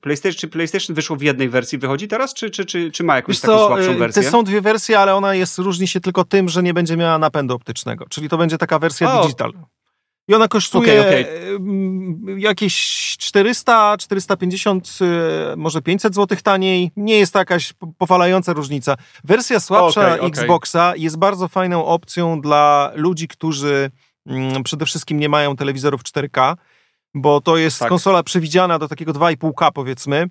PlayStation, 0.00 0.38
czy 0.38 0.48
PlayStation 0.48 0.96
wyszło 0.96 1.16
w 1.16 1.22
jednej 1.22 1.48
wersji, 1.48 1.78
wychodzi 1.78 2.08
teraz, 2.08 2.34
czy, 2.34 2.50
czy, 2.50 2.64
czy, 2.64 2.90
czy 2.90 3.04
ma 3.04 3.16
jakąś 3.16 3.36
Wiesz 3.36 3.40
taką 3.40 3.58
co, 3.58 3.66
słabszą 3.66 3.98
wersję? 3.98 4.22
To 4.22 4.30
są 4.30 4.44
dwie 4.44 4.60
wersje, 4.60 4.98
ale 4.98 5.14
ona 5.14 5.34
jest, 5.34 5.58
różni 5.58 5.88
się 5.88 6.00
tylko 6.00 6.24
tym, 6.24 6.48
że 6.48 6.62
nie 6.62 6.74
będzie 6.74 6.96
miała 6.96 7.18
napędu 7.18 7.54
optycznego, 7.54 8.06
czyli 8.10 8.28
to 8.28 8.38
będzie 8.38 8.58
taka 8.58 8.78
wersja 8.78 9.14
o. 9.14 9.22
digital. 9.22 9.52
I 10.28 10.34
ona 10.34 10.48
kosztuje 10.48 11.00
okay, 11.00 11.20
okay. 11.20 12.40
jakieś 12.40 12.76
400, 13.18 13.96
450, 13.98 14.98
y, 15.52 15.56
może 15.56 15.82
500 15.82 16.14
zł 16.14 16.38
taniej. 16.42 16.90
Nie 16.96 17.18
jest 17.18 17.32
to 17.32 17.38
jakaś 17.38 17.72
powalająca 17.98 18.52
różnica. 18.52 18.96
Wersja 19.24 19.60
słabsza 19.60 20.14
okay, 20.14 20.28
Xboxa 20.28 20.92
jest 20.96 21.18
bardzo 21.18 21.48
fajną 21.48 21.86
opcją 21.86 22.40
dla 22.40 22.92
ludzi, 22.94 23.28
którzy 23.28 23.90
mm, 24.26 24.62
przede 24.62 24.86
wszystkim 24.86 25.18
nie 25.18 25.28
mają 25.28 25.56
telewizorów 25.56 26.02
4K, 26.02 26.56
bo 27.14 27.40
to 27.40 27.56
jest 27.56 27.78
tak. 27.78 27.88
konsola 27.88 28.22
przewidziana 28.22 28.78
do 28.78 28.88
takiego 28.88 29.12
2,5K 29.12 29.72
powiedzmy 29.72 30.28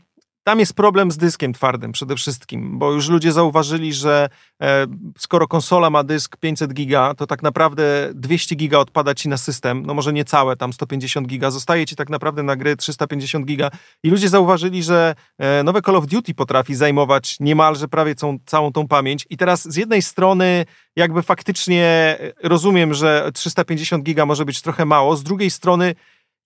tam 0.48 0.60
jest 0.60 0.74
problem 0.74 1.12
z 1.12 1.18
dyskiem 1.18 1.54
twardym 1.54 1.92
przede 1.92 2.16
wszystkim, 2.16 2.80
bo 2.80 2.92
już 2.92 3.10
ludzie 3.10 3.32
zauważyli, 3.32 3.94
że 3.94 4.30
e, 4.62 4.88
skoro 5.18 5.48
konsola 5.48 5.90
ma 5.90 6.04
dysk 6.04 6.38
500 6.38 6.74
giga, 6.74 7.14
to 7.14 7.28
tak 7.28 7.44
naprawdę 7.44 8.10
200 8.14 8.56
giga 8.56 8.80
odpada 8.80 9.16
ci 9.16 9.30
na 9.30 9.38
system, 9.38 9.84
no 9.86 9.94
może 9.94 10.14
nie 10.14 10.26
całe, 10.26 10.56
tam 10.56 10.74
150 10.74 11.28
giga, 11.28 11.52
zostaje 11.52 11.86
ci 11.86 11.96
tak 11.96 12.10
naprawdę 12.10 12.44
na 12.44 12.56
gry 12.56 12.76
350 12.76 13.46
giga. 13.46 13.72
I 14.04 14.10
ludzie 14.10 14.30
zauważyli, 14.30 14.84
że 14.84 15.16
e, 15.38 15.64
nowe 15.64 15.82
Call 15.82 15.96
of 15.96 16.08
Duty 16.08 16.34
potrafi 16.34 16.76
zajmować 16.76 17.40
niemalże 17.40 17.88
prawie 17.88 18.16
całą, 18.16 18.38
całą 18.46 18.72
tą 18.72 18.88
pamięć. 18.88 19.26
I 19.30 19.38
teraz 19.38 19.72
z 19.72 19.76
jednej 19.76 20.02
strony 20.02 20.66
jakby 20.96 21.24
faktycznie 21.24 21.84
e, 22.20 22.34
rozumiem, 22.44 22.94
że 22.94 23.30
350 23.34 24.04
giga 24.04 24.26
może 24.26 24.46
być 24.46 24.62
trochę 24.62 24.86
mało, 24.86 25.18
z 25.18 25.24
drugiej 25.24 25.50
strony 25.50 25.96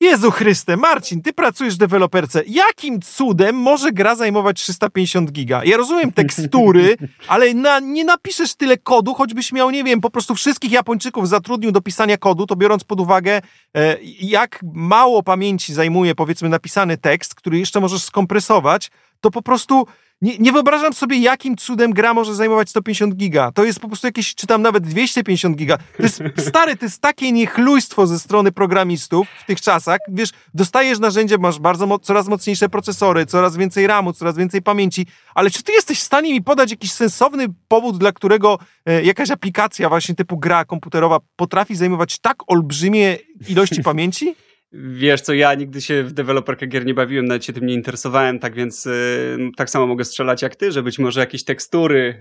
Jezu 0.01 0.31
Chryste, 0.31 0.77
Marcin, 0.77 1.21
ty 1.21 1.33
pracujesz 1.33 1.75
w 1.75 1.77
deweloperce. 1.77 2.43
Jakim 2.47 3.01
cudem 3.01 3.55
może 3.55 3.91
gra 3.91 4.15
zajmować 4.15 4.61
350 4.61 5.31
giga? 5.31 5.63
Ja 5.63 5.77
rozumiem 5.77 6.11
tekstury, 6.11 6.97
ale 7.27 7.53
na, 7.53 7.79
nie 7.79 8.05
napiszesz 8.05 8.55
tyle 8.55 8.77
kodu, 8.77 9.13
choćbyś 9.13 9.51
miał, 9.51 9.69
nie 9.69 9.83
wiem, 9.83 10.01
po 10.01 10.09
prostu 10.09 10.35
wszystkich 10.35 10.71
Japończyków 10.71 11.29
zatrudnił 11.29 11.71
do 11.71 11.81
pisania 11.81 12.17
kodu, 12.17 12.47
to 12.47 12.55
biorąc 12.55 12.83
pod 12.83 12.99
uwagę, 12.99 13.41
e, 13.75 13.97
jak 14.21 14.59
mało 14.73 15.23
pamięci 15.23 15.73
zajmuje, 15.73 16.15
powiedzmy, 16.15 16.49
napisany 16.49 16.97
tekst, 16.97 17.35
który 17.35 17.59
jeszcze 17.59 17.79
możesz 17.79 18.03
skompresować, 18.03 18.91
to 19.21 19.31
po 19.31 19.41
prostu 19.41 19.87
nie, 20.21 20.37
nie, 20.37 20.51
wyobrażam 20.51 20.93
sobie, 20.93 21.17
jakim 21.17 21.57
cudem 21.57 21.93
gra 21.93 22.13
może 22.13 22.35
zajmować 22.35 22.69
150 22.69 23.15
giga. 23.15 23.51
To 23.51 23.63
jest 23.63 23.79
po 23.79 23.87
prostu 23.87 24.07
jakieś, 24.07 24.35
czy 24.35 24.47
tam 24.47 24.61
nawet 24.61 24.87
250 24.87 25.57
giga. 25.57 25.77
To 25.97 26.03
jest, 26.03 26.23
stary, 26.49 26.75
to 26.75 26.85
jest 26.85 27.01
takie 27.01 27.31
niechlujstwo 27.31 28.07
ze 28.07 28.19
strony 28.19 28.51
programistów 28.51 29.27
w 29.43 29.45
tych 29.45 29.61
czasach. 29.61 29.99
Wiesz, 30.07 30.29
dostajesz 30.53 30.99
narzędzie, 30.99 31.37
masz 31.37 31.59
bardzo 31.59 31.99
coraz 31.99 32.27
mocniejsze 32.27 32.69
procesory, 32.69 33.25
coraz 33.25 33.57
więcej 33.57 33.87
RAMu, 33.87 34.13
coraz 34.13 34.37
więcej 34.37 34.61
pamięci, 34.61 35.05
ale 35.35 35.51
czy 35.51 35.63
ty 35.63 35.71
jesteś 35.71 35.99
w 35.99 36.03
stanie 36.03 36.33
mi 36.33 36.41
podać 36.41 36.71
jakiś 36.71 36.91
sensowny 36.91 37.47
powód, 37.67 37.97
dla 37.97 38.11
którego 38.11 38.59
e, 38.85 39.03
jakaś 39.03 39.31
aplikacja 39.31 39.89
właśnie 39.89 40.15
typu 40.15 40.37
gra 40.37 40.65
komputerowa 40.65 41.19
potrafi 41.35 41.75
zajmować 41.75 42.19
tak 42.19 42.37
olbrzymie 42.47 43.17
ilości 43.47 43.83
pamięci? 43.91 44.35
Wiesz 44.73 45.21
co, 45.21 45.33
ja 45.33 45.53
nigdy 45.53 45.81
się 45.81 46.03
w 46.03 46.13
deweloperkę 46.13 46.67
gier 46.67 46.85
nie 46.85 46.93
bawiłem, 46.93 47.25
nawet 47.25 47.45
się 47.45 47.53
tym 47.53 47.65
nie 47.65 47.73
interesowałem, 47.73 48.39
tak 48.39 48.55
więc 48.55 48.85
yy, 48.85 49.51
tak 49.57 49.69
samo 49.69 49.87
mogę 49.87 50.05
strzelać 50.05 50.41
jak 50.41 50.55
ty, 50.55 50.71
że 50.71 50.83
być 50.83 50.99
może 50.99 51.19
jakieś 51.19 51.43
tekstury, 51.43 52.17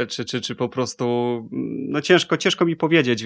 yy, 0.00 0.06
czy, 0.06 0.24
czy, 0.24 0.40
czy 0.40 0.54
po 0.54 0.68
prostu, 0.68 1.48
no 1.88 2.00
ciężko, 2.00 2.36
ciężko 2.36 2.64
mi 2.64 2.76
powiedzieć, 2.76 3.24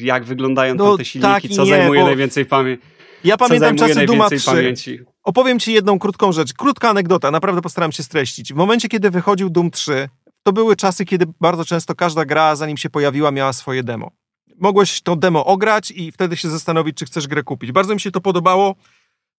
jak 0.00 0.24
wyglądają 0.24 0.74
no, 0.74 0.96
te 0.96 1.04
silniki, 1.04 1.32
tak 1.32 1.52
co 1.56 1.64
nie, 1.64 1.70
zajmuje 1.70 2.04
najwięcej 2.04 2.46
pamięci. 2.46 2.82
Ja 3.24 3.36
pamiętam 3.36 3.76
czasy 3.76 4.06
Duma 4.06 4.30
3. 4.30 4.40
Pamięci. 4.46 5.00
Opowiem 5.22 5.58
ci 5.58 5.72
jedną 5.72 5.98
krótką 5.98 6.32
rzecz, 6.32 6.52
krótka 6.52 6.90
anegdota, 6.90 7.30
naprawdę 7.30 7.62
postaram 7.62 7.92
się 7.92 8.02
streścić. 8.02 8.52
W 8.52 8.56
momencie, 8.56 8.88
kiedy 8.88 9.10
wychodził 9.10 9.50
Doom 9.50 9.70
3, 9.70 10.08
to 10.42 10.52
były 10.52 10.76
czasy, 10.76 11.04
kiedy 11.04 11.26
bardzo 11.40 11.64
często 11.64 11.94
każda 11.94 12.24
gra, 12.24 12.56
zanim 12.56 12.76
się 12.76 12.90
pojawiła, 12.90 13.30
miała 13.30 13.52
swoje 13.52 13.82
demo 13.82 14.21
mogłeś 14.62 15.02
to 15.02 15.16
demo 15.16 15.44
ograć 15.44 15.90
i 15.90 16.12
wtedy 16.12 16.36
się 16.36 16.48
zastanowić, 16.48 16.96
czy 16.96 17.04
chcesz 17.04 17.26
grę 17.26 17.42
kupić. 17.42 17.72
Bardzo 17.72 17.94
mi 17.94 18.00
się 18.00 18.10
to 18.10 18.20
podobało, 18.20 18.74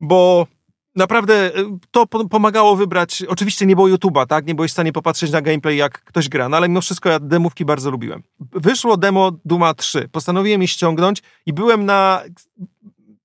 bo 0.02 0.48
naprawdę 0.96 1.58
y, 1.58 1.66
to 1.92 2.08
pomagało 2.08 2.76
wybrać. 2.76 3.24
Oczywiście 3.28 3.66
nie 3.66 3.76
było 3.76 3.88
YouTube'a, 3.88 4.28
tak? 4.28 4.46
Nie 4.46 4.56
byłeś 4.56 4.72
w 4.72 4.74
stanie 4.74 4.94
popatrzeć 4.94 5.32
na 5.32 5.42
gameplay, 5.42 5.78
jak 5.78 6.04
ktoś 6.04 6.30
gra, 6.30 6.50
no 6.50 6.58
ale 6.58 6.70
mimo 6.70 6.82
wszystko 6.82 7.10
ja 7.10 7.20
demówki 7.20 7.66
bardzo 7.66 7.92
lubiłem. 7.92 8.24
Wyszło 8.40 8.98
demo 8.98 9.32
Duma 9.46 9.74
3. 9.74 10.10
Postanowiłem 10.12 10.62
je 10.62 10.68
ściągnąć 10.68 11.22
i 11.46 11.54
byłem 11.54 11.86
na 11.86 12.22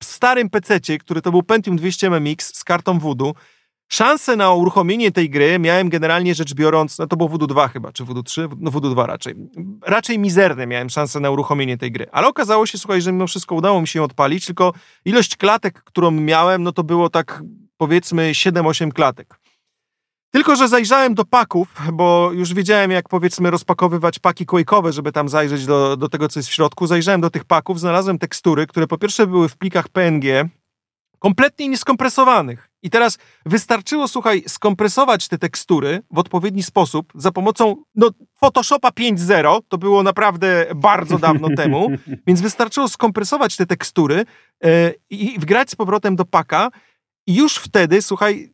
starym 0.03 0.51
PC-cie, 0.51 0.99
który 0.99 1.23
to 1.23 1.31
był 1.31 1.43
Pentium 1.43 1.77
200 1.77 2.11
MX 2.11 2.55
z 2.55 2.65
kartą 2.65 2.99
Voodoo 2.99 3.35
Szanse 3.89 4.37
na 4.37 4.53
uruchomienie 4.53 5.13
tej 5.13 5.31
gry 5.31 5.59
miałem 5.59 5.89
generalnie 5.89 6.35
rzecz 6.35 6.55
biorąc, 6.55 6.99
no 6.99 7.07
to 7.07 7.17
było 7.17 7.29
Voodoo 7.29 7.47
2 7.47 7.69
chyba, 7.69 7.93
czy 7.93 8.05
Voodoo 8.05 8.23
3? 8.23 8.49
No 8.59 8.71
Voodoo 8.71 8.91
2 8.91 9.07
raczej. 9.07 9.35
Raczej 9.83 10.19
mizerne 10.19 10.67
miałem 10.67 10.91
szanse 10.91 11.21
na 11.21 11.31
uruchomienie 11.31 11.79
tej 11.79 11.93
gry. 11.93 12.07
Ale 12.13 12.29
okazało 12.29 12.67
się, 12.67 12.79
słuchaj, 12.79 13.03
że 13.03 13.13
mimo 13.13 13.27
wszystko 13.27 13.55
udało 13.55 13.81
mi 13.81 13.89
się 13.89 13.99
ją 13.99 14.05
odpalić, 14.05 14.47
tylko 14.47 14.73
ilość 15.05 15.37
klatek, 15.37 15.83
którą 15.83 16.11
miałem, 16.11 16.63
no 16.63 16.73
to 16.73 16.85
było 16.85 17.11
tak 17.11 17.43
powiedzmy 17.77 18.33
7-8 18.33 18.93
klatek. 18.93 19.41
Tylko, 20.31 20.57
że 20.57 20.69
zajrzałem 20.69 21.15
do 21.15 21.25
paków, 21.25 21.69
bo 21.93 22.31
już 22.33 22.55
wiedziałem, 22.55 22.91
jak 22.91 23.09
powiedzmy 23.09 23.51
rozpakowywać 23.51 24.19
paki 24.19 24.47
quake'owe, 24.47 24.93
żeby 24.93 25.13
tam 25.13 25.29
zajrzeć 25.29 25.67
do, 25.67 25.97
do 25.97 26.09
tego, 26.09 26.29
co 26.29 26.39
jest 26.39 26.49
w 26.49 26.53
środku. 26.53 26.87
Zajrzałem 26.87 27.21
do 27.21 27.31
tych 27.31 27.45
paków, 27.45 27.81
znalazłem 27.81 28.19
tekstury, 28.19 28.67
które 28.67 28.87
po 28.87 28.99
pierwsze 28.99 29.27
były 29.27 29.49
w 29.49 29.57
plikach 29.57 29.89
PNG, 29.89 30.49
kompletnie 31.19 31.69
nieskompresowanych. 31.69 32.68
I 32.83 32.91
teraz 32.91 33.19
wystarczyło, 33.47 34.09
słuchaj, 34.09 34.43
skompresować 34.47 35.29
te 35.29 35.39
tekstury 35.39 36.03
w 36.11 36.19
odpowiedni 36.19 36.63
sposób 36.63 37.13
za 37.15 37.33
pomocą 37.33 37.77
no, 37.95 38.11
Photoshopa 38.41 38.89
5.0, 38.89 39.61
to 39.69 39.79
było 39.79 40.03
naprawdę 40.03 40.67
bardzo 40.77 41.19
dawno 41.19 41.49
temu, 41.57 41.89
więc 42.27 42.41
wystarczyło 42.41 42.89
skompresować 42.89 43.57
te 43.57 43.67
tekstury 43.67 44.25
yy, 44.63 44.95
i 45.11 45.39
wgrać 45.39 45.71
z 45.71 45.75
powrotem 45.75 46.17
do 46.17 46.25
paka. 46.25 46.71
I 47.27 47.35
już 47.35 47.57
wtedy, 47.57 48.03
słuchaj, 48.03 48.53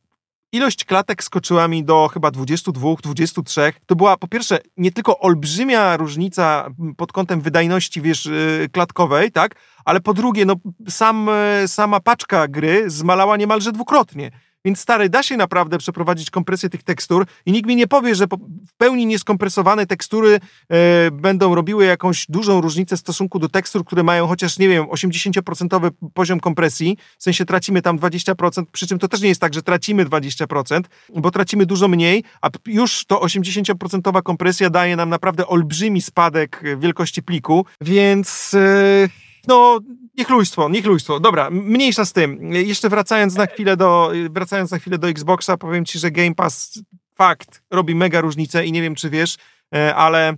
ilość 0.54 0.84
klatek 0.84 1.24
skoczyła 1.24 1.68
mi 1.68 1.84
do 1.84 2.08
chyba 2.12 2.30
22, 2.30 2.94
23. 3.02 3.72
To 3.86 3.96
była 3.96 4.16
po 4.16 4.28
pierwsze 4.28 4.58
nie 4.76 4.92
tylko 4.92 5.18
olbrzymia 5.18 5.96
różnica 5.96 6.70
pod 6.96 7.12
kątem 7.12 7.40
wydajności, 7.40 8.00
wiesz, 8.00 8.26
y, 8.26 8.68
klatkowej, 8.72 9.32
tak, 9.32 9.54
ale 9.84 10.00
po 10.00 10.14
drugie, 10.14 10.46
no 10.46 10.54
sam, 10.88 11.28
y, 11.64 11.68
sama 11.68 12.00
paczka 12.00 12.48
gry 12.48 12.90
zmalała 12.90 13.36
niemalże 13.36 13.72
dwukrotnie. 13.72 14.30
Więc 14.64 14.80
stary, 14.80 15.08
da 15.08 15.22
się 15.22 15.36
naprawdę 15.36 15.78
przeprowadzić 15.78 16.30
kompresję 16.30 16.68
tych 16.68 16.82
tekstur 16.82 17.26
i 17.46 17.52
nikt 17.52 17.68
mi 17.68 17.76
nie 17.76 17.86
powie, 17.86 18.14
że 18.14 18.26
w 18.68 18.74
pełni 18.76 19.06
nieskompresowane 19.06 19.86
tekstury 19.86 20.40
e, 20.68 21.10
będą 21.10 21.54
robiły 21.54 21.84
jakąś 21.84 22.26
dużą 22.28 22.60
różnicę 22.60 22.96
w 22.96 23.00
stosunku 23.00 23.38
do 23.38 23.48
tekstur, 23.48 23.84
które 23.84 24.02
mają 24.02 24.26
chociaż, 24.26 24.58
nie 24.58 24.68
wiem, 24.68 24.84
80% 24.84 25.90
poziom 26.14 26.40
kompresji, 26.40 26.96
w 27.18 27.22
sensie 27.22 27.44
tracimy 27.44 27.82
tam 27.82 27.98
20%, 27.98 28.64
przy 28.72 28.86
czym 28.86 28.98
to 28.98 29.08
też 29.08 29.20
nie 29.20 29.28
jest 29.28 29.40
tak, 29.40 29.54
że 29.54 29.62
tracimy 29.62 30.06
20%, 30.06 30.80
bo 31.16 31.30
tracimy 31.30 31.66
dużo 31.66 31.88
mniej, 31.88 32.24
a 32.42 32.50
już 32.66 33.04
to 33.04 33.20
80% 33.20 34.22
kompresja 34.22 34.70
daje 34.70 34.96
nam 34.96 35.08
naprawdę 35.08 35.46
olbrzymi 35.46 36.02
spadek 36.02 36.62
wielkości 36.78 37.22
pliku, 37.22 37.66
więc... 37.80 38.54
E, 38.54 39.23
no, 39.48 39.80
niechlujstwo, 40.18 40.68
niechlujstwo. 40.68 41.20
Dobra, 41.20 41.50
mniejsza 41.50 42.04
z 42.04 42.12
tym. 42.12 42.52
Jeszcze 42.52 42.88
wracając 42.88 43.34
na 43.34 43.46
chwilę 43.46 43.76
do, 43.76 44.12
wracając 44.30 44.70
na 44.70 44.78
chwilę 44.78 44.98
do 44.98 45.08
Xboxa, 45.08 45.56
powiem 45.56 45.84
ci, 45.84 45.98
że 45.98 46.10
Game 46.10 46.34
Pass 46.34 46.82
fakt 47.14 47.62
robi 47.70 47.94
mega 47.94 48.20
różnicę 48.20 48.66
i 48.66 48.72
nie 48.72 48.82
wiem, 48.82 48.94
czy 48.94 49.10
wiesz, 49.10 49.36
e, 49.74 49.94
ale 49.94 50.28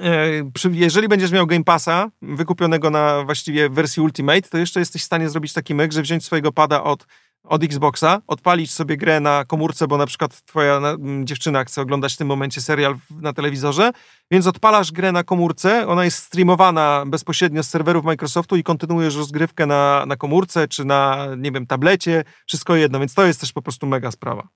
e, 0.00 0.50
jeżeli 0.72 1.08
będziesz 1.08 1.32
miał 1.32 1.46
Game 1.46 1.64
Passa 1.64 2.10
wykupionego 2.22 2.90
na 2.90 3.22
właściwie 3.24 3.68
wersji 3.68 4.02
Ultimate, 4.02 4.42
to 4.42 4.58
jeszcze 4.58 4.80
jesteś 4.80 5.02
w 5.02 5.04
stanie 5.04 5.28
zrobić 5.28 5.52
taki 5.52 5.74
myk, 5.74 5.92
że 5.92 6.02
wziąć 6.02 6.24
swojego 6.24 6.52
pada 6.52 6.82
od 6.82 7.06
od 7.44 7.64
Xboxa, 7.64 8.22
odpalić 8.26 8.70
sobie 8.70 8.96
grę 8.96 9.20
na 9.20 9.44
komórce, 9.44 9.86
bo 9.86 9.96
na 9.96 10.06
przykład 10.06 10.42
twoja 10.44 10.80
dziewczyna 11.24 11.64
chce 11.64 11.82
oglądać 11.82 12.14
w 12.14 12.16
tym 12.16 12.28
momencie 12.28 12.60
serial 12.60 12.96
na 13.10 13.32
telewizorze, 13.32 13.90
więc 14.30 14.46
odpalasz 14.46 14.92
grę 14.92 15.12
na 15.12 15.24
komórce, 15.24 15.86
ona 15.86 16.04
jest 16.04 16.18
streamowana 16.18 17.04
bezpośrednio 17.06 17.62
z 17.62 17.68
serwerów 17.68 18.04
Microsoftu 18.04 18.56
i 18.56 18.62
kontynuujesz 18.62 19.16
rozgrywkę 19.16 19.66
na, 19.66 20.04
na 20.06 20.16
komórce 20.16 20.68
czy 20.68 20.84
na, 20.84 21.26
nie 21.38 21.52
wiem, 21.52 21.66
tablecie, 21.66 22.24
wszystko 22.46 22.76
jedno, 22.76 22.98
więc 22.98 23.14
to 23.14 23.26
jest 23.26 23.40
też 23.40 23.52
po 23.52 23.62
prostu 23.62 23.86
mega 23.86 24.10
sprawa. 24.10 24.48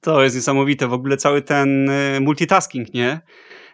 To 0.00 0.22
jest 0.22 0.36
niesamowite, 0.36 0.88
w 0.88 0.92
ogóle 0.92 1.16
cały 1.16 1.42
ten 1.42 1.90
y, 1.90 2.20
multitasking, 2.20 2.94
nie? 2.94 3.20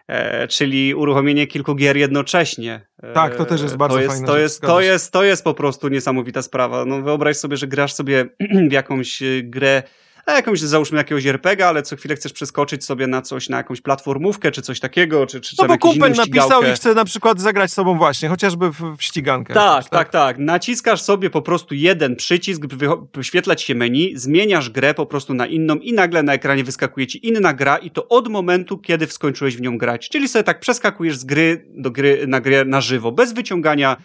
E, 0.07 0.47
czyli 0.47 0.95
uruchomienie 0.95 1.47
kilku 1.47 1.75
gier 1.75 1.97
jednocześnie. 1.97 2.81
E, 3.03 3.13
tak, 3.13 3.35
to 3.35 3.45
też 3.45 3.61
jest 3.61 3.77
bardzo 3.77 3.97
to 3.97 4.01
jest, 4.01 4.13
fajne. 4.13 4.27
To 4.27 4.37
jest, 4.37 4.61
to, 4.61 4.81
jest, 4.81 5.11
to 5.11 5.23
jest 5.23 5.43
po 5.43 5.53
prostu 5.53 5.87
niesamowita 5.87 6.41
sprawa. 6.41 6.85
No 6.85 7.01
wyobraź 7.01 7.37
sobie, 7.37 7.57
że 7.57 7.67
grasz 7.67 7.93
sobie 7.93 8.25
w 8.69 8.71
jakąś 8.71 9.21
e, 9.21 9.25
grę 9.43 9.83
a 10.27 10.33
jakąś, 10.33 10.59
załóżmy 10.59 10.97
jakiegoś 10.97 11.25
RPG, 11.25 11.67
ale 11.67 11.83
co 11.83 11.95
chwilę 11.95 12.15
chcesz 12.15 12.33
przeskoczyć 12.33 12.85
sobie 12.85 13.07
na 13.07 13.21
coś, 13.21 13.49
na 13.49 13.57
jakąś 13.57 13.81
platformówkę, 13.81 14.51
czy 14.51 14.61
coś 14.61 14.79
takiego, 14.79 15.27
czy, 15.27 15.41
czy 15.41 15.55
No 15.59 15.67
bo 15.67 15.77
kumpel 15.77 16.13
napisał 16.13 16.63
i 16.63 16.71
chce 16.75 16.93
na 16.93 17.05
przykład 17.05 17.41
zagrać 17.41 17.71
z 17.71 17.73
sobą 17.73 17.97
właśnie, 17.97 18.29
chociażby 18.29 18.71
w, 18.71 18.95
w 18.97 19.03
ścigankę. 19.03 19.53
Tak, 19.53 19.83
tak, 19.83 19.89
tak, 19.89 20.09
tak. 20.09 20.37
Naciskasz 20.37 21.01
sobie 21.01 21.29
po 21.29 21.41
prostu 21.41 21.75
jeden 21.75 22.15
przycisk, 22.15 22.61
wyświetlać 23.15 23.61
się 23.61 23.75
menu, 23.75 24.17
zmieniasz 24.17 24.69
grę 24.69 24.93
po 24.93 25.05
prostu 25.05 25.33
na 25.33 25.45
inną 25.45 25.75
i 25.75 25.93
nagle 25.93 26.23
na 26.23 26.33
ekranie 26.33 26.63
wyskakuje 26.63 27.07
ci 27.07 27.27
inna 27.27 27.53
gra 27.53 27.77
i 27.77 27.91
to 27.91 28.07
od 28.07 28.27
momentu, 28.27 28.77
kiedy 28.77 29.07
skończyłeś 29.07 29.57
w 29.57 29.61
nią 29.61 29.77
grać. 29.77 30.09
Czyli 30.09 30.27
sobie 30.27 30.43
tak 30.43 30.59
przeskakujesz 30.59 31.17
z 31.17 31.23
gry 31.23 31.65
do 31.69 31.91
gry 31.91 32.27
na 32.27 32.41
grę 32.41 32.65
na 32.65 32.81
żywo, 32.81 33.11
bez 33.11 33.33
wyciągania, 33.33 33.97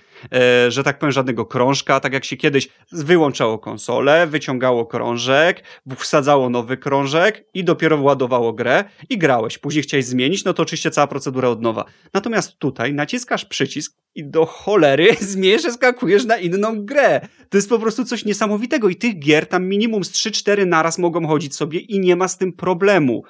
że 0.69 0.83
tak 0.85 0.99
powiem, 0.99 1.13
żadnego 1.13 1.47
krążka, 1.47 2.01
tak 2.01 2.13
jak 2.13 2.25
się 2.25 2.37
kiedyś 2.37 2.69
wyłączało 2.93 3.59
konsolę, 3.59 4.27
wyciągało 4.27 4.87
krążek, 4.87 5.63
wsadzało 5.97 6.51
nowy 6.51 6.77
krążek 6.77 7.45
i 7.55 7.65
dopiero 7.65 7.99
władowało 7.99 8.53
grę 8.53 8.85
i 9.11 9.19
grałeś. 9.19 9.59
Później 9.59 9.83
chciałeś 9.83 10.05
zmienić, 10.05 10.45
no 10.45 10.55
to 10.55 10.63
oczywiście 10.63 10.91
cała 10.91 11.07
procedura 11.07 11.49
od 11.49 11.63
nowa. 11.63 11.85
Natomiast 12.15 12.59
tutaj 12.59 12.95
naciskasz 12.95 13.45
przycisk 13.45 13.97
i 14.15 14.25
do 14.25 14.47
cholery 14.47 15.17
zmierz, 15.33 15.63
skakujesz 15.63 16.25
na 16.25 16.37
inną 16.37 16.85
grę. 16.85 17.21
To 17.49 17.59
jest 17.59 17.69
po 17.69 17.79
prostu 17.79 18.05
coś 18.05 18.25
niesamowitego 18.25 18.89
i 18.89 18.97
tych 18.97 19.19
gier 19.19 19.47
tam 19.47 19.69
minimum 19.69 20.05
z 20.05 20.13
3-4 20.13 20.67
naraz 20.67 20.99
mogą 20.99 21.27
chodzić 21.27 21.57
sobie 21.57 21.79
i 21.79 22.01
nie 22.01 22.17
ma 22.17 22.29
z 22.29 22.39
tym 22.39 22.53
problemu 22.53 23.23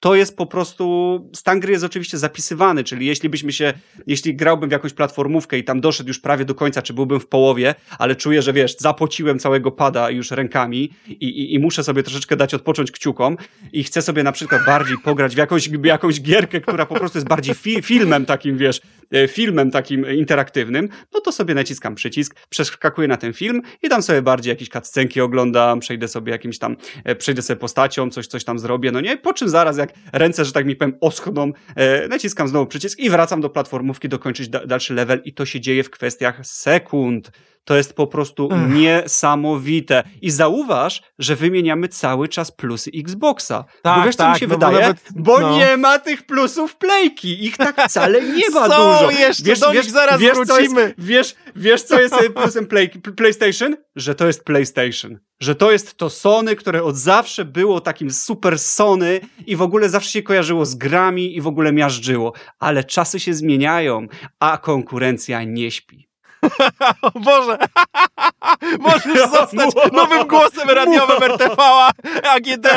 to 0.00 0.14
jest 0.14 0.36
po 0.36 0.46
prostu, 0.46 1.28
stan 1.34 1.60
gry 1.60 1.72
jest 1.72 1.84
oczywiście 1.84 2.18
zapisywany, 2.18 2.84
czyli 2.84 3.06
jeśli 3.06 3.28
byśmy 3.28 3.52
się, 3.52 3.72
jeśli 4.06 4.36
grałbym 4.36 4.68
w 4.68 4.72
jakąś 4.72 4.92
platformówkę 4.92 5.58
i 5.58 5.64
tam 5.64 5.80
doszedł 5.80 6.08
już 6.08 6.18
prawie 6.18 6.44
do 6.44 6.54
końca, 6.54 6.82
czy 6.82 6.94
byłbym 6.94 7.20
w 7.20 7.26
połowie, 7.26 7.74
ale 7.98 8.16
czuję, 8.16 8.42
że 8.42 8.52
wiesz, 8.52 8.76
zapociłem 8.78 9.38
całego 9.38 9.70
pada 9.70 10.10
już 10.10 10.30
rękami 10.30 10.90
i, 11.08 11.12
i, 11.12 11.54
i 11.54 11.58
muszę 11.58 11.84
sobie 11.84 12.02
troszeczkę 12.02 12.36
dać 12.36 12.54
odpocząć 12.54 12.90
kciukom 12.90 13.36
i 13.72 13.84
chcę 13.84 14.02
sobie 14.02 14.22
na 14.22 14.32
przykład 14.32 14.66
bardziej 14.66 14.98
pograć 14.98 15.34
w 15.34 15.38
jakąś, 15.38 15.70
jakąś 15.84 16.20
gierkę, 16.20 16.60
która 16.60 16.86
po 16.86 16.94
prostu 16.94 17.18
jest 17.18 17.28
bardziej 17.28 17.54
fi 17.54 17.82
filmem 17.82 18.26
takim, 18.26 18.58
wiesz, 18.58 18.80
e, 19.12 19.28
filmem 19.28 19.70
takim 19.70 20.14
interaktywnym, 20.16 20.88
no 21.14 21.20
to 21.20 21.32
sobie 21.32 21.54
naciskam 21.54 21.94
przycisk, 21.94 22.36
przeskakuję 22.48 23.08
na 23.08 23.16
ten 23.16 23.32
film 23.32 23.62
i 23.82 23.88
tam 23.88 24.02
sobie 24.02 24.22
bardziej 24.22 24.50
jakieś 24.50 24.68
cutscenki 24.68 25.20
oglądam, 25.20 25.80
przejdę 25.80 26.08
sobie 26.08 26.32
jakimś 26.32 26.58
tam, 26.58 26.76
e, 27.04 27.16
przejdę 27.16 27.42
sobie 27.42 27.60
postacią, 27.60 28.10
coś, 28.10 28.26
coś 28.26 28.44
tam 28.44 28.58
zrobię, 28.58 28.92
no 28.92 29.00
nie? 29.00 29.16
Po 29.16 29.32
czym 29.32 29.48
zaraz 29.48 29.76
jak 29.76 29.89
ręce, 30.12 30.44
że 30.44 30.52
tak 30.52 30.66
mi 30.66 30.76
powiem, 30.76 30.96
oschną, 31.00 31.52
e, 31.76 32.08
naciskam 32.08 32.48
znowu 32.48 32.66
przycisk 32.66 32.98
i 32.98 33.10
wracam 33.10 33.40
do 33.40 33.50
platformówki 33.50 34.08
dokończyć 34.08 34.48
da 34.48 34.66
dalszy 34.66 34.94
level 34.94 35.22
i 35.24 35.34
to 35.34 35.46
się 35.46 35.60
dzieje 35.60 35.84
w 35.84 35.90
kwestiach 35.90 36.46
sekund. 36.46 37.30
To 37.64 37.76
jest 37.76 37.94
po 37.94 38.06
prostu 38.06 38.48
Ech. 38.52 38.74
niesamowite. 38.74 40.02
I 40.22 40.30
zauważ, 40.30 41.02
że 41.18 41.36
wymieniamy 41.36 41.88
cały 41.88 42.28
czas 42.28 42.52
plusy 42.52 42.90
Xboxa. 42.94 43.64
Tak, 43.82 43.98
bo 43.98 44.04
wiesz, 44.06 44.16
co 44.16 44.22
tak, 44.22 44.34
mi 44.34 44.40
się 44.40 44.46
no 44.46 44.54
wydaje? 44.54 44.76
Bo, 44.76 44.80
nawet, 44.80 45.00
bo 45.16 45.40
no. 45.40 45.56
nie 45.56 45.76
ma 45.76 45.98
tych 45.98 46.26
plusów 46.26 46.76
playki. 46.76 47.44
Ich 47.44 47.56
tak 47.56 47.82
wcale 47.88 48.22
nie 48.22 48.50
ma 48.50 48.68
Są 48.68 48.76
dużo. 48.76 49.10
jeszcze, 49.10 49.44
wiesz, 49.44 49.60
do 49.60 49.72
wiesz, 49.72 49.86
zaraz 49.86 50.20
wiesz, 50.20 50.34
wrócimy. 50.34 50.80
Jest, 50.82 50.94
wiesz, 50.98 51.34
wiesz, 51.56 51.82
co 51.82 52.00
jest 52.00 52.14
plusem 52.34 52.66
play, 52.66 52.90
PlayStation? 53.16 53.76
Że 54.00 54.14
to 54.14 54.26
jest 54.26 54.44
PlayStation. 54.44 55.18
Że 55.40 55.54
to 55.54 55.72
jest 55.72 55.96
to 55.96 56.10
Sony, 56.10 56.56
które 56.56 56.82
od 56.82 56.96
zawsze 56.96 57.44
było 57.44 57.80
takim 57.80 58.10
super 58.10 58.58
Sony 58.58 59.20
i 59.46 59.56
w 59.56 59.62
ogóle 59.62 59.88
zawsze 59.88 60.10
się 60.10 60.22
kojarzyło 60.22 60.66
z 60.66 60.74
grami 60.74 61.36
i 61.36 61.40
w 61.40 61.46
ogóle 61.46 61.72
miażdżyło. 61.72 62.32
Ale 62.58 62.84
czasy 62.84 63.20
się 63.20 63.34
zmieniają, 63.34 64.06
a 64.40 64.58
konkurencja 64.58 65.44
nie 65.44 65.70
śpi. 65.70 66.08
o 67.02 67.20
Boże! 67.20 67.58
Możesz 68.80 69.30
zostać 69.30 69.70
nowym 69.92 70.28
głosem 70.28 70.70
radiowym 70.70 71.22
RTV 71.22 71.56
AGD. 72.22 72.66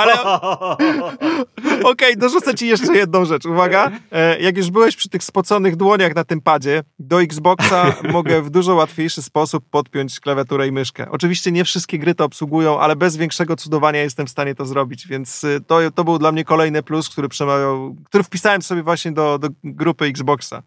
Ale... 0.00 0.22
Okej, 0.22 1.82
okay, 1.82 2.16
dorzucę 2.16 2.54
ci 2.54 2.68
jeszcze 2.68 2.96
jedną 2.96 3.24
rzecz. 3.24 3.46
Uwaga, 3.46 3.90
e, 4.12 4.40
jak 4.40 4.56
już 4.56 4.70
byłeś 4.70 4.96
przy 4.96 5.08
tych 5.08 5.24
spoconych 5.24 5.76
dłoniach 5.76 6.14
na 6.14 6.24
tym 6.24 6.40
padzie, 6.40 6.82
do 6.98 7.22
Xboxa 7.22 7.92
mogę 8.12 8.42
w 8.42 8.50
dużo 8.50 8.74
łatwiejszy 8.74 9.22
sposób 9.22 9.64
podpiąć 9.70 10.20
klawiaturę 10.20 10.68
i 10.68 10.72
myszkę. 10.72 11.06
Oczywiście 11.10 11.52
nie 11.52 11.64
wszystkie 11.64 11.98
gry 11.98 12.14
to 12.14 12.24
obsługują, 12.24 12.80
ale 12.80 12.96
bez 12.96 13.16
większego 13.16 13.56
cudowania 13.56 14.02
jestem 14.02 14.26
w 14.26 14.30
stanie 14.30 14.54
to 14.54 14.66
zrobić, 14.66 15.06
więc 15.06 15.44
e, 15.44 15.60
to, 15.66 15.90
to 15.94 16.04
był 16.04 16.18
dla 16.18 16.32
mnie 16.32 16.44
kolejny 16.44 16.82
plus, 16.82 17.08
który 17.08 17.28
przemawiał, 17.28 17.96
który 18.04 18.24
wpisałem 18.24 18.62
sobie 18.62 18.82
właśnie 18.82 19.12
do, 19.12 19.38
do 19.38 19.48
grupy 19.64 20.04
Xbox 20.04 20.30
Xboxa. 20.30 20.62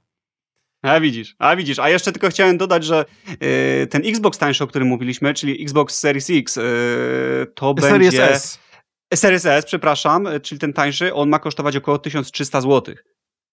A 0.83 0.99
widzisz, 0.99 1.35
a 1.39 1.55
widzisz, 1.55 1.79
a 1.79 1.89
jeszcze 1.89 2.11
tylko 2.11 2.29
chciałem 2.29 2.57
dodać, 2.57 2.85
że 2.85 3.05
yy, 3.29 3.87
ten 3.87 4.01
Xbox 4.05 4.37
tańszy, 4.37 4.63
o 4.63 4.67
którym 4.67 4.87
mówiliśmy, 4.87 5.33
czyli 5.33 5.63
Xbox 5.63 5.99
Series 5.99 6.29
X, 6.29 6.55
yy, 6.55 6.63
to 7.55 7.75
Series 7.79 7.91
będzie... 7.91 8.31
S. 8.31 8.59
Series 9.13 9.45
S, 9.45 9.65
przepraszam, 9.65 10.27
czyli 10.43 10.59
ten 10.59 10.73
tańszy, 10.73 11.13
on 11.13 11.29
ma 11.29 11.39
kosztować 11.39 11.75
około 11.75 11.97
1300 11.97 12.61
zł. 12.61 12.95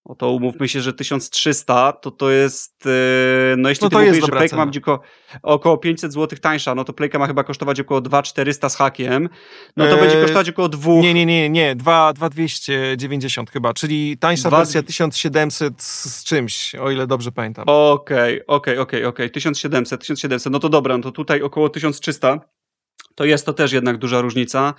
No 0.07 0.15
to 0.15 0.31
umówmy 0.31 0.69
się, 0.69 0.81
że 0.81 0.93
1300 0.93 1.93
to 1.93 2.11
to 2.11 2.31
jest, 2.31 2.87
e, 2.87 3.57
no 3.57 3.69
jeśli 3.69 3.85
no 3.85 3.91
ty 3.91 4.07
mówisz, 4.07 4.25
że 4.27 4.33
Playka 4.33 4.57
ma 4.57 4.67
być 4.67 4.79
około, 4.79 5.01
około 5.43 5.79
500 5.79 6.13
zł 6.13 6.39
tańsza, 6.39 6.75
no 6.75 6.85
to 6.85 6.93
Playka 6.93 7.19
ma 7.19 7.27
chyba 7.27 7.45
kosztować 7.45 7.81
około 7.81 8.01
2400 8.01 8.69
z 8.69 8.77
hakiem, 8.77 9.29
no 9.77 9.87
to 9.87 9.95
eee, 9.95 10.01
będzie 10.01 10.21
kosztować 10.21 10.49
około 10.49 10.69
2... 10.69 10.93
Nie, 10.93 11.15
nie, 11.15 11.27
nie, 11.27 11.51
nie, 11.51 11.77
2290 11.77 13.51
chyba, 13.51 13.75
czyli 13.75 14.19
tańsza 14.19 14.49
2... 14.49 14.59
wersja 14.59 14.83
1700 14.83 15.83
z 15.83 16.25
czymś, 16.25 16.75
o 16.75 16.91
ile 16.91 17.07
dobrze 17.07 17.33
pamiętam. 17.33 17.65
Okej, 17.69 18.47
okej, 18.47 18.79
okej, 18.79 19.05
okej, 19.05 19.31
1700, 19.31 20.01
1700, 20.01 20.53
no 20.53 20.59
to 20.59 20.69
dobra, 20.69 20.97
no 20.97 21.03
to 21.03 21.13
tutaj 21.13 21.43
około 21.43 21.69
1300, 21.69 22.41
to 23.15 23.25
jest 23.25 23.47
to 23.47 23.53
też 23.53 23.73
jednak 23.73 23.97
duża 23.97 24.21
różnica. 24.21 24.75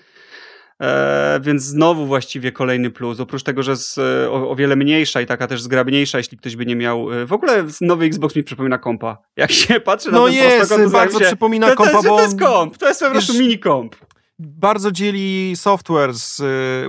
E, 0.82 1.40
więc 1.44 1.64
znowu 1.64 2.06
właściwie 2.06 2.52
kolejny 2.52 2.90
plus. 2.90 3.20
Oprócz 3.20 3.44
tego, 3.44 3.64
że 3.64 3.72
jest 3.72 3.98
e, 3.98 4.32
o, 4.32 4.50
o, 4.50 4.56
wiele 4.56 4.76
mniejsza 4.76 5.22
i 5.22 5.26
taka 5.26 5.48
też 5.48 5.62
zgrabniejsza, 5.62 6.18
jeśli 6.18 6.38
ktoś 6.38 6.56
by 6.56 6.66
nie 6.66 6.76
miał. 6.76 7.14
E, 7.14 7.26
w 7.26 7.34
ogóle 7.34 7.66
nowy 7.82 8.06
Xbox 8.06 8.36
mi 8.36 8.44
przypomina 8.44 8.78
kompa. 8.78 9.18
Jak 9.38 9.52
się 9.52 9.80
patrzy 9.80 10.12
no 10.12 10.20
na 10.20 10.26
ten 10.26 10.34
jest, 10.34 10.92
bardzo 10.92 11.20
się, 11.20 11.26
przypomina 11.26 11.70
to, 11.70 11.76
kompa, 11.76 11.92
to, 11.92 12.04
to, 12.04 12.10
to 12.10 12.22
jest 12.22 12.40
komp, 12.40 12.78
to 12.78 12.88
jest 12.88 13.00
po 13.00 13.12
prostu 13.12 13.34
mini 13.34 13.60
komp 13.60 13.96
bardzo 14.44 14.92
dzieli 14.92 15.54
software 15.56 16.14
z 16.14 16.42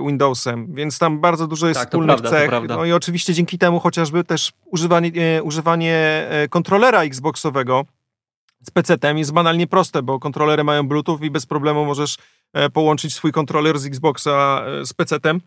Windowsem, 0.05 0.75
więc 0.75 0.99
tam 0.99 1.21
bardzo 1.21 1.47
dużo 1.47 1.67
jest 1.67 1.79
tak, 1.79 1.89
wspólnych 1.89 2.17
prawda, 2.17 2.29
cech. 2.29 2.51
No 2.67 2.85
i 2.85 2.91
oczywiście 2.91 3.33
dzięki 3.33 3.57
temu 3.57 3.79
chociażby 3.79 4.23
też 4.23 4.51
używanie, 4.65 5.11
e, 5.37 5.43
używanie 5.43 6.27
kontrolera 6.49 7.03
Xboxowego 7.03 7.85
z 8.61 8.71
PC-tem 8.71 9.17
jest 9.17 9.33
banalnie 9.33 9.67
proste, 9.67 10.03
bo 10.03 10.19
kontrolery 10.19 10.63
mają 10.63 10.87
Bluetooth 10.87 11.19
i 11.21 11.31
bez 11.31 11.45
problemu 11.45 11.85
możesz 11.85 12.17
E, 12.17 12.42
połączyć 12.73 13.13
swój 13.13 13.31
kontroler 13.31 13.79
z 13.79 13.85
Xboxa 13.85 14.65
e, 14.65 14.85
z 14.85 14.93
PC-tem. 14.93 15.39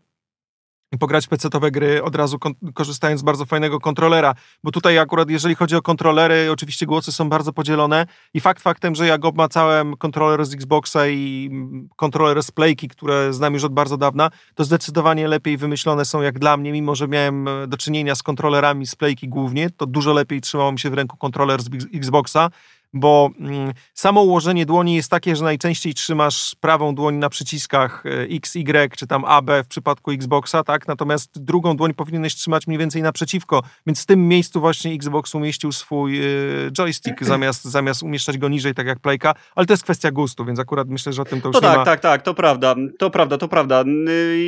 pograć 1.01 1.27
PC-owe 1.27 1.71
gry, 1.71 2.03
od 2.03 2.17
razu 2.17 2.39
korzystając 2.75 3.21
z 3.21 3.25
bardzo 3.25 3.45
fajnego 3.45 3.81
kontrolera, 3.81 4.35
bo 4.65 4.71
tutaj 4.71 4.99
akurat 4.99 5.31
jeżeli 5.31 5.55
chodzi 5.55 5.77
o 5.77 5.83
kontrolery, 5.83 6.49
oczywiście 6.53 6.87
głosy 6.87 7.13
są 7.13 7.29
bardzo 7.29 7.53
podzielone 7.53 8.07
i 8.35 8.41
fakt 8.41 8.63
faktem, 8.63 8.95
że 8.95 9.07
jak 9.07 9.25
obmacałem 9.25 9.97
kontroler 9.97 10.45
z 10.45 10.55
Xboxa 10.55 11.09
i 11.09 11.51
kontroler 11.97 12.43
z 12.43 12.51
Playki, 12.51 12.89
które 12.89 13.33
znam 13.33 13.55
już 13.55 13.65
od 13.65 13.73
bardzo 13.73 13.97
dawna, 13.97 14.31
to 14.55 14.65
zdecydowanie 14.65 15.29
lepiej 15.29 15.57
wymyślone 15.57 16.05
są 16.05 16.23
jak 16.23 16.39
dla 16.39 16.57
mnie, 16.57 16.73
mimo 16.73 16.95
że 16.95 17.09
miałem 17.09 17.49
e, 17.49 17.67
do 17.67 17.77
czynienia 17.77 18.15
z 18.15 18.23
kontrolerami 18.23 18.87
z 18.87 18.97
Playki 18.97 19.29
głównie, 19.29 19.71
to 19.71 19.87
dużo 19.87 20.13
lepiej 20.13 20.41
trzymało 20.41 20.73
mi 20.73 20.79
się 20.79 20.91
w 20.91 20.95
ręku 20.95 21.17
kontroler 21.17 21.63
z 21.63 21.69
Xboxa, 21.95 22.51
bo 22.93 23.31
mm, 23.41 23.73
samo 23.95 24.23
ułożenie 24.23 24.67
dłoni 24.67 24.95
jest 24.95 25.11
takie, 25.11 25.37
że 25.37 25.45
najczęściej 25.45 25.95
trzymasz 25.95 26.57
prawą 26.61 26.95
dłoń 26.95 27.15
na 27.15 27.29
przyciskach 27.29 28.07
e, 28.07 28.11
X, 28.23 28.57
Y 28.57 28.97
czy 28.97 29.07
tam 29.07 29.25
AB 29.25 29.51
w 29.65 29.67
przypadku 29.69 30.11
Xboxa, 30.11 30.65
tak? 30.65 30.89
Natomiast 30.89 31.45
drugą 31.45 31.77
dłoń 31.77 31.95
powinieneś 31.95 32.35
trzymać 32.35 32.67
mniej 32.67 32.79
więcej 32.79 33.03
naprzeciwko, 33.03 33.63
więc 33.87 34.03
w 34.03 34.07
tym 34.07 34.29
miejscu 34.29 34.61
właśnie 34.61 34.93
Xbox 34.93 35.35
umieścił 35.35 35.73
swój 35.73 36.25
y, 36.25 36.71
joystick 36.73 37.25
zamiast, 37.35 37.65
zamiast 37.65 38.03
umieszczać 38.03 38.39
go 38.39 38.49
niżej, 38.49 38.75
tak 38.75 38.87
jak 38.87 38.99
Playka, 38.99 39.35
ale 39.55 39.67
to 39.67 39.73
jest 39.73 39.83
kwestia 39.83 40.11
gustu, 40.11 40.45
więc 40.45 40.59
akurat 40.59 40.89
myślę, 40.89 41.13
że 41.13 41.23
o 41.23 41.25
tym 41.25 41.41
to 41.41 41.49
już 41.49 41.55
no 41.55 41.61
tak, 41.61 41.79
ma... 41.79 41.85
tak, 41.85 42.01
tak, 42.01 42.23
to 42.23 42.35
prawda, 42.35 42.75
to 42.99 43.11
prawda, 43.11 43.39
to 43.39 43.49
prawda. 43.49 43.85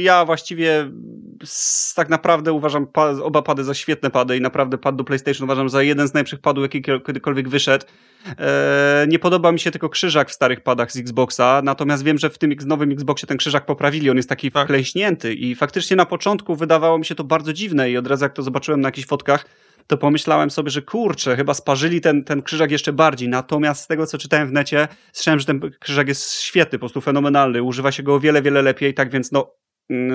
Ja 0.02 0.24
właściwie 0.24 0.90
tak 1.94 2.08
naprawdę 2.08 2.52
uważam 2.52 2.86
oba 3.22 3.42
pady 3.42 3.64
za 3.64 3.74
świetne 3.74 4.10
pady 4.10 4.36
i 4.36 4.40
naprawdę 4.40 4.78
pad 4.78 4.96
do 4.96 5.04
PlayStation 5.04 5.44
uważam 5.44 5.68
za 5.68 5.82
jeden 5.82 6.08
z 6.08 6.14
najlepszych 6.14 6.40
padów, 6.40 6.62
jaki 6.62 6.82
kiedykolwiek 6.82 7.48
wyszedł. 7.48 7.86
E, 8.38 9.06
nie 9.08 9.18
podoba 9.18 9.52
mi 9.52 9.60
się 9.60 9.70
tylko 9.70 9.88
krzyżak 9.88 10.30
w 10.30 10.32
starych 10.32 10.60
padach 10.60 10.92
z 10.92 10.96
Xboxa, 10.96 11.60
natomiast 11.64 12.04
wiem, 12.04 12.18
że 12.18 12.30
w 12.30 12.38
tym 12.38 12.54
nowym 12.66 12.92
Xboxie 12.92 13.26
ten 13.28 13.36
krzyżak 13.36 13.66
poprawili, 13.66 14.10
on 14.10 14.16
jest 14.16 14.28
taki 14.28 14.50
tak. 14.50 14.64
wklęśnięty 14.64 15.34
i 15.34 15.54
faktycznie 15.54 15.96
na 15.96 16.06
początku 16.06 16.56
wydawało 16.56 16.98
mi 16.98 17.04
się 17.04 17.14
to 17.14 17.24
bardzo 17.24 17.52
dziwne 17.52 17.90
i 17.90 17.96
od 17.96 18.06
razu 18.06 18.24
jak 18.24 18.32
to 18.32 18.42
zobaczyłem 18.42 18.80
na 18.80 18.88
jakichś 18.88 19.08
fotkach, 19.08 19.44
to 19.86 19.96
pomyślałem 19.96 20.50
sobie, 20.50 20.70
że 20.70 20.82
kurczę, 20.82 21.36
chyba 21.36 21.54
sparzyli 21.54 22.00
ten, 22.00 22.24
ten 22.24 22.42
krzyżak 22.42 22.70
jeszcze 22.70 22.92
bardziej. 22.92 23.28
Natomiast 23.28 23.82
z 23.82 23.86
tego, 23.86 24.06
co 24.06 24.18
czytałem 24.18 24.48
w 24.48 24.52
necie, 24.52 24.88
słyszałem, 25.12 25.40
że 25.40 25.46
ten 25.46 25.60
krzyżak 25.80 26.08
jest 26.08 26.32
świetny, 26.32 26.78
po 26.78 26.80
prostu 26.80 27.00
fenomenalny. 27.00 27.62
Używa 27.62 27.92
się 27.92 28.02
go 28.02 28.14
o 28.14 28.20
wiele, 28.20 28.42
wiele 28.42 28.62
lepiej, 28.62 28.94
tak 28.94 29.10
więc 29.10 29.32
no, 29.32 29.54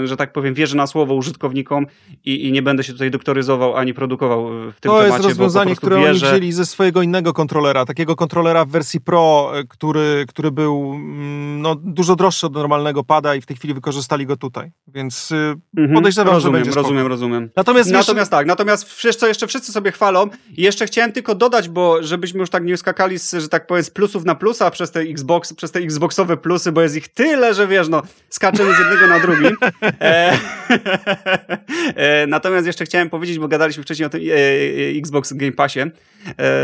że 0.03 0.17
tak 0.17 0.33
powiem, 0.33 0.53
wierzę 0.53 0.77
na 0.77 0.87
słowo 0.87 1.13
użytkownikom 1.13 1.85
i, 2.25 2.47
i 2.47 2.51
nie 2.51 2.61
będę 2.61 2.83
się 2.83 2.93
tutaj 2.93 3.11
doktoryzował 3.11 3.75
ani 3.75 3.93
produkował 3.93 4.47
w 4.47 4.79
tym 4.79 4.91
to 4.91 4.97
temacie. 4.97 5.09
To 5.09 5.13
jest 5.13 5.23
rozwiązanie, 5.23 5.75
które 5.75 5.97
wierzę... 5.97 6.27
oni 6.27 6.37
wzięli 6.37 6.51
ze 6.51 6.65
swojego 6.65 7.01
innego 7.01 7.33
kontrolera, 7.33 7.85
takiego 7.85 8.15
kontrolera 8.15 8.65
w 8.65 8.69
wersji 8.69 9.01
Pro, 9.01 9.51
e, 9.55 9.63
który, 9.63 10.25
który 10.27 10.51
był 10.51 10.93
mm, 10.95 11.61
no, 11.61 11.75
dużo 11.75 12.15
droższy 12.15 12.47
od 12.47 12.53
normalnego 12.53 13.03
pada 13.03 13.35
i 13.35 13.41
w 13.41 13.45
tej 13.45 13.57
chwili 13.57 13.73
wykorzystali 13.73 14.25
go 14.25 14.37
tutaj. 14.37 14.71
Więc 14.87 15.31
y, 15.31 15.55
mhm, 15.77 15.95
podejrzewam, 15.95 16.33
rozumiem, 16.33 16.59
że 16.59 16.65
będzie 16.65 16.81
Rozumiem, 16.81 17.07
rozumiem. 17.07 17.49
Natomiast, 17.55 17.91
natomiast 17.91 18.31
tak, 18.31 18.47
natomiast 18.47 19.01
wiesz 19.03 19.15
co, 19.15 19.27
jeszcze 19.27 19.47
wszyscy 19.47 19.71
sobie 19.71 19.91
chwalą 19.91 20.27
i 20.57 20.61
jeszcze 20.61 20.85
chciałem 20.85 21.11
tylko 21.11 21.35
dodać, 21.35 21.69
bo 21.69 22.03
żebyśmy 22.03 22.39
już 22.39 22.49
tak 22.49 22.63
nie 22.63 22.77
skakali 22.77 23.19
z, 23.19 23.31
że 23.31 23.49
tak 23.49 23.67
powiem, 23.67 23.83
z 23.83 23.89
plusów 23.89 24.25
na 24.25 24.35
plusa 24.35 24.71
przez 24.71 24.91
te 24.91 24.99
Xbox, 24.99 25.53
przez 25.53 25.71
te 25.71 25.79
Xboxowe 25.79 26.37
plusy, 26.37 26.71
bo 26.71 26.81
jest 26.81 26.95
ich 26.95 27.07
tyle, 27.07 27.53
że 27.53 27.67
wiesz, 27.67 27.87
no, 27.87 28.01
skaczemy 28.29 28.75
z 28.75 28.79
jednego 28.79 29.07
na 29.07 29.19
drugi. 29.19 29.45
E, 30.01 30.37
E, 31.95 32.27
natomiast 32.27 32.67
jeszcze 32.67 32.85
chciałem 32.85 33.09
powiedzieć, 33.09 33.39
bo 33.39 33.47
gadaliśmy 33.47 33.83
wcześniej 33.83 34.05
o 34.05 34.09
tym 34.09 34.21
e, 34.21 34.99
Xbox 34.99 35.33
Game 35.33 35.51
Passie, 35.51 35.79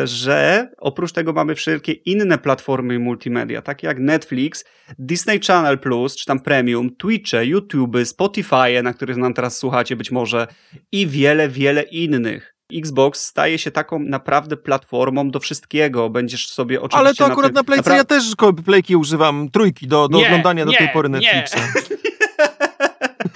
że 0.04 0.70
oprócz 0.78 1.12
tego 1.12 1.34
mamy 1.34 1.56
wszelkie 1.56 1.92
inne 1.92 2.38
platformy 2.38 3.00
multimedia, 3.00 3.62
takie 3.62 3.88
jak 3.88 4.00
Netflix, 4.00 4.66
Disney 5.00 5.40
Channel 5.40 5.80
Plus, 5.80 6.16
czy 6.16 6.26
tam 6.26 6.40
Premium, 6.40 6.96
Twitche, 6.96 7.46
YouTube, 7.46 7.98
Spotify, 8.04 8.84
na 8.84 8.94
których 8.94 9.18
nam 9.18 9.34
teraz 9.34 9.58
słuchacie 9.58 9.96
być 9.96 10.12
może 10.12 10.48
i 10.92 11.08
wiele, 11.08 11.50
wiele 11.50 11.82
innych. 11.82 12.56
Xbox 12.74 13.26
staje 13.26 13.60
się 13.60 13.72
taką 13.72 14.00
naprawdę 14.00 14.58
platformą 14.58 15.32
do 15.32 15.40
wszystkiego. 15.40 16.10
Będziesz 16.10 16.48
sobie 16.48 16.82
oczywiście. 16.82 17.00
Ale 17.00 17.16
to 17.16 17.26
akurat 17.26 17.54
na, 17.54 17.64
tym, 17.64 17.76
na 17.76 17.84
Playce 17.84 17.96
ja 17.96 18.04
też 18.04 18.24
Playki 18.66 18.96
używam 18.96 19.50
trójki 19.50 19.88
do, 19.88 20.08
do 20.08 20.18
nie, 20.18 20.26
oglądania 20.26 20.66
nie, 20.66 20.72
do 20.72 20.78
tej 20.78 20.90
pory 20.90 21.10
Netflixa. 21.10 21.56
Nie. 21.56 21.98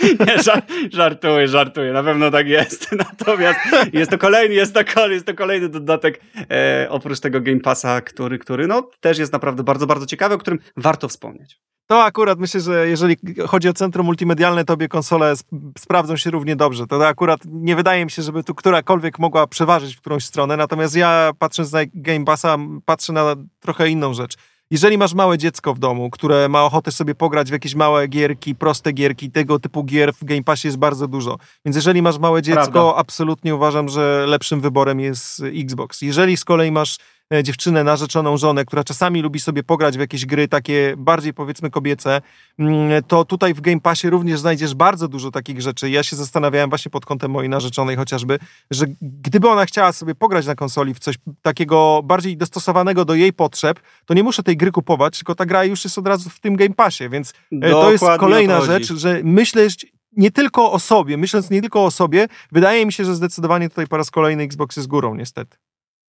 Nie, 0.28 0.44
żartuję, 0.92 1.48
żartuję, 1.48 1.94
na 1.94 2.04
pewno 2.04 2.32
tak 2.32 2.48
jest. 2.48 2.92
Natomiast 3.10 3.60
jest 3.94 4.12
to 4.12 4.18
kolejny, 4.18 4.56
jest 4.56 4.74
to, 4.74 5.10
jest 5.10 5.26
to 5.26 5.34
kolejny 5.34 5.70
dodatek 5.70 6.22
e, 6.52 6.88
oprócz 6.90 7.20
tego 7.20 7.42
Game 7.42 7.60
Passa, 7.60 8.02
który, 8.02 8.40
który 8.40 8.68
no, 8.68 8.90
też 9.00 9.18
jest 9.18 9.34
naprawdę 9.34 9.64
bardzo, 9.64 9.88
bardzo 9.88 10.06
ciekawy, 10.06 10.36
o 10.36 10.38
którym 10.38 10.60
warto 10.78 11.08
wspomnieć. 11.08 11.60
To 11.88 12.04
akurat 12.04 12.40
myślę, 12.40 12.62
że 12.62 12.88
jeżeli 12.88 13.18
chodzi 13.48 13.70
o 13.70 13.74
centrum 13.74 14.06
multimedialne, 14.06 14.66
to 14.66 14.74
obie 14.74 14.88
konsole 14.88 15.32
sp 15.40 15.50
sprawdzą 15.80 16.18
się 16.18 16.32
równie 16.32 16.56
dobrze. 16.56 16.88
To 16.88 17.08
akurat 17.08 17.40
nie 17.46 17.76
wydaje 17.76 18.06
mi 18.06 18.12
się, 18.12 18.22
żeby 18.22 18.44
tu 18.44 18.56
którakolwiek 18.56 19.20
mogła 19.20 19.48
przeważyć 19.48 19.96
w 19.96 20.02
którąś 20.02 20.26
stronę. 20.26 20.58
Natomiast 20.58 20.96
ja 20.96 21.32
patrząc 21.40 21.72
na 21.72 21.80
Game 21.94 22.26
Passa, 22.26 22.58
patrzę 22.86 23.14
na 23.14 23.36
trochę 23.60 23.90
inną 23.90 24.14
rzecz 24.14 24.36
jeżeli 24.74 24.98
masz 24.98 25.14
małe 25.14 25.38
dziecko 25.38 25.74
w 25.74 25.80
domu, 25.80 26.10
które 26.10 26.50
ma 26.50 26.64
ochotę 26.64 26.92
sobie 26.92 27.16
pograć 27.16 27.50
w 27.50 27.52
jakieś 27.52 27.76
małe 27.76 28.08
gierki, 28.08 28.56
proste 28.56 28.92
gierki, 28.92 29.32
tego 29.32 29.60
typu 29.60 29.84
gier 29.84 30.14
w 30.14 30.24
Game 30.24 30.44
Passie 30.44 30.68
jest 30.68 30.78
bardzo 30.78 31.08
dużo. 31.08 31.38
Więc 31.66 31.76
jeżeli 31.76 32.02
masz 32.02 32.20
małe 32.20 32.42
dziecko, 32.42 32.72
Prawda. 32.72 32.96
absolutnie 32.96 33.56
uważam, 33.56 33.90
że 33.90 34.26
lepszym 34.28 34.62
wyborem 34.62 35.00
jest 35.00 35.44
Xbox. 35.56 36.02
Jeżeli 36.02 36.38
z 36.38 36.46
kolei 36.46 36.72
masz 36.72 36.98
dziewczynę, 37.44 37.84
narzeczoną 37.84 38.38
żonę, 38.38 38.66
która 38.66 38.84
czasami 38.84 39.22
lubi 39.22 39.40
sobie 39.40 39.64
pograć 39.64 39.98
w 39.98 40.00
jakieś 40.00 40.26
gry 40.26 40.48
takie 40.48 40.94
bardziej 40.98 41.34
powiedzmy 41.34 41.70
kobiece, 41.70 42.22
mm, 42.60 43.04
to 43.04 43.26
tutaj 43.26 43.54
w 43.54 43.62
Game 43.62 43.80
Passie 43.80 44.10
również 44.10 44.40
znajdziesz 44.40 44.76
bardzo 44.76 45.08
dużo 45.08 45.32
takich 45.32 45.62
rzeczy. 45.62 45.90
Ja 45.90 46.04
się 46.04 46.16
zastanawiałem 46.16 46.70
właśnie 46.70 46.92
pod 46.92 47.06
kątem 47.06 47.32
mojej 47.32 47.50
narzeczonej 47.50 47.96
chociażby, 47.96 48.40
że 48.72 48.86
gdyby 49.02 49.50
ona 49.50 49.66
chciała 49.66 49.92
sobie 49.92 50.16
pograć 50.16 50.46
na 50.46 50.56
konsoli 50.56 50.94
w 50.94 51.00
coś 51.00 51.16
takiego 51.42 52.02
bardziej 52.04 52.38
dostosowanego 52.38 53.06
do 53.06 53.16
jej 53.16 53.34
potrzeb, 53.34 53.80
to 54.06 54.14
nie 54.14 54.24
muszę 54.24 54.44
tej 54.44 54.58
gry 54.58 54.72
kupować, 54.72 55.18
tylko 55.18 55.36
ta 55.36 55.46
gra 55.46 55.64
już 55.64 55.84
jest 55.84 55.98
od 55.98 56.08
razu 56.08 56.30
w 56.30 56.40
tym 56.40 56.56
Game 56.56 56.74
Passie, 56.74 57.10
więc 57.10 57.34
Dokładnie 57.52 57.82
to 57.82 57.92
jest 57.92 58.20
kolejna 58.20 58.62
rzecz, 58.62 58.94
że 58.94 59.22
myśleć 59.24 59.94
nie 60.18 60.32
tylko 60.32 60.72
o 60.72 60.80
sobie, 60.80 61.18
myśląc 61.18 61.50
nie 61.50 61.62
tylko 61.62 61.86
o 61.86 61.92
sobie, 61.92 62.28
wydaje 62.52 62.86
mi 62.86 62.94
się, 62.94 63.06
że 63.06 63.16
zdecydowanie 63.16 63.70
tutaj 63.70 63.88
po 63.88 63.98
raz 63.98 64.12
kolejny 64.12 64.44
Xbox 64.44 64.78
jest 64.78 64.88
górą, 64.88 65.16
niestety. 65.16 65.58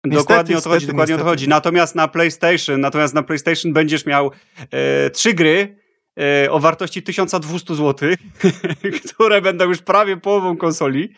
Niestety, 0.05 0.27
dokładnie 0.27 0.57
o 0.57 0.61
to 0.61 0.69
chodzi, 0.69 0.87
dokładnie 0.87 1.13
niestety. 1.13 1.21
o 1.21 1.25
to 1.25 1.31
chodzi. 1.31 1.47
Natomiast 1.47 1.95
na 1.95 2.07
PlayStation, 2.07 2.81
natomiast 2.81 3.13
na 3.13 3.23
PlayStation 3.23 3.73
będziesz 3.73 4.05
miał 4.05 4.31
e, 4.71 5.09
trzy 5.09 5.33
gry 5.33 5.77
e, 6.19 6.51
o 6.51 6.59
wartości 6.59 7.03
1200 7.03 7.75
zł, 7.75 8.09
które 9.15 9.41
będą 9.41 9.69
już 9.69 9.77
prawie 9.77 10.17
połową 10.17 10.57
konsoli 10.57 11.13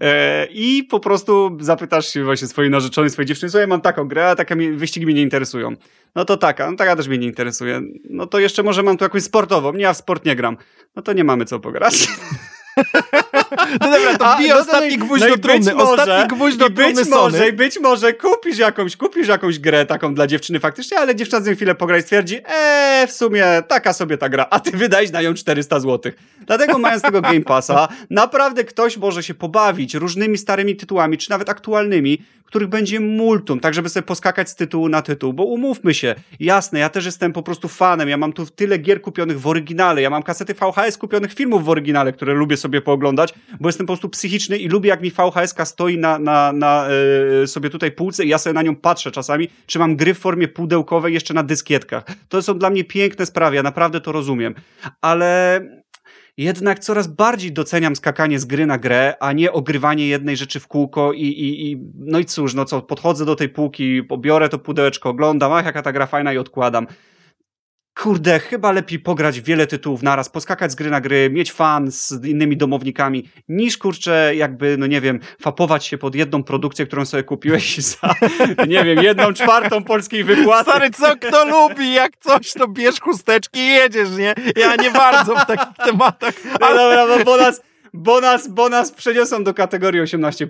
e, 0.00 0.46
i 0.46 0.84
po 0.84 1.00
prostu 1.00 1.58
zapytasz 1.60 2.08
się 2.08 2.24
właśnie 2.24 2.48
swojej 2.48 2.70
narzeczonej, 2.70 3.10
swojej 3.10 3.26
dziewczyny, 3.26 3.50
słuchaj, 3.50 3.66
mam 3.66 3.80
taką 3.80 4.08
grę, 4.08 4.30
a 4.30 4.34
takie 4.34 4.72
wyścigi 4.72 5.06
mnie 5.06 5.14
nie 5.14 5.22
interesują. 5.22 5.76
No 6.14 6.24
to 6.24 6.36
taka, 6.36 6.70
no 6.70 6.76
taka 6.76 6.96
też 6.96 7.08
mnie 7.08 7.18
nie 7.18 7.26
interesuje. 7.26 7.80
No 8.10 8.26
to 8.26 8.38
jeszcze 8.38 8.62
może 8.62 8.82
mam 8.82 8.96
tu 8.96 9.04
jakąś 9.04 9.22
sportową, 9.22 9.72
nie, 9.72 9.82
ja 9.82 9.92
w 9.92 9.96
sport 9.96 10.24
nie 10.24 10.36
gram. 10.36 10.56
No 10.96 11.02
to 11.02 11.12
nie 11.12 11.24
mamy 11.24 11.44
co 11.44 11.60
pograć. 11.60 12.08
No 13.80 13.90
dobra, 13.90 14.18
to 14.18 14.36
wbij 14.36 14.48
no 14.48 14.58
ostatni 14.58 14.98
gwóźdź 14.98 15.24
no 15.24 15.30
do 15.30 15.38
trumny. 15.38 15.74
Może, 15.74 16.02
ostatni 16.02 16.36
gwóźdź 16.36 16.56
do 16.56 16.70
trumny 16.70 16.94
być 16.94 17.10
może, 17.10 17.52
być 17.52 17.80
może 17.80 18.12
kupisz 18.12 18.58
jakąś, 18.58 18.96
kupisz 18.96 19.28
jakąś 19.28 19.58
grę 19.58 19.86
taką 19.86 20.14
dla 20.14 20.26
dziewczyny 20.26 20.60
faktycznie, 20.60 20.98
ale 20.98 21.14
dziewczyna 21.14 21.40
z 21.40 21.46
nią 21.46 21.54
chwilę 21.54 21.74
pogra 21.74 21.98
i 21.98 22.02
stwierdzi, 22.02 22.40
eee, 22.46 23.06
w 23.06 23.12
sumie 23.12 23.44
taka 23.68 23.92
sobie 23.92 24.18
ta 24.18 24.28
gra, 24.28 24.46
a 24.50 24.60
ty 24.60 24.70
wydajesz 24.70 25.10
na 25.10 25.22
nią 25.22 25.34
400 25.34 25.80
zł. 25.80 26.12
Dlatego 26.46 26.78
mając 26.78 27.02
tego 27.02 27.20
Game 27.20 27.40
Passa, 27.40 27.88
naprawdę 28.10 28.64
ktoś 28.64 28.96
może 28.96 29.22
się 29.22 29.34
pobawić 29.34 29.94
różnymi 29.94 30.38
starymi 30.38 30.76
tytułami, 30.76 31.18
czy 31.18 31.30
nawet 31.30 31.48
aktualnymi, 31.48 32.18
których 32.48 32.68
będzie 32.68 33.00
multum, 33.00 33.60
tak 33.60 33.74
żeby 33.74 33.88
sobie 33.88 34.06
poskakać 34.06 34.50
z 34.50 34.54
tytułu 34.54 34.88
na 34.88 35.02
tytuł, 35.02 35.32
bo 35.32 35.44
umówmy 35.44 35.94
się, 35.94 36.14
jasne, 36.40 36.78
ja 36.78 36.88
też 36.88 37.04
jestem 37.04 37.32
po 37.32 37.42
prostu 37.42 37.68
fanem, 37.68 38.08
ja 38.08 38.16
mam 38.16 38.32
tu 38.32 38.46
tyle 38.46 38.78
gier 38.78 39.00
kupionych 39.00 39.40
w 39.40 39.46
oryginale, 39.46 40.02
ja 40.02 40.10
mam 40.10 40.22
kasety 40.22 40.54
VHS 40.54 40.98
kupionych 40.98 41.34
filmów 41.34 41.64
w 41.64 41.68
oryginale, 41.68 42.12
które 42.12 42.34
lubię 42.34 42.56
sobie 42.56 42.67
pooglądać, 42.84 43.34
bo 43.60 43.68
jestem 43.68 43.86
po 43.86 43.92
prostu 43.92 44.08
psychiczny 44.08 44.58
i 44.58 44.68
lubię 44.68 44.88
jak 44.88 45.02
mi 45.02 45.10
VHS 45.10 45.54
stoi 45.64 45.98
na, 45.98 46.18
na, 46.18 46.52
na 46.52 46.88
yy, 47.40 47.46
sobie 47.46 47.70
tutaj 47.70 47.92
półce 47.92 48.24
i 48.24 48.28
ja 48.28 48.38
sobie 48.38 48.54
na 48.54 48.62
nią 48.62 48.76
patrzę 48.76 49.10
czasami, 49.10 49.48
czy 49.66 49.78
mam 49.78 49.96
gry 49.96 50.14
w 50.14 50.18
formie 50.18 50.48
pudełkowej 50.48 51.14
jeszcze 51.14 51.34
na 51.34 51.42
dyskietkach. 51.42 52.04
To 52.28 52.42
są 52.42 52.58
dla 52.58 52.70
mnie 52.70 52.84
piękne 52.84 53.26
sprawy, 53.26 53.56
ja 53.56 53.62
naprawdę 53.62 54.00
to 54.00 54.12
rozumiem, 54.12 54.54
ale 55.00 55.60
jednak 56.36 56.78
coraz 56.78 57.06
bardziej 57.06 57.52
doceniam 57.52 57.96
skakanie 57.96 58.38
z 58.38 58.44
gry 58.44 58.66
na 58.66 58.78
grę, 58.78 59.14
a 59.20 59.32
nie 59.32 59.52
ogrywanie 59.52 60.08
jednej 60.08 60.36
rzeczy 60.36 60.60
w 60.60 60.66
kółko 60.66 61.12
i, 61.12 61.22
i, 61.22 61.70
i 61.70 61.76
no 61.94 62.18
i 62.18 62.24
cóż, 62.24 62.54
no 62.54 62.64
co, 62.64 62.82
podchodzę 62.82 63.24
do 63.24 63.36
tej 63.36 63.48
półki, 63.48 64.02
pobiorę 64.02 64.48
to 64.48 64.58
pudełeczko, 64.58 65.08
oglądam, 65.08 65.52
ach, 65.52 65.64
jaka 65.64 65.82
ta 65.82 65.92
gra 65.92 66.06
fajna 66.06 66.32
i 66.32 66.38
odkładam 66.38 66.86
kurde, 67.98 68.38
chyba 68.38 68.72
lepiej 68.72 68.98
pograć 68.98 69.40
wiele 69.40 69.66
tytułów 69.66 70.02
naraz, 70.02 70.28
poskakać 70.28 70.72
z 70.72 70.74
gry 70.74 70.90
na 70.90 71.00
gry, 71.00 71.30
mieć 71.30 71.52
fan 71.52 71.90
z 71.90 72.24
innymi 72.24 72.56
domownikami, 72.56 73.30
niż 73.48 73.78
kurczę, 73.78 74.32
jakby, 74.34 74.76
no 74.78 74.86
nie 74.86 75.00
wiem, 75.00 75.20
fapować 75.40 75.86
się 75.86 75.98
pod 75.98 76.14
jedną 76.14 76.42
produkcję, 76.42 76.86
którą 76.86 77.04
sobie 77.04 77.22
kupiłeś 77.22 77.78
za, 77.90 78.14
nie 78.68 78.84
wiem, 78.84 79.02
jedną 79.02 79.32
czwartą 79.32 79.84
polskiej 79.84 80.24
wykłady. 80.24 80.70
Stary, 80.70 80.90
co 80.90 81.16
kto 81.16 81.44
lubi, 81.44 81.92
jak 81.92 82.16
coś, 82.16 82.52
to 82.52 82.68
bierz 82.68 83.00
chusteczki 83.00 83.60
i 83.60 83.68
jedziesz, 83.68 84.10
nie? 84.10 84.34
Ja 84.56 84.76
nie 84.76 84.90
bardzo 84.90 85.36
w 85.36 85.46
takich 85.46 85.76
tematach. 85.84 86.34
Ale... 86.60 86.76
No 86.96 87.06
dobra, 87.06 87.24
bo 87.24 87.36
nas, 87.36 87.62
bo 87.92 88.20
nas, 88.20 88.48
bo 88.48 88.68
nas 88.68 88.92
przeniosą 88.92 89.44
do 89.44 89.54
kategorii 89.54 90.02
18+. 90.02 90.46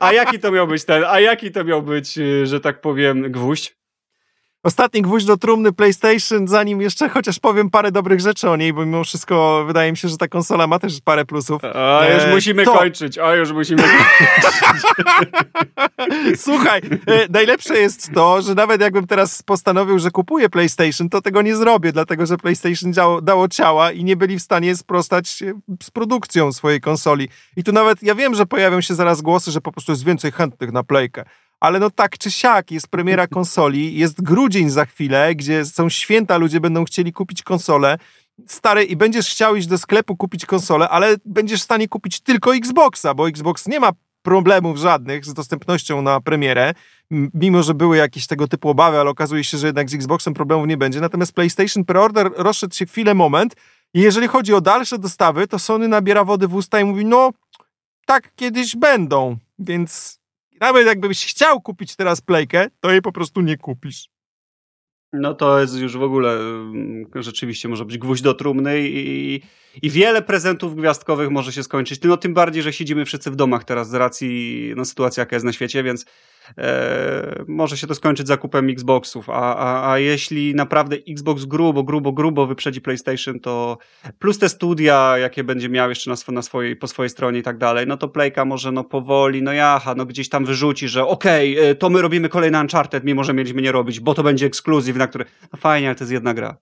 A 0.00 0.12
jaki 0.12 0.38
to 0.38 0.52
miał 0.52 0.66
być 0.66 0.84
ten, 0.84 1.04
a 1.04 1.20
jaki 1.20 1.52
to 1.52 1.64
miał 1.64 1.82
być, 1.82 2.18
y, 2.18 2.46
że 2.46 2.60
tak 2.60 2.80
powiem, 2.80 3.32
gwóźdź? 3.32 3.76
Ostatni 4.66 5.02
gwóźdź 5.02 5.26
do 5.26 5.36
trumny 5.36 5.72
PlayStation, 5.72 6.48
zanim 6.48 6.80
jeszcze 6.80 7.08
chociaż 7.08 7.38
powiem 7.38 7.70
parę 7.70 7.92
dobrych 7.92 8.20
rzeczy 8.20 8.50
o 8.50 8.56
niej, 8.56 8.72
bo 8.72 8.86
mimo 8.86 9.04
wszystko 9.04 9.64
wydaje 9.66 9.90
mi 9.90 9.96
się, 9.96 10.08
że 10.08 10.16
ta 10.16 10.28
konsola 10.28 10.66
ma 10.66 10.78
też 10.78 11.00
parę 11.04 11.24
plusów. 11.24 11.64
A 11.64 12.06
już 12.14 12.22
e, 12.22 12.30
musimy 12.30 12.64
to... 12.64 12.72
kończyć, 12.72 13.18
a 13.18 13.34
już 13.34 13.52
musimy 13.52 13.82
Słuchaj, 16.36 16.80
e, 17.06 17.26
najlepsze 17.30 17.78
jest 17.78 18.12
to, 18.14 18.42
że 18.42 18.54
nawet 18.54 18.80
jakbym 18.80 19.06
teraz 19.06 19.42
postanowił, 19.42 19.98
że 19.98 20.10
kupuję 20.10 20.48
PlayStation, 20.48 21.08
to 21.08 21.22
tego 21.22 21.42
nie 21.42 21.56
zrobię, 21.56 21.92
dlatego 21.92 22.26
że 22.26 22.36
PlayStation 22.36 22.92
dało, 22.92 23.22
dało 23.22 23.48
ciała 23.48 23.92
i 23.92 24.04
nie 24.04 24.16
byli 24.16 24.38
w 24.38 24.42
stanie 24.42 24.76
sprostać 24.76 25.42
z 25.82 25.90
produkcją 25.90 26.52
swojej 26.52 26.80
konsoli. 26.80 27.28
I 27.56 27.64
tu 27.64 27.72
nawet, 27.72 28.02
ja 28.02 28.14
wiem, 28.14 28.34
że 28.34 28.46
pojawią 28.46 28.80
się 28.80 28.94
zaraz 28.94 29.22
głosy, 29.22 29.50
że 29.50 29.60
po 29.60 29.72
prostu 29.72 29.92
jest 29.92 30.04
więcej 30.04 30.32
chętnych 30.32 30.72
na 30.72 30.82
Playkę 30.82 31.24
ale 31.60 31.78
no 31.78 31.90
tak 31.90 32.18
czy 32.18 32.30
siak, 32.30 32.70
jest 32.70 32.88
premiera 32.88 33.26
konsoli, 33.36 33.98
jest 33.98 34.22
grudzień 34.22 34.70
za 34.70 34.84
chwilę, 34.84 35.34
gdzie 35.34 35.64
są 35.64 35.88
święta, 35.88 36.36
ludzie 36.36 36.60
będą 36.60 36.84
chcieli 36.84 37.12
kupić 37.12 37.42
konsolę, 37.42 37.98
stary, 38.46 38.84
i 38.84 38.96
będziesz 38.96 39.30
chciał 39.30 39.56
iść 39.56 39.66
do 39.66 39.78
sklepu 39.78 40.16
kupić 40.16 40.46
konsolę, 40.46 40.88
ale 40.88 41.16
będziesz 41.24 41.60
w 41.60 41.64
stanie 41.64 41.88
kupić 41.88 42.20
tylko 42.20 42.56
Xboxa, 42.56 43.14
bo 43.14 43.28
Xbox 43.28 43.66
nie 43.66 43.80
ma 43.80 43.92
problemów 44.22 44.78
żadnych 44.78 45.24
z 45.24 45.34
dostępnością 45.34 46.02
na 46.02 46.20
premierę, 46.20 46.74
mimo 47.10 47.62
że 47.62 47.74
były 47.74 47.96
jakieś 47.96 48.26
tego 48.26 48.48
typu 48.48 48.68
obawy, 48.68 48.98
ale 48.98 49.10
okazuje 49.10 49.44
się, 49.44 49.58
że 49.58 49.66
jednak 49.66 49.90
z 49.90 49.94
Xboxem 49.94 50.34
problemów 50.34 50.66
nie 50.66 50.76
będzie. 50.76 51.00
Natomiast 51.00 51.32
PlayStation 51.32 51.84
Preorder 51.84 52.30
rozszedł 52.36 52.74
się 52.74 52.86
chwilę 52.86 53.14
moment 53.14 53.56
i 53.94 54.00
jeżeli 54.00 54.28
chodzi 54.28 54.54
o 54.54 54.60
dalsze 54.60 54.98
dostawy, 54.98 55.46
to 55.46 55.58
Sony 55.58 55.88
nabiera 55.88 56.24
wody 56.24 56.48
w 56.48 56.54
usta 56.54 56.80
i 56.80 56.84
mówi, 56.84 57.04
no 57.04 57.30
tak 58.06 58.34
kiedyś 58.36 58.76
będą, 58.76 59.36
więc 59.58 60.18
nawet 60.60 60.86
jakbyś 60.86 61.26
chciał 61.26 61.60
kupić 61.60 61.96
teraz 61.96 62.20
playkę, 62.20 62.66
to 62.80 62.90
jej 62.90 63.02
po 63.02 63.12
prostu 63.12 63.40
nie 63.40 63.56
kupisz. 63.56 64.08
No 65.12 65.34
to 65.34 65.60
jest 65.60 65.78
już 65.78 65.96
w 65.96 66.02
ogóle 66.02 66.32
mm, 66.32 67.06
rzeczywiście 67.14 67.68
może 67.68 67.84
być 67.84 67.98
gwóźdź 67.98 68.22
do 68.22 68.34
trumny 68.34 68.88
i, 68.88 69.42
i 69.82 69.90
wiele 69.90 70.22
prezentów 70.22 70.76
gwiazdkowych 70.76 71.30
może 71.30 71.52
się 71.52 71.62
skończyć. 71.62 72.00
No 72.02 72.16
tym 72.16 72.34
bardziej, 72.34 72.62
że 72.62 72.72
siedzimy 72.72 73.04
wszyscy 73.04 73.30
w 73.30 73.36
domach 73.36 73.64
teraz 73.64 73.88
z 73.88 73.94
racji 73.94 74.72
no, 74.76 74.84
sytuacji, 74.84 75.20
jaka 75.20 75.36
jest 75.36 75.46
na 75.46 75.52
świecie, 75.52 75.82
więc 75.82 76.06
e, 76.58 77.44
może 77.48 77.76
się 77.76 77.86
to 77.86 77.94
skończyć 77.94 78.26
zakupem 78.26 78.70
Xboxów. 78.70 79.30
A, 79.30 79.56
a, 79.56 79.92
a 79.92 79.98
jeśli 79.98 80.54
naprawdę 80.54 80.96
Xbox 81.08 81.44
grubo, 81.44 81.82
grubo, 81.82 82.12
grubo 82.12 82.46
wyprzedzi 82.46 82.80
PlayStation, 82.80 83.40
to 83.40 83.78
plus 84.18 84.38
te 84.38 84.48
studia, 84.48 85.18
jakie 85.18 85.44
będzie 85.44 85.68
miał 85.68 85.88
jeszcze 85.88 86.10
na, 86.10 86.14
sw 86.14 86.32
na 86.32 86.42
swojej, 86.42 86.76
po 86.76 86.86
swojej 86.86 87.10
stronie 87.10 87.38
i 87.38 87.42
tak 87.42 87.58
dalej, 87.58 87.86
no 87.86 87.96
to 87.96 88.08
Playka 88.08 88.44
może 88.44 88.72
no 88.72 88.84
powoli, 88.84 89.42
no 89.42 89.52
jaha, 89.52 89.94
no 89.94 90.06
gdzieś 90.06 90.28
tam 90.28 90.44
wyrzuci, 90.44 90.88
że 90.88 91.06
okej, 91.06 91.58
okay, 91.58 91.70
e, 91.70 91.74
to 91.74 91.90
my 91.90 92.02
robimy 92.02 92.28
kolejny 92.28 92.60
Uncharted, 92.60 93.04
mimo 93.04 93.24
że 93.24 93.34
mieliśmy 93.34 93.62
nie 93.62 93.72
robić, 93.72 94.00
bo 94.00 94.14
to 94.14 94.22
będzie 94.22 94.46
ekskluzyw, 94.46 94.96
na 94.96 95.06
który, 95.06 95.24
no 95.52 95.58
fajnie, 95.58 95.88
ale 95.88 95.94
to 95.94 96.04
jest 96.04 96.12
jedna 96.12 96.34
gra. 96.34 96.56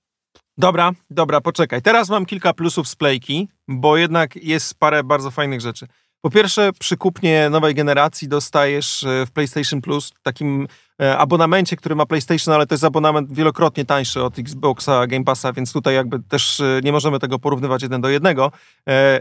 Dobra, 0.58 0.92
dobra, 1.10 1.40
poczekaj. 1.40 1.82
Teraz 1.82 2.10
mam 2.10 2.26
kilka 2.26 2.52
plusów 2.52 2.88
z 2.88 2.96
Playki, 2.96 3.48
bo 3.68 3.96
jednak 3.96 4.36
jest 4.36 4.78
parę 4.78 5.04
bardzo 5.04 5.30
fajnych 5.30 5.60
rzeczy. 5.60 5.86
Po 6.24 6.30
pierwsze, 6.30 6.70
przy 6.78 6.96
kupnie 6.96 7.50
nowej 7.50 7.74
generacji 7.74 8.28
dostajesz 8.28 9.04
e, 9.04 9.26
w 9.26 9.30
PlayStation 9.30 9.80
Plus 9.80 10.12
takim 10.22 10.68
e, 11.02 11.18
abonamencie, 11.18 11.76
który 11.76 11.94
ma 11.94 12.06
PlayStation, 12.06 12.54
ale 12.54 12.66
to 12.66 12.74
jest 12.74 12.84
abonament 12.84 13.32
wielokrotnie 13.32 13.84
tańszy 13.84 14.22
od 14.22 14.38
Xboxa 14.38 15.06
Game 15.06 15.24
Passa, 15.24 15.52
więc 15.52 15.72
tutaj 15.72 15.94
jakby 15.94 16.20
też 16.22 16.60
e, 16.60 16.80
nie 16.84 16.92
możemy 16.92 17.18
tego 17.18 17.38
porównywać 17.38 17.82
jeden 17.82 18.00
do 18.00 18.08
jednego. 18.08 18.52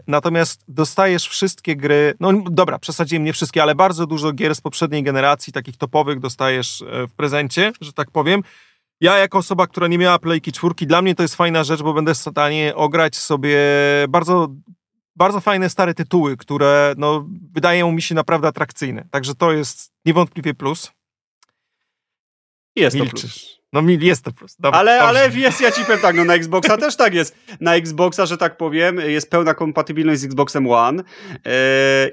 Natomiast 0.07 0.63
dostajesz 0.67 1.27
wszystkie 1.27 1.75
gry, 1.75 2.13
no 2.19 2.33
dobra, 2.51 2.79
przesadziłem 2.79 3.23
nie 3.23 3.33
wszystkie, 3.33 3.63
ale 3.63 3.75
bardzo 3.75 4.07
dużo 4.07 4.31
gier 4.31 4.55
z 4.55 4.61
poprzedniej 4.61 5.03
generacji, 5.03 5.53
takich 5.53 5.77
topowych 5.77 6.19
dostajesz 6.19 6.83
w 7.09 7.13
prezencie, 7.15 7.71
że 7.81 7.93
tak 7.93 8.11
powiem. 8.11 8.41
Ja 9.01 9.17
jako 9.17 9.37
osoba, 9.37 9.67
która 9.67 9.87
nie 9.87 9.97
miała 9.97 10.19
Playki 10.19 10.51
czwórki, 10.51 10.87
dla 10.87 11.01
mnie 11.01 11.15
to 11.15 11.23
jest 11.23 11.35
fajna 11.35 11.63
rzecz, 11.63 11.81
bo 11.81 11.93
będę 11.93 12.13
w 12.13 12.17
stanie 12.17 12.75
ograć 12.75 13.15
sobie 13.15 13.57
bardzo 14.09 14.47
bardzo 15.16 15.41
fajne 15.41 15.70
stare 15.70 15.93
tytuły, 15.93 16.38
które 16.38 16.93
no, 16.97 17.28
wydają 17.53 17.91
mi 17.91 18.01
się 18.01 18.16
naprawdę 18.16 18.47
atrakcyjne. 18.47 19.07
Także 19.11 19.36
to 19.36 19.51
jest 19.51 19.91
niewątpliwie 20.05 20.53
plus. 20.53 20.91
Jest 22.76 22.95
Milczysz. 22.95 23.22
to 23.22 23.28
plus. 23.28 23.64
No 23.74 23.82
jest 23.99 24.26
to 24.26 24.32
plus. 24.32 24.55
Dobra, 24.59 24.80
ale, 24.80 25.01
ale 25.01 25.30
jest, 25.30 25.61
ja 25.61 25.72
ci 25.72 25.86
powiem 25.86 26.01
tak, 26.01 26.16
no 26.16 26.26
na 26.26 26.36
Xboxa 26.36 26.78
też 26.78 26.95
tak 26.95 27.14
jest. 27.14 27.36
Na 27.59 27.76
Xboxa, 27.76 28.26
że 28.26 28.38
tak 28.38 28.57
powiem, 28.57 28.99
jest 28.99 29.30
pełna 29.30 29.53
kompatybilność 29.53 30.22
z 30.22 30.26
Xboxem 30.26 30.72
One 30.72 31.03
yy, 31.30 31.51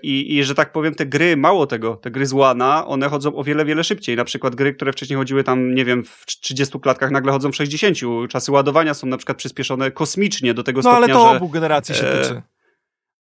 i, 0.03 0.37
i, 0.37 0.45
że 0.45 0.55
tak 0.55 0.73
powiem, 0.73 0.95
te 0.95 1.07
gry, 1.07 1.37
mało 1.37 1.67
tego, 1.67 1.97
te 1.97 2.11
gry 2.11 2.27
z 2.27 2.33
One'a, 2.33 2.83
one 2.87 3.09
chodzą 3.09 3.37
o 3.37 3.45
wiele, 3.45 3.65
wiele 3.65 3.85
szybciej. 3.85 4.17
Na 4.17 4.25
przykład 4.25 4.55
gry, 4.55 4.75
które 4.75 4.93
wcześniej 4.93 5.17
chodziły 5.17 5.45
tam, 5.45 5.75
nie 5.75 5.85
wiem, 5.85 6.05
w 6.05 6.27
30 6.27 6.81
klatkach, 6.81 7.11
nagle 7.11 7.33
chodzą 7.33 7.53
w 7.53 7.57
60. 7.57 7.99
Czasy 8.31 8.53
ładowania 8.53 8.95
są 8.95 9.07
na 9.07 9.17
przykład 9.17 9.39
przyspieszone 9.39 9.91
kosmicznie 9.91 10.55
do 10.55 10.63
tego 10.63 10.79
no, 10.79 10.83
stopnia, 10.83 11.07
że... 11.07 11.13
No 11.13 11.21
ale 11.21 11.25
to 11.25 11.33
że, 11.33 11.37
obu 11.37 11.49
generacji 11.49 11.95
się 11.95 12.03
tyczy. 12.03 12.43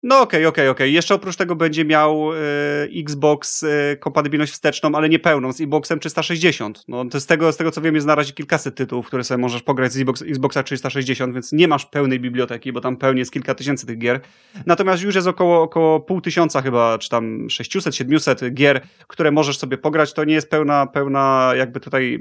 No 0.07 0.21
okej, 0.21 0.39
okay, 0.45 0.47
okej, 0.47 0.49
okay, 0.49 0.69
okej. 0.69 0.87
Okay. 0.87 0.89
Jeszcze 0.89 1.15
oprócz 1.15 1.35
tego 1.35 1.55
będzie 1.55 1.85
miał 1.85 2.33
y, 2.33 2.37
Xbox 2.95 3.63
y, 3.63 3.97
kompatybilność 3.99 4.53
wsteczną, 4.53 4.95
ale 4.95 5.09
nie 5.09 5.19
pełną, 5.19 5.53
z 5.53 5.61
Xboxem 5.61 5.99
360. 5.99 6.83
No 6.87 7.05
to 7.05 7.19
z 7.19 7.25
tego, 7.25 7.51
z 7.51 7.57
tego 7.57 7.71
co 7.71 7.81
wiem 7.81 7.95
jest 7.95 8.07
na 8.07 8.15
razie 8.15 8.33
kilkaset 8.33 8.75
tytułów, 8.75 9.07
które 9.07 9.23
sobie 9.23 9.37
możesz 9.37 9.61
pograć 9.61 9.93
z 9.93 9.97
Xbox, 9.97 10.21
Xboxa 10.21 10.63
360, 10.63 11.33
więc 11.33 11.51
nie 11.51 11.67
masz 11.67 11.85
pełnej 11.85 12.19
biblioteki, 12.19 12.73
bo 12.73 12.81
tam 12.81 12.97
pełnie 12.97 13.19
jest 13.19 13.31
kilka 13.31 13.55
tysięcy 13.55 13.85
tych 13.85 13.97
gier. 13.97 14.19
Natomiast 14.65 15.03
już 15.03 15.15
jest 15.15 15.27
około, 15.27 15.61
około 15.61 15.99
pół 15.99 16.21
tysiąca 16.21 16.61
chyba, 16.61 16.97
czy 16.97 17.09
tam 17.09 17.49
600, 17.49 17.95
700 17.95 18.53
gier, 18.53 18.81
które 19.07 19.31
możesz 19.31 19.57
sobie 19.57 19.77
pograć. 19.77 20.13
To 20.13 20.23
nie 20.23 20.33
jest 20.33 20.49
pełna, 20.49 20.87
pełna 20.87 21.51
jakby 21.57 21.79
tutaj, 21.79 22.19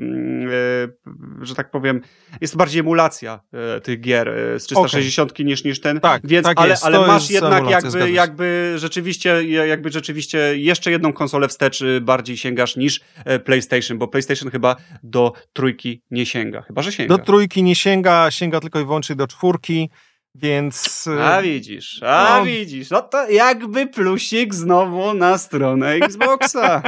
y, 1.40 1.46
że 1.46 1.54
tak 1.54 1.70
powiem, 1.70 2.00
jest 2.40 2.56
bardziej 2.56 2.80
emulacja 2.80 3.40
tych 3.82 4.00
gier 4.00 4.32
z 4.58 4.64
360 4.64 5.38
niż, 5.38 5.64
niż 5.64 5.80
ten. 5.80 6.00
Tak, 6.00 6.22
więc, 6.24 6.46
tak 6.46 6.60
ale, 6.60 6.76
ale 6.82 7.06
masz 7.06 7.30
jednak 7.30 7.73
jakby, 7.82 8.10
jakby, 8.10 8.74
rzeczywiście, 8.76 9.44
jakby 9.44 9.90
rzeczywiście 9.90 10.38
jeszcze 10.56 10.90
jedną 10.90 11.12
konsolę 11.12 11.48
wstecz 11.48 11.80
y, 11.80 12.00
bardziej 12.00 12.36
sięgasz 12.36 12.76
niż 12.76 13.00
e, 13.24 13.38
PlayStation, 13.38 13.98
bo 13.98 14.08
PlayStation 14.08 14.50
chyba 14.50 14.76
do 15.02 15.32
trójki 15.52 16.02
nie 16.10 16.26
sięga. 16.26 16.62
Chyba, 16.62 16.82
że 16.82 16.92
sięga. 16.92 17.16
Do 17.16 17.24
trójki 17.24 17.62
nie 17.62 17.74
sięga, 17.74 18.30
sięga 18.30 18.60
tylko 18.60 18.80
i 18.80 18.84
wyłącznie 18.84 19.16
do 19.16 19.26
czwórki. 19.26 19.90
Więc. 20.34 21.06
Y, 21.06 21.22
a 21.22 21.42
widzisz, 21.42 22.02
a 22.02 22.36
no. 22.38 22.44
widzisz. 22.44 22.90
No 22.90 23.02
to 23.02 23.30
jakby 23.30 23.86
plusik 23.86 24.54
znowu 24.54 25.14
na 25.14 25.38
stronę 25.38 25.90
Xboxa. 25.92 26.82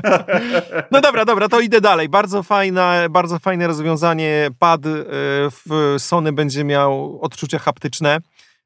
no 0.92 1.00
dobra, 1.00 1.24
dobra, 1.24 1.48
to 1.48 1.60
idę 1.60 1.80
dalej. 1.80 2.08
Bardzo 2.08 2.42
fajne, 2.42 3.06
bardzo 3.10 3.38
fajne 3.38 3.66
rozwiązanie. 3.66 4.50
Pad 4.58 4.86
y, 4.86 4.90
w 5.50 5.94
Sony 5.98 6.32
będzie 6.32 6.64
miał 6.64 7.20
odczucia 7.20 7.58
haptyczne. 7.58 8.18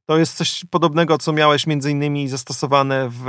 To 0.08 0.18
jest 0.18 0.36
coś 0.36 0.64
podobnego, 0.70 1.18
co 1.18 1.32
miałeś 1.32 1.66
między 1.66 1.90
innymi 1.90 2.28
zastosowane 2.28 3.08
w 3.12 3.24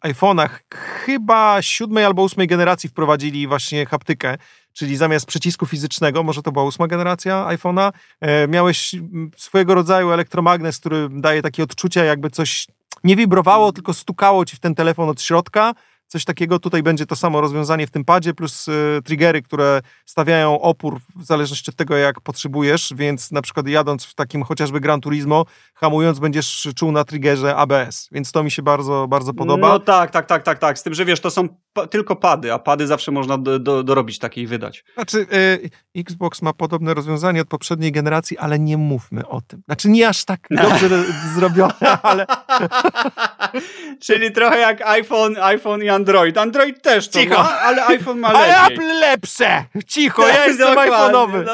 iPhone'ach. 0.00 0.48
Chyba 0.74 1.62
siódmej 1.62 2.04
albo 2.04 2.22
ósmej 2.22 2.46
generacji 2.46 2.88
wprowadzili 2.88 3.46
właśnie 3.46 3.86
haptykę, 3.86 4.38
czyli 4.72 4.96
zamiast 4.96 5.26
przycisku 5.26 5.66
fizycznego, 5.66 6.22
może 6.22 6.42
to 6.42 6.52
była 6.52 6.64
ósma 6.64 6.86
generacja 6.86 7.46
iPhone'a, 7.48 7.92
e, 8.20 8.48
miałeś 8.48 8.94
swojego 9.36 9.74
rodzaju 9.74 10.10
elektromagnes, 10.10 10.78
który 10.78 11.08
daje 11.10 11.42
takie 11.42 11.62
odczucia, 11.62 12.04
jakby 12.04 12.30
coś 12.30 12.66
nie 13.04 13.16
wibrowało, 13.16 13.72
tylko 13.72 13.94
stukało 13.94 14.44
ci 14.44 14.56
w 14.56 14.60
ten 14.60 14.74
telefon 14.74 15.08
od 15.08 15.22
środka 15.22 15.74
coś 16.06 16.24
takiego. 16.24 16.58
Tutaj 16.58 16.82
będzie 16.82 17.06
to 17.06 17.16
samo 17.16 17.40
rozwiązanie 17.40 17.86
w 17.86 17.90
tym 17.90 18.04
padzie, 18.04 18.34
plus 18.34 18.68
y, 18.68 19.00
triggery, 19.04 19.42
które 19.42 19.82
stawiają 20.06 20.60
opór 20.60 21.00
w 21.16 21.24
zależności 21.24 21.70
od 21.70 21.76
tego, 21.76 21.96
jak 21.96 22.20
potrzebujesz, 22.20 22.92
więc 22.96 23.32
na 23.32 23.42
przykład 23.42 23.68
jadąc 23.68 24.04
w 24.04 24.14
takim 24.14 24.42
chociażby 24.42 24.80
Gran 24.80 25.00
Turismo, 25.00 25.44
hamując 25.74 26.18
będziesz 26.18 26.68
czuł 26.76 26.92
na 26.92 27.04
triggerze 27.04 27.56
ABS, 27.56 28.08
więc 28.12 28.32
to 28.32 28.42
mi 28.42 28.50
się 28.50 28.62
bardzo, 28.62 29.08
bardzo 29.08 29.34
podoba. 29.34 29.68
No 29.68 29.78
tak, 29.78 30.10
tak, 30.10 30.26
tak, 30.26 30.42
tak, 30.42 30.58
tak. 30.58 30.78
Z 30.78 30.82
tym, 30.82 30.94
że 30.94 31.04
wiesz, 31.04 31.20
to 31.20 31.30
są 31.30 31.48
pa 31.72 31.86
tylko 31.86 32.16
pady, 32.16 32.52
a 32.52 32.58
pady 32.58 32.86
zawsze 32.86 33.12
można 33.12 33.38
do, 33.38 33.58
do, 33.58 33.82
dorobić 33.82 34.18
takie 34.18 34.42
i 34.42 34.46
wydać. 34.46 34.84
Znaczy, 34.94 35.26
y, 35.32 35.70
Xbox 36.00 36.42
ma 36.42 36.52
podobne 36.52 36.94
rozwiązanie 36.94 37.40
od 37.40 37.48
poprzedniej 37.48 37.92
generacji, 37.92 38.38
ale 38.38 38.58
nie 38.58 38.76
mówmy 38.76 39.28
o 39.28 39.40
tym. 39.40 39.62
Znaczy, 39.66 39.88
nie 39.88 40.08
aż 40.08 40.24
tak 40.24 40.48
dobrze 40.62 41.04
zrobione, 41.34 42.02
ale... 42.02 42.26
Czyli 44.06 44.32
trochę 44.32 44.58
jak 44.58 44.82
iPhone, 44.82 45.36
iPhone 45.36 45.82
i 45.82 45.88
Android. 45.96 46.38
Android 46.38 46.82
też 46.82 47.08
to 47.08 47.20
Cicho. 47.20 47.34
ma, 47.34 47.60
ale 47.60 47.86
iPhone 47.86 48.18
ma 48.18 48.32
lepiej. 48.32 48.52
Ale 48.52 48.74
Apple 48.74 48.98
lepsze! 49.00 49.64
Cicho, 49.86 50.28
ja 50.28 50.46
jestem 50.46 50.74
iPhone'owy. 50.74 51.44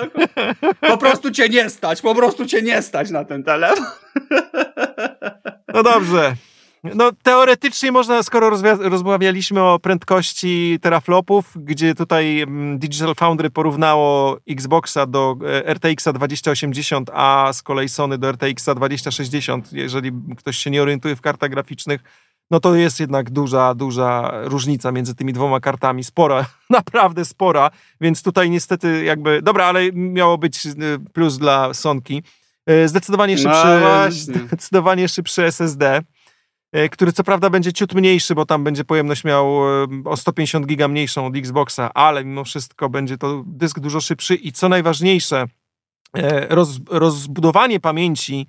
Po 0.81 0.99
prostu 0.99 1.31
cię 1.31 1.49
nie 1.49 1.71
stać, 1.71 2.03
po 2.03 2.15
prostu 2.15 2.47
cię 2.47 2.63
nie 2.63 2.83
stać 2.83 3.11
na 3.11 3.25
ten 3.25 3.45
telefon. 3.45 3.87
No 5.75 5.83
dobrze. 5.83 6.35
No 6.95 7.11
teoretycznie 7.23 7.93
można, 7.93 8.23
skoro 8.23 8.51
rozmawialiśmy 8.81 9.63
o 9.63 9.79
prędkości 9.79 10.79
teraflopów, 10.83 11.45
gdzie 11.57 11.95
tutaj 11.95 12.41
mm, 12.41 12.79
Digital 12.79 13.15
Foundry 13.15 13.51
porównało 13.51 14.39
Xboxa 14.51 15.07
do 15.07 15.37
e, 15.47 15.75
RTX-a 15.75 16.13
2080, 16.13 17.11
a 17.15 17.51
z 17.53 17.63
kolei 17.63 17.89
Sony 17.89 18.19
do 18.19 18.33
RTX-a 18.33 18.75
2060, 18.75 19.73
jeżeli 19.73 20.13
ktoś 20.39 20.57
się 20.57 20.71
nie 20.71 20.83
orientuje 20.83 21.17
w 21.17 21.21
kartach 21.21 21.51
graficznych, 21.51 22.01
no 22.51 22.61
to 22.61 22.75
jest 22.75 23.01
jednak 23.01 23.31
duża, 23.31 23.75
duża 23.75 24.33
różnica 24.43 24.93
między 24.93 25.15
tymi 25.15 25.33
dwoma 25.33 25.61
kartami. 25.61 26.05
Spora, 26.05 26.47
naprawdę 26.71 27.25
spora, 27.25 27.71
więc 28.01 28.23
tutaj 28.23 28.51
niestety 28.51 29.05
jakby, 29.05 29.43
dobra, 29.43 29.65
ale 29.65 29.93
miało 29.93 30.39
być 30.39 30.67
y, 30.67 30.73
plus 31.13 31.39
dla 31.39 31.75
Sonki. 31.75 32.23
Y, 32.71 32.89
zdecydowanie 32.89 33.35
no 33.35 33.43
szybszy, 33.43 33.67
no 33.83 34.11
zdecydowanie 34.11 35.09
szybszy 35.09 35.45
SSD, 35.45 36.03
y, 36.77 36.89
który 36.89 37.13
co 37.13 37.25
prawda 37.25 37.51
będzie 37.51 37.73
ciut 37.73 37.95
mniejszy, 37.95 38.35
bo 38.35 38.47
tam 38.47 38.65
będzie 38.65 38.85
pojemność 38.85 39.25
miał 39.25 39.57
o 40.05 40.17
150 40.17 40.67
giga 40.67 40.89
mniejszą 40.89 41.27
od 41.27 41.37
Xboxa, 41.37 41.95
ale 41.95 42.25
mimo 42.25 42.45
wszystko 42.45 42.89
będzie 42.89 43.19
to 43.19 43.43
dysk 43.47 43.81
dużo 43.81 44.01
szybszy 44.01 44.35
i 44.35 44.53
co 44.53 44.69
najważniejsze, 44.69 45.47
roz, 46.49 46.81
rozbudowanie 46.91 47.81
pamięci 47.81 48.47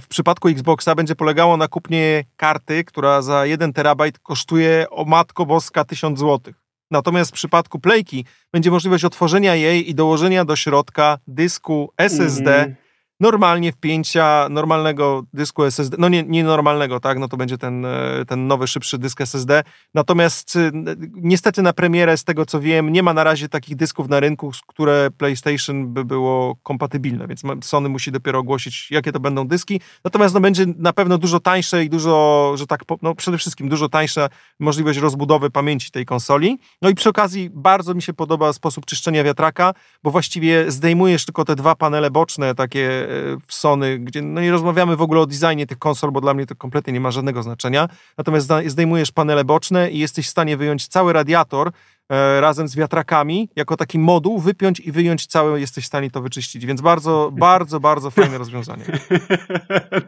w 0.00 0.06
przypadku 0.08 0.48
Xboxa 0.48 0.94
będzie 0.94 1.16
polegało 1.16 1.56
na 1.56 1.68
kupnie 1.68 2.24
karty, 2.36 2.84
która 2.84 3.22
za 3.22 3.46
1 3.46 3.72
terabajt 3.72 4.18
kosztuje 4.18 4.86
o 4.90 5.04
matko 5.04 5.46
boska 5.46 5.84
1000 5.84 6.18
zł. 6.18 6.54
Natomiast 6.90 7.30
w 7.30 7.34
przypadku 7.34 7.80
Playki 7.80 8.24
będzie 8.52 8.70
możliwość 8.70 9.04
otworzenia 9.04 9.54
jej 9.54 9.90
i 9.90 9.94
dołożenia 9.94 10.44
do 10.44 10.56
środka 10.56 11.18
dysku 11.26 11.92
SSD 11.96 12.56
mm 12.56 12.83
normalnie 13.20 13.72
wpięcia 13.72 14.48
normalnego 14.50 15.22
dysku 15.32 15.64
SSD, 15.64 15.96
no 16.00 16.08
nie, 16.08 16.22
nie 16.22 16.44
normalnego, 16.44 17.00
tak, 17.00 17.18
no 17.18 17.28
to 17.28 17.36
będzie 17.36 17.58
ten, 17.58 17.84
e, 17.84 18.24
ten 18.28 18.46
nowy, 18.46 18.66
szybszy 18.66 18.98
dysk 18.98 19.20
SSD. 19.20 19.62
Natomiast 19.94 20.56
e, 20.56 20.70
niestety 21.14 21.62
na 21.62 21.72
premierę, 21.72 22.16
z 22.16 22.24
tego 22.24 22.46
co 22.46 22.60
wiem, 22.60 22.92
nie 22.92 23.02
ma 23.02 23.14
na 23.14 23.24
razie 23.24 23.48
takich 23.48 23.76
dysków 23.76 24.08
na 24.08 24.20
rynku, 24.20 24.52
z 24.52 24.60
które 24.60 25.08
PlayStation 25.18 25.92
by 25.92 26.04
było 26.04 26.56
kompatybilne, 26.62 27.26
więc 27.26 27.42
Sony 27.62 27.88
musi 27.88 28.12
dopiero 28.12 28.38
ogłosić, 28.38 28.90
jakie 28.90 29.12
to 29.12 29.20
będą 29.20 29.48
dyski. 29.48 29.80
Natomiast 30.04 30.34
no, 30.34 30.40
będzie 30.40 30.66
na 30.78 30.92
pewno 30.92 31.18
dużo 31.18 31.40
tańsze 31.40 31.84
i 31.84 31.90
dużo, 31.90 32.52
że 32.56 32.66
tak, 32.66 32.82
no 33.02 33.14
przede 33.14 33.38
wszystkim 33.38 33.68
dużo 33.68 33.88
tańsza 33.88 34.28
możliwość 34.60 34.98
rozbudowy 34.98 35.50
pamięci 35.50 35.90
tej 35.90 36.04
konsoli. 36.04 36.58
No 36.82 36.88
i 36.88 36.94
przy 36.94 37.08
okazji 37.08 37.50
bardzo 37.52 37.94
mi 37.94 38.02
się 38.02 38.12
podoba 38.12 38.52
sposób 38.52 38.86
czyszczenia 38.86 39.24
wiatraka, 39.24 39.74
bo 40.02 40.10
właściwie 40.10 40.70
zdejmujesz 40.70 41.24
tylko 41.24 41.44
te 41.44 41.56
dwa 41.56 41.74
panele 41.74 42.10
boczne, 42.10 42.54
takie 42.54 43.03
w 43.46 43.54
Sony, 43.54 43.98
gdzie 43.98 44.22
no 44.22 44.40
nie 44.40 44.50
rozmawiamy 44.50 44.96
w 44.96 45.02
ogóle 45.02 45.20
o 45.20 45.26
designie 45.26 45.66
tych 45.66 45.78
konsol, 45.78 46.12
bo 46.12 46.20
dla 46.20 46.34
mnie 46.34 46.46
to 46.46 46.54
kompletnie 46.54 46.92
nie 46.92 47.00
ma 47.00 47.10
żadnego 47.10 47.42
znaczenia. 47.42 47.88
Natomiast 48.18 48.48
zdejmujesz 48.66 49.12
panele 49.12 49.44
boczne 49.44 49.90
i 49.90 49.98
jesteś 49.98 50.26
w 50.26 50.30
stanie 50.30 50.56
wyjąć 50.56 50.88
cały 50.88 51.12
radiator 51.12 51.70
e, 52.08 52.40
razem 52.40 52.68
z 52.68 52.76
wiatrakami, 52.76 53.48
jako 53.56 53.76
taki 53.76 53.98
moduł, 53.98 54.38
wypiąć 54.38 54.80
i 54.80 54.92
wyjąć 54.92 55.26
całe, 55.26 55.60
jesteś 55.60 55.84
w 55.84 55.86
stanie 55.86 56.10
to 56.10 56.20
wyczyścić. 56.20 56.66
Więc 56.66 56.80
bardzo, 56.80 57.30
bardzo, 57.32 57.80
bardzo 57.80 58.10
fajne 58.10 58.38
rozwiązanie. 58.38 58.84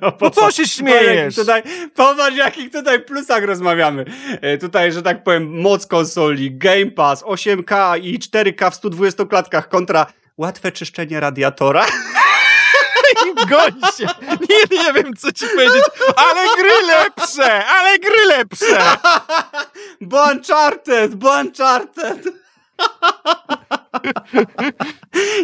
No, 0.00 0.12
no 0.20 0.30
co 0.30 0.50
się 0.50 0.66
śmiejesz? 0.66 1.34
Tutaj, 1.34 1.62
popatrz, 1.94 2.36
jakich 2.36 2.72
tutaj 2.72 3.00
plusach 3.00 3.44
rozmawiamy. 3.44 4.04
E, 4.40 4.58
tutaj, 4.58 4.92
że 4.92 5.02
tak 5.02 5.24
powiem, 5.24 5.60
moc 5.60 5.86
konsoli, 5.86 6.58
Game 6.58 6.90
Pass, 6.90 7.24
8K 7.24 8.00
i 8.02 8.18
4K 8.18 8.70
w 8.70 8.74
120 8.74 9.24
klatkach 9.24 9.68
kontra 9.68 10.06
łatwe 10.36 10.72
czyszczenie 10.72 11.20
radiatora. 11.20 11.86
Goń 13.48 13.80
się! 13.96 14.06
Nie, 14.50 14.78
nie 14.78 14.92
wiem, 14.92 15.16
co 15.16 15.32
ci 15.32 15.46
powiedzieć, 15.46 15.84
ale 16.16 16.46
gry 16.56 16.86
lepsze! 16.86 17.66
Ale 17.66 17.98
gry 17.98 18.24
lepsze! 18.26 18.96
Bo 20.00 20.24
Uncharted! 20.24 21.14
Bo 21.14 21.40
Uncharted! 21.40 22.18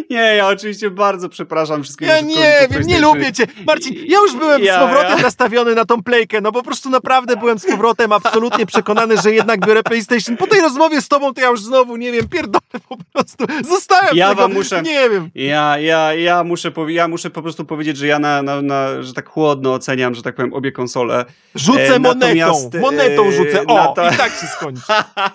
Nie, 0.09 0.35
ja 0.35 0.47
oczywiście 0.47 0.89
bardzo 0.89 1.29
przepraszam 1.29 1.83
wszystkich. 1.83 2.07
Ja 2.07 2.21
nie 2.21 2.67
wiem, 2.69 2.83
nie 2.87 2.99
lubię 2.99 3.33
cię. 3.33 3.47
Marcin, 3.67 3.95
ja 4.07 4.17
już 4.19 4.35
byłem 4.35 4.63
ja, 4.63 4.75
z 4.75 4.79
powrotem 4.79 5.17
ja. 5.17 5.23
nastawiony 5.23 5.75
na 5.75 5.85
tą 5.85 6.03
playkę, 6.03 6.41
no 6.41 6.51
po 6.51 6.63
prostu 6.63 6.89
naprawdę 6.89 7.37
byłem 7.37 7.59
z 7.59 7.65
powrotem 7.65 8.11
absolutnie 8.11 8.65
przekonany, 8.65 9.17
że 9.17 9.31
jednak 9.31 9.65
biorę 9.65 9.83
PlayStation. 9.83 10.37
Po 10.37 10.47
tej 10.47 10.61
rozmowie 10.61 11.01
z 11.01 11.07
tobą 11.07 11.33
to 11.33 11.41
ja 11.41 11.47
już 11.47 11.61
znowu, 11.61 11.95
nie 11.95 12.11
wiem, 12.11 12.27
pierdolę 12.27 12.61
po 12.89 12.97
prostu. 13.13 13.45
Zostałem 13.69 14.17
ja 14.17 14.29
tego, 14.29 14.41
wam 14.41 14.53
muszę, 14.53 14.81
nie 14.81 15.09
wiem. 15.09 15.29
Ja, 15.35 15.79
ja, 15.79 16.13
ja, 16.13 16.43
muszę 16.43 16.71
ja 16.87 17.07
muszę 17.07 17.29
po 17.29 17.41
prostu 17.41 17.65
powiedzieć, 17.65 17.97
że 17.97 18.07
ja 18.07 18.19
na, 18.19 18.41
na, 18.41 18.61
na, 18.61 19.01
że 19.01 19.13
tak 19.13 19.29
chłodno 19.29 19.73
oceniam, 19.73 20.15
że 20.15 20.21
tak 20.21 20.35
powiem, 20.35 20.53
obie 20.53 20.71
konsole. 20.71 21.25
Rzucę 21.55 21.95
e, 21.95 21.99
monetą, 21.99 22.69
monetą 22.81 23.31
rzucę, 23.31 23.67
o, 23.67 23.93
to... 23.95 24.11
i 24.11 24.17
tak 24.17 24.31
się 24.31 24.47
skończy. 24.47 24.81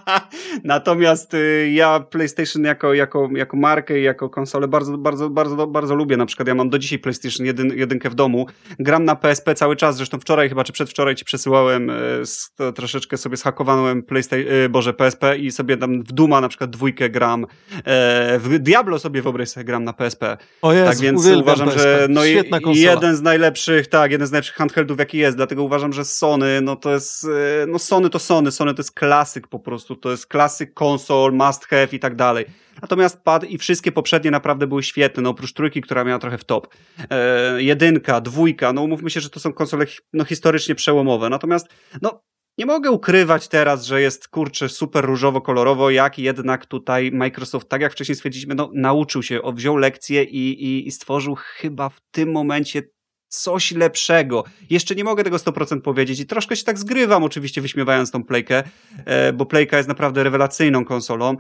natomiast 0.65 1.35
y, 1.35 1.71
ja 1.73 2.01
PlayStation 2.01 2.65
jako, 2.65 2.95
jako, 2.95 3.08
jako 3.35 3.57
markę 3.57 4.01
i 4.01 4.03
jako 4.03 4.31
konsolę 4.31 4.69
bardzo, 4.69 4.99
bardzo, 4.99 5.31
bardzo, 5.31 5.67
bardzo 5.67 5.95
lubię. 5.95 6.17
Na 6.17 6.27
przykład 6.27 6.49
ja 6.49 6.55
mam 6.55 6.71
do 6.71 6.79
dzisiaj 6.79 6.99
PlayStation 6.99 7.47
1, 7.47 7.79
jedynkę 7.79 8.11
w 8.11 8.15
domu. 8.15 8.47
Gram 8.79 9.05
na 9.05 9.17
PSP 9.17 9.55
cały 9.55 9.77
czas, 9.77 9.97
zresztą 9.97 10.21
wczoraj 10.21 10.49
chyba, 10.49 10.65
czy 10.65 10.73
przedwczoraj 10.73 11.15
ci 11.15 11.25
przesyłałem, 11.25 11.91
e, 11.91 12.73
troszeczkę 12.73 13.17
sobie 13.17 13.37
zhakowałem 13.37 14.03
PlayStation, 14.03 14.47
e, 14.65 14.69
Boże, 14.69 14.95
PSP 14.95 15.39
i 15.39 15.51
sobie 15.51 15.77
tam 15.77 16.03
w 16.03 16.13
Duma 16.13 16.41
na 16.41 16.49
przykład 16.49 16.71
dwójkę 16.71 17.11
gram. 17.11 17.47
E, 17.85 18.39
w 18.39 18.59
Diablo 18.59 18.99
sobie 18.99 19.23
wyobraź 19.23 19.49
sobie 19.49 19.65
gram 19.65 19.85
na 19.85 19.93
PSP. 19.93 20.37
O 20.63 20.73
Jezu, 20.73 20.91
tak 20.91 20.99
więc 20.99 21.27
uważam, 21.27 21.69
PSP. 21.69 21.83
że 21.83 22.07
no 22.11 22.25
jeden 22.65 23.17
z 23.17 23.23
najlepszych, 23.23 23.87
tak, 23.87 24.11
jeden 24.11 24.27
z 24.27 24.31
najlepszych 24.31 24.57
handheldów 24.57 24.99
jaki 24.99 25.19
jest, 25.19 25.37
dlatego 25.37 25.63
uważam, 25.63 25.93
że 25.93 26.05
Sony, 26.05 26.61
no 26.61 26.77
to 26.77 26.93
jest, 26.93 27.27
no 27.69 27.79
Sony 27.79 28.11
to 28.11 28.19
Sony, 28.19 28.53
Sony 28.53 28.75
to 28.75 28.81
jest 28.81 28.93
klasyk 28.93 29.47
po 29.47 29.59
prostu, 29.59 29.97
to 29.97 30.11
jest 30.11 30.27
klasyk 30.27 30.75
konsol, 30.75 31.33
must 31.33 31.67
have 31.67 31.89
i 31.93 31.99
tak 31.99 32.17
dalej. 32.17 32.45
Natomiast 32.83 33.23
pad 33.23 33.45
i 33.45 33.59
wszystkie 33.59 33.93
poprzednie 33.93 34.31
naprawdę 34.31 34.67
były 34.67 34.83
świetne, 34.83 35.23
no 35.23 35.31
oprócz 35.31 35.53
trójki, 35.53 35.81
która 35.81 36.05
miała 36.05 36.19
trochę 36.19 36.39
w 36.39 36.45
top. 36.45 36.75
E, 37.11 37.63
jedynka, 37.63 38.21
dwójka, 38.21 38.73
no 38.73 38.83
umówmy 38.83 39.11
się, 39.11 39.21
że 39.21 39.31
to 39.31 39.41
są 39.41 39.53
konsole 39.53 39.87
no, 40.13 40.25
historycznie 40.25 40.75
przełomowe. 40.75 41.29
Natomiast, 41.29 41.69
no 42.03 42.23
nie 42.59 42.67
mogę 42.67 42.91
ukrywać 42.91 43.49
teraz, 43.49 43.85
że 43.85 44.01
jest 44.01 44.29
kurczę 44.29 44.69
super 44.69 45.05
różowo-kolorowo, 45.05 45.91
jak 45.91 46.19
jednak 46.19 46.67
tutaj 46.67 47.13
Microsoft, 47.13 47.69
tak 47.69 47.81
jak 47.81 47.93
wcześniej 47.93 48.17
stwierdziliśmy, 48.17 48.55
no, 48.55 48.71
nauczył 48.75 49.23
się, 49.23 49.41
wziął 49.55 49.77
lekcję 49.77 50.25
i, 50.25 50.65
i, 50.65 50.89
i 50.89 50.91
stworzył 50.91 51.35
chyba 51.35 51.89
w 51.89 52.01
tym 52.11 52.33
momencie 52.33 52.83
coś 53.29 53.73
lepszego. 53.73 54.45
Jeszcze 54.71 54.95
nie 54.95 55.05
mogę 55.05 55.25
tego 55.25 55.37
100% 55.37 55.81
powiedzieć 55.81 56.21
i 56.21 56.27
troszkę 56.27 56.57
się 56.57 56.65
tak 56.65 56.79
zgrywam 56.79 57.25
oczywiście 57.25 57.61
wyśmiewając 57.61 58.11
tą 58.11 58.25
Playkę, 58.25 58.63
e, 59.05 59.33
bo 59.33 59.47
Playka 59.47 59.77
jest 59.77 59.89
naprawdę 59.89 60.25
rewelacyjną 60.25 60.85
konsolą, 60.85 61.37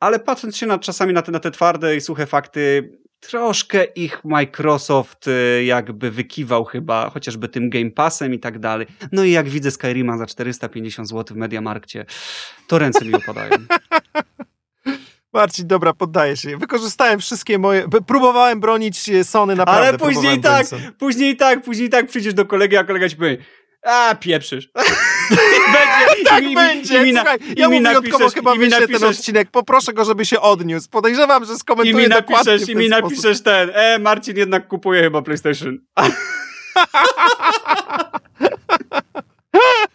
ale 0.00 0.18
patrząc 0.18 0.56
się 0.56 0.66
na, 0.66 0.78
czasami 0.78 1.12
na 1.12 1.22
te, 1.22 1.32
na 1.32 1.40
te 1.40 1.50
twarde 1.50 1.96
i 1.96 2.00
suche 2.00 2.26
fakty, 2.26 2.92
troszkę 3.20 3.84
ich 3.84 4.24
Microsoft 4.24 5.28
e, 5.28 5.64
jakby 5.64 6.10
wykiwał 6.10 6.64
chyba, 6.64 7.10
chociażby 7.10 7.48
tym 7.48 7.70
Game 7.70 7.90
Passem 7.90 8.34
i 8.34 8.38
tak 8.38 8.58
dalej. 8.58 8.86
No 9.12 9.24
i 9.24 9.30
jak 9.30 9.48
widzę 9.48 9.70
Skyrima 9.70 10.18
za 10.18 10.26
450 10.26 11.08
zł 11.08 11.34
w 11.34 11.38
Mediamarkcie, 11.38 12.06
to 12.66 12.78
ręce 12.78 13.04
mi 13.04 13.14
opadają. 13.14 13.50
Marcin, 15.32 15.66
dobra, 15.66 15.92
poddaję 15.92 16.36
się. 16.36 16.56
Wykorzystałem 16.56 17.20
wszystkie 17.20 17.58
moje. 17.58 17.88
Próbowałem 18.06 18.60
bronić 18.60 19.10
Sony 19.22 19.56
naprawdę. 19.56 19.88
Ale 19.88 19.98
później 19.98 20.40
tak, 20.40 20.66
później 20.98 21.36
tak, 21.36 21.62
później 21.62 21.90
tak 21.90 22.06
przyjdziesz 22.06 22.34
do 22.34 22.44
kolegi, 22.44 22.76
a 22.76 22.84
kolega 22.84 23.08
ci 23.08 23.16
powie. 23.16 23.36
A, 23.82 24.14
pieprzysz. 24.14 24.70
będzie, 25.74 26.24
tak 26.30 26.44
i, 26.44 26.54
będzie. 26.54 27.06
I, 27.06 27.08
i, 27.10 27.14
Słuchaj, 27.14 27.38
ja 27.56 27.68
mu 27.68 27.80
wyjątkowo 27.82 28.30
chyba 28.30 28.54
wyślę 28.54 28.88
ten 28.88 29.04
odcinek. 29.04 29.50
Poproszę 29.50 29.92
go, 29.92 30.04
żeby 30.04 30.24
się 30.24 30.40
odniósł. 30.40 30.88
Podejrzewam, 30.90 31.44
że 31.44 31.56
skomentuje 31.56 32.04
I 32.04 32.08
mi 32.08 32.08
napiszesz, 32.08 32.68
I 32.68 32.76
mi 32.76 32.88
napiszesz 32.88 33.38
sposób. 33.38 33.44
ten, 33.44 33.70
e, 33.74 33.98
Marcin 33.98 34.36
jednak 34.36 34.68
kupuje 34.68 35.02
chyba 35.02 35.22
PlayStation. 35.22 35.78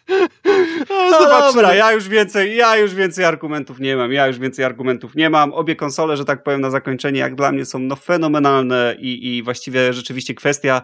No, 0.90 1.20
no 1.20 1.30
dobra, 1.30 1.76
ja 1.76 1.92
już 1.92 2.08
więcej, 2.08 2.56
ja 2.56 2.78
już 2.78 2.94
więcej 2.94 3.26
argumentów 3.26 3.80
nie 3.80 3.96
mam, 3.96 4.12
ja 4.12 4.28
już 4.28 4.40
więcej 4.40 4.66
argumentów 4.66 5.16
nie 5.16 5.30
mam. 5.30 5.54
Obie 5.54 5.76
konsole, 5.76 6.18
że 6.18 6.26
tak 6.26 6.44
powiem 6.44 6.62
na 6.62 6.70
zakończenie, 6.70 7.20
jak 7.20 7.36
dla 7.36 7.52
mnie 7.52 7.66
są 7.66 7.80
no 7.80 7.96
fenomenalne 7.96 8.96
i, 9.00 9.38
i 9.38 9.44
właściwie 9.44 9.94
rzeczywiście 9.94 10.34
kwestia 10.34 10.82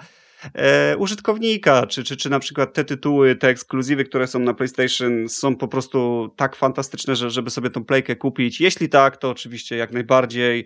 e, 0.53 0.97
użytkownika, 0.97 1.85
czy, 1.85 2.03
czy, 2.03 2.17
czy 2.17 2.29
na 2.29 2.39
przykład 2.39 2.73
te 2.73 2.83
tytuły, 2.83 3.35
te 3.35 3.47
ekskluzywy, 3.47 4.03
które 4.03 4.27
są 4.27 4.39
na 4.39 4.53
PlayStation 4.53 5.29
są 5.29 5.55
po 5.55 5.67
prostu 5.67 6.29
tak 6.35 6.55
fantastyczne, 6.55 7.15
że, 7.15 7.31
żeby 7.31 7.49
sobie 7.49 7.69
tą 7.69 7.85
playkę 7.85 8.15
kupić. 8.15 8.61
Jeśli 8.61 8.89
tak, 8.89 9.17
to 9.17 9.29
oczywiście 9.29 9.75
jak 9.75 9.91
najbardziej. 9.91 10.65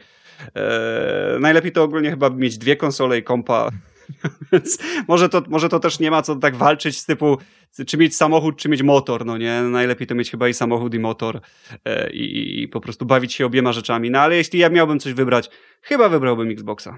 E, 0.55 1.37
najlepiej 1.39 1.71
to 1.71 1.83
ogólnie 1.83 2.09
chyba 2.09 2.29
mieć 2.29 2.57
dwie 2.57 2.75
konsole 2.75 3.17
i 3.17 3.23
kompa 3.23 3.69
Więc 4.51 4.77
może 5.07 5.29
to, 5.29 5.41
może 5.47 5.69
to 5.69 5.79
też 5.79 5.99
nie 5.99 6.11
ma 6.11 6.21
co 6.21 6.35
tak 6.35 6.55
walczyć 6.55 6.97
z 6.97 7.05
typu, 7.05 7.37
czy 7.87 7.97
mieć 7.97 8.15
samochód, 8.15 8.57
czy 8.57 8.69
mieć 8.69 8.83
motor, 8.83 9.25
no 9.25 9.37
nie? 9.37 9.61
Najlepiej 9.61 10.07
to 10.07 10.15
mieć 10.15 10.31
chyba 10.31 10.47
i 10.47 10.53
samochód, 10.53 10.93
i 10.93 10.99
motor 10.99 11.41
e, 11.85 12.11
i, 12.11 12.61
i 12.63 12.67
po 12.67 12.81
prostu 12.81 13.05
bawić 13.05 13.33
się 13.33 13.45
obiema 13.45 13.73
rzeczami. 13.73 14.11
No 14.11 14.19
ale 14.19 14.35
jeśli 14.35 14.59
ja 14.59 14.69
miałbym 14.69 14.99
coś 14.99 15.13
wybrać, 15.13 15.49
chyba 15.81 16.09
wybrałbym 16.09 16.49
Xboxa. 16.49 16.97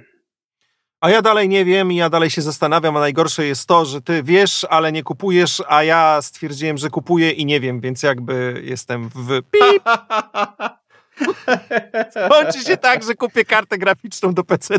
A 1.01 1.09
ja 1.09 1.21
dalej 1.21 1.49
nie 1.49 1.65
wiem 1.65 1.91
i 1.91 1.95
ja 1.95 2.09
dalej 2.09 2.29
się 2.29 2.41
zastanawiam, 2.41 2.97
a 2.97 2.99
najgorsze 2.99 3.45
jest 3.45 3.67
to, 3.67 3.85
że 3.85 4.01
ty 4.01 4.23
wiesz, 4.23 4.65
ale 4.69 4.91
nie 4.91 5.03
kupujesz, 5.03 5.63
a 5.67 5.83
ja 5.83 6.21
stwierdziłem, 6.21 6.77
że 6.77 6.89
kupuję 6.89 7.31
i 7.31 7.45
nie 7.45 7.59
wiem, 7.59 7.81
więc 7.81 8.03
jakby 8.03 8.61
jestem 8.65 9.09
w 9.09 9.41
pip. 9.51 9.83
Kończy 12.31 12.59
się 12.59 12.77
tak, 12.77 13.03
że 13.03 13.15
kupię 13.15 13.45
kartę 13.45 13.77
graficzną 13.77 14.33
do 14.33 14.43
PC. 14.43 14.75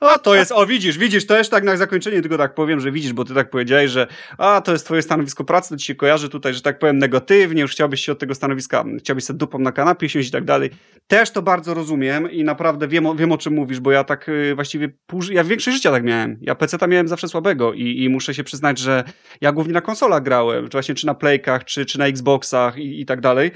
O, 0.00 0.18
to 0.18 0.34
jest, 0.34 0.52
o 0.52 0.66
widzisz, 0.66 0.98
widzisz, 0.98 1.26
to 1.26 1.38
jeszcze 1.38 1.50
tak 1.50 1.64
na 1.64 1.76
zakończenie 1.76 2.22
tylko 2.22 2.38
tak 2.38 2.54
powiem, 2.54 2.80
że 2.80 2.92
widzisz, 2.92 3.12
bo 3.12 3.24
ty 3.24 3.34
tak 3.34 3.50
powiedziałeś, 3.50 3.90
że 3.90 4.06
a, 4.38 4.60
to 4.60 4.72
jest 4.72 4.84
twoje 4.84 5.02
stanowisko 5.02 5.44
pracy, 5.44 5.68
to 5.68 5.76
ci 5.76 5.86
się 5.86 5.94
kojarzy 5.94 6.28
tutaj, 6.28 6.54
że 6.54 6.60
tak 6.60 6.78
powiem 6.78 6.98
negatywnie, 6.98 7.62
już 7.62 7.72
chciałbyś 7.72 8.04
się 8.04 8.12
od 8.12 8.18
tego 8.18 8.34
stanowiska, 8.34 8.84
chciałbyś 8.98 9.24
sobie 9.24 9.38
dupą 9.38 9.58
na 9.58 9.72
kanapie 9.72 10.08
siąść 10.08 10.28
i 10.28 10.32
tak 10.32 10.44
dalej. 10.44 10.70
Też 11.06 11.30
to 11.30 11.42
bardzo 11.42 11.74
rozumiem 11.74 12.30
i 12.30 12.44
naprawdę 12.44 12.88
wiem, 12.88 13.16
wiem 13.16 13.32
o 13.32 13.38
czym 13.38 13.54
mówisz, 13.54 13.80
bo 13.80 13.92
ja 13.92 14.04
tak 14.04 14.28
y, 14.28 14.54
właściwie, 14.54 14.88
pół, 15.06 15.22
ja 15.30 15.44
większość 15.44 15.76
życia 15.76 15.90
tak 15.90 16.04
miałem. 16.04 16.38
Ja 16.40 16.54
PC-ta 16.54 16.86
miałem 16.86 17.08
zawsze 17.08 17.28
słabego 17.28 17.72
i, 17.72 18.02
i 18.02 18.08
muszę 18.08 18.34
się 18.34 18.44
przyznać, 18.44 18.78
że 18.78 19.04
ja 19.40 19.52
głównie 19.52 19.72
na 19.72 19.80
konsolach 19.80 20.22
grałem, 20.22 20.64
czy 20.64 20.72
właśnie 20.72 20.94
czy 20.94 21.06
na 21.06 21.14
Playkach, 21.14 21.64
czy, 21.64 21.86
czy 21.86 21.98
na 21.98 22.06
Xboxach 22.06 22.78
i, 22.78 23.00
i 23.00 23.06
tak 23.06 23.20
dalej. 23.20 23.50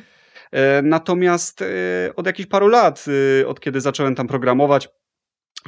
E, 0.52 0.82
natomiast 0.82 1.62
e, 1.62 1.66
od 2.16 2.26
jakichś 2.26 2.48
paru 2.48 2.68
lat, 2.68 3.04
e, 3.40 3.46
od 3.46 3.60
kiedy 3.60 3.80
zacząłem 3.80 4.14
tam 4.14 4.26
programować, 4.26 4.88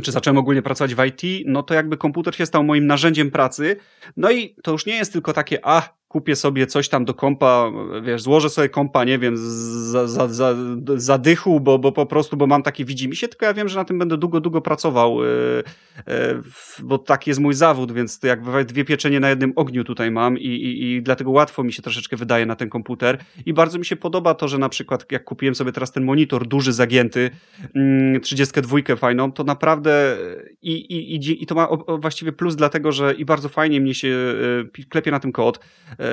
czy 0.03 0.13
zacząłem 0.13 0.39
ogólnie 0.39 0.63
pracować 0.63 0.95
w 0.95 1.05
IT, 1.05 1.45
no 1.47 1.63
to 1.63 1.75
jakby 1.75 1.97
komputer 1.97 2.35
się 2.35 2.47
stał 2.47 2.65
moim 2.65 2.87
narzędziem 2.87 3.31
pracy. 3.31 3.77
No 4.17 4.31
i 4.31 4.57
to 4.63 4.73
już 4.73 4.87
nie 4.87 4.97
jest 4.97 5.13
tylko 5.13 5.33
takie, 5.33 5.59
a 5.63 5.98
kupię 6.09 6.37
sobie 6.37 6.67
coś 6.67 6.89
tam 6.89 7.05
do 7.05 7.15
kompa, 7.15 7.73
wiesz, 8.03 8.23
złożę 8.23 8.51
sobie 8.51 8.69
kompa, 8.69 9.05
nie 9.05 9.19
wiem, 9.19 9.37
za, 9.37 10.09
za, 10.09 10.29
za, 10.29 10.55
za 10.97 11.19
dychu, 11.19 11.61
bo, 11.61 11.79
bo 11.79 11.93
po 11.93 12.07
prostu, 12.07 12.37
bo 12.37 12.47
mam 12.47 12.63
takie 12.63 12.85
widzi 12.85 13.09
mi 13.09 13.17
się, 13.17 13.29
tylko 13.29 13.47
ja 13.47 13.55
wiem, 13.55 13.69
że 13.69 13.79
na 13.79 13.85
tym 13.85 13.99
będę 13.99 14.17
długo, 14.17 14.41
długo 14.41 14.61
pracował, 14.61 15.25
yy, 15.25 15.63
yy, 16.07 16.43
bo 16.83 16.99
taki 16.99 17.31
jest 17.31 17.41
mój 17.41 17.55
zawód, 17.55 17.93
więc 17.93 18.21
jak 18.23 18.65
dwie 18.67 18.85
pieczenie 18.85 19.21
na 19.21 19.31
jednym 19.31 19.53
ogniu 19.57 19.85
tutaj 19.85 20.11
mam 20.11 20.39
i, 20.39 20.47
i, 20.47 20.93
i 20.93 21.03
dlatego 21.03 21.31
łatwo 21.31 21.65
mi 21.65 21.73
się 21.73 21.83
troszeczkę 21.83 22.17
wydaje 22.17 22.47
na 22.47 22.57
ten 22.57 22.69
komputer. 22.69 23.19
I 23.47 23.53
bardzo 23.53 23.79
mi 23.79 23.85
się 23.85 23.97
podoba 23.97 24.35
to, 24.35 24.49
że 24.49 24.59
na 24.59 24.69
przykład 24.69 25.13
jak 25.13 25.25
kupiłem 25.25 25.55
sobie 25.55 25.73
teraz 25.73 25.93
ten 25.93 26.05
monitor 26.05 26.47
duży, 26.47 26.73
zagięty, 26.73 27.31
yy, 27.75 28.21
32 28.21 28.79
fajną, 28.97 29.33
to 29.33 29.45
naprawdę 29.45 30.17
i, 30.63 30.73
i, 30.73 31.15
i, 31.15 31.43
i 31.43 31.47
to 31.47 31.55
ma 31.55 31.69
właściwie 31.99 32.33
plus 32.33 32.57
dlatego, 32.57 32.93
że 32.93 33.15
i 33.15 33.25
bardzo 33.25 33.49
fajnie 33.49 33.81
mnie 33.81 33.95
się 33.95 34.09
yy, 34.09 34.85
klepie 34.89 35.11
na 35.11 35.21
tym 35.21 35.33
kod, 35.33 35.61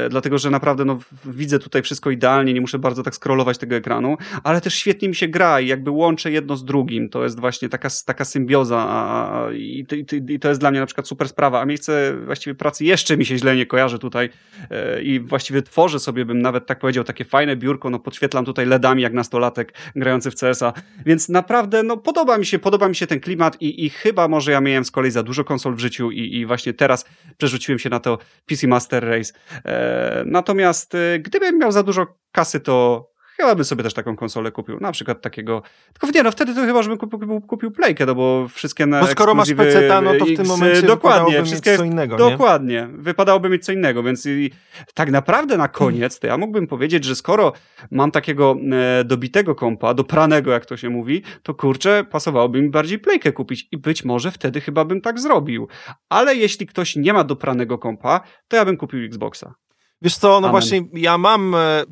dlatego 0.10 0.38
że 0.38 0.50
naprawdę 0.50 0.86
no, 0.86 1.00
widzę 1.26 1.60
tutaj 1.60 1.82
wszystko 1.82 2.12
idealnie, 2.12 2.54
nie 2.54 2.62
muszę 2.62 2.80
bardzo 2.80 3.04
tak 3.04 3.16
scrollować 3.16 3.58
tego 3.58 3.76
ekranu, 3.76 4.18
ale 4.44 4.62
też 4.62 4.76
świetnie 4.76 5.10
mi 5.10 5.16
się 5.16 5.28
gra 5.28 5.62
i 5.62 5.68
jakby 5.68 5.92
łączę 5.92 6.32
jedno 6.32 6.56
z 6.58 6.66
drugim. 6.66 7.10
To 7.10 7.24
jest 7.24 7.40
właśnie 7.40 7.70
taka, 7.70 7.90
taka 8.06 8.26
symbioza 8.26 9.50
i, 9.54 9.86
i, 10.30 10.40
to 10.40 10.50
jest 10.50 10.60
dla 10.60 10.72
mnie 10.72 10.80
na 10.80 10.86
przykład 10.86 11.08
super 11.08 11.30
sprawa, 11.30 11.62
a 11.62 11.66
miejsce 11.66 12.18
właściwie 12.26 12.56
pracy 12.56 12.86
jeszcze 12.86 13.18
mi 13.18 13.26
się 13.26 13.38
źle 13.38 13.56
nie 13.56 13.66
kojarzy 13.66 14.00
tutaj 14.00 14.30
e, 14.70 15.02
i 15.02 15.20
właściwie 15.20 15.62
tworzę 15.62 16.00
sobie, 16.00 16.26
bym 16.26 16.42
nawet 16.42 16.66
tak 16.66 16.80
powiedział, 16.80 17.04
takie 17.04 17.26
fajne 17.26 17.56
biurko, 17.56 17.90
no 17.90 18.00
podświetlam 18.00 18.46
tutaj 18.46 18.66
LEDami 18.66 19.02
jak 19.02 19.14
nastolatek 19.14 19.74
grający 19.96 20.32
w 20.32 20.36
CS-a, 20.36 20.74
więc 21.06 21.30
naprawdę 21.30 21.84
no 21.84 21.98
podoba 21.98 22.38
mi 22.38 22.46
się, 22.46 22.60
podoba 22.60 22.88
mi 22.88 22.96
się 22.96 23.08
ten 23.08 23.20
klimat 23.20 23.62
i, 23.62 23.86
i 23.86 23.90
chyba 23.90 24.28
może 24.28 24.52
ja 24.52 24.62
miałem 24.62 24.86
z 24.86 24.92
kolei 24.92 25.12
za 25.12 25.24
dużo 25.24 25.44
konsol 25.44 25.76
w 25.76 25.80
życiu 25.80 26.12
i, 26.12 26.36
i 26.36 26.46
właśnie 26.46 26.74
teraz 26.74 27.06
przerzuciłem 27.38 27.80
się 27.80 27.90
na 27.90 28.00
to 28.00 28.18
PC 28.46 28.68
Master 28.68 29.04
Race. 29.04 29.34
Natomiast 30.26 30.96
y, 30.96 31.20
gdybym 31.20 31.58
miał 31.58 31.72
za 31.72 31.84
dużo 31.84 32.08
kasy, 32.32 32.60
to 32.60 33.06
chyba 33.38 33.56
bym 33.56 33.66
sobie 33.66 33.84
też 33.84 33.94
taką 33.94 34.16
konsolę 34.16 34.52
kupił. 34.52 34.80
Na 34.80 34.92
przykład 34.92 35.22
takiego. 35.22 35.62
Tylko 36.00 36.18
nie, 36.18 36.24
no 36.24 36.32
wtedy 36.32 36.56
to 36.56 36.62
chyba, 36.62 36.84
żebym 36.84 36.98
kupił, 36.98 37.20
kupił, 37.20 37.42
kupił 37.42 37.72
Playkę, 37.72 38.06
no 38.06 38.16
bo 38.16 38.48
wszystkie 38.48 38.86
na. 38.86 39.02
Bo 39.02 39.08
skoro 39.08 39.36
masz 39.36 39.54
PC, 39.54 40.02
no 40.04 40.14
to 40.20 40.26
w 40.26 40.36
tym 40.36 40.48
momencie 40.48 40.82
dokładnie, 40.82 41.44
wszystkie, 41.44 41.70
mieć 41.70 41.80
co 41.80 41.86
innego. 41.86 42.18
Dokładnie. 42.18 42.76
Nie? 42.76 42.88
Wypadałoby 42.98 43.50
mieć 43.50 43.66
co 43.66 43.72
innego, 43.72 44.04
więc 44.04 44.26
i, 44.26 44.52
tak 44.94 45.12
naprawdę 45.12 45.58
na 45.58 45.68
koniec 45.68 46.20
to 46.20 46.28
ja 46.28 46.38
mógłbym 46.38 46.68
powiedzieć, 46.68 47.04
że 47.04 47.16
skoro 47.16 47.54
mam 47.92 48.12
takiego 48.12 48.56
e, 48.72 49.04
dobitego 49.04 49.56
kompa, 49.56 49.94
dopranego, 49.94 50.52
jak 50.52 50.66
to 50.66 50.78
się 50.78 50.90
mówi, 50.90 51.24
to 51.44 51.54
kurczę, 51.54 52.06
pasowałoby 52.12 52.62
mi 52.62 52.70
bardziej 52.70 53.00
Playkę 53.00 53.32
kupić 53.32 53.68
i 53.72 53.78
być 53.78 54.06
może 54.06 54.32
wtedy 54.32 54.62
chyba 54.62 54.86
bym 54.86 55.02
tak 55.02 55.20
zrobił. 55.20 55.68
Ale 56.10 56.36
jeśli 56.36 56.68
ktoś 56.68 56.96
nie 56.96 57.14
ma 57.14 57.24
dopranego 57.24 57.78
kompa, 57.78 58.22
to 58.48 58.58
ja 58.58 58.66
bym 58.66 58.78
kupił 58.78 59.06
Xboxa. 59.06 59.54
Wiesz 60.02 60.18
co, 60.18 60.28
no 60.28 60.38
Amen. 60.38 60.52
właśnie 60.52 60.82
ja 60.94 61.18
mam, 61.18 61.56
e, 61.56 61.84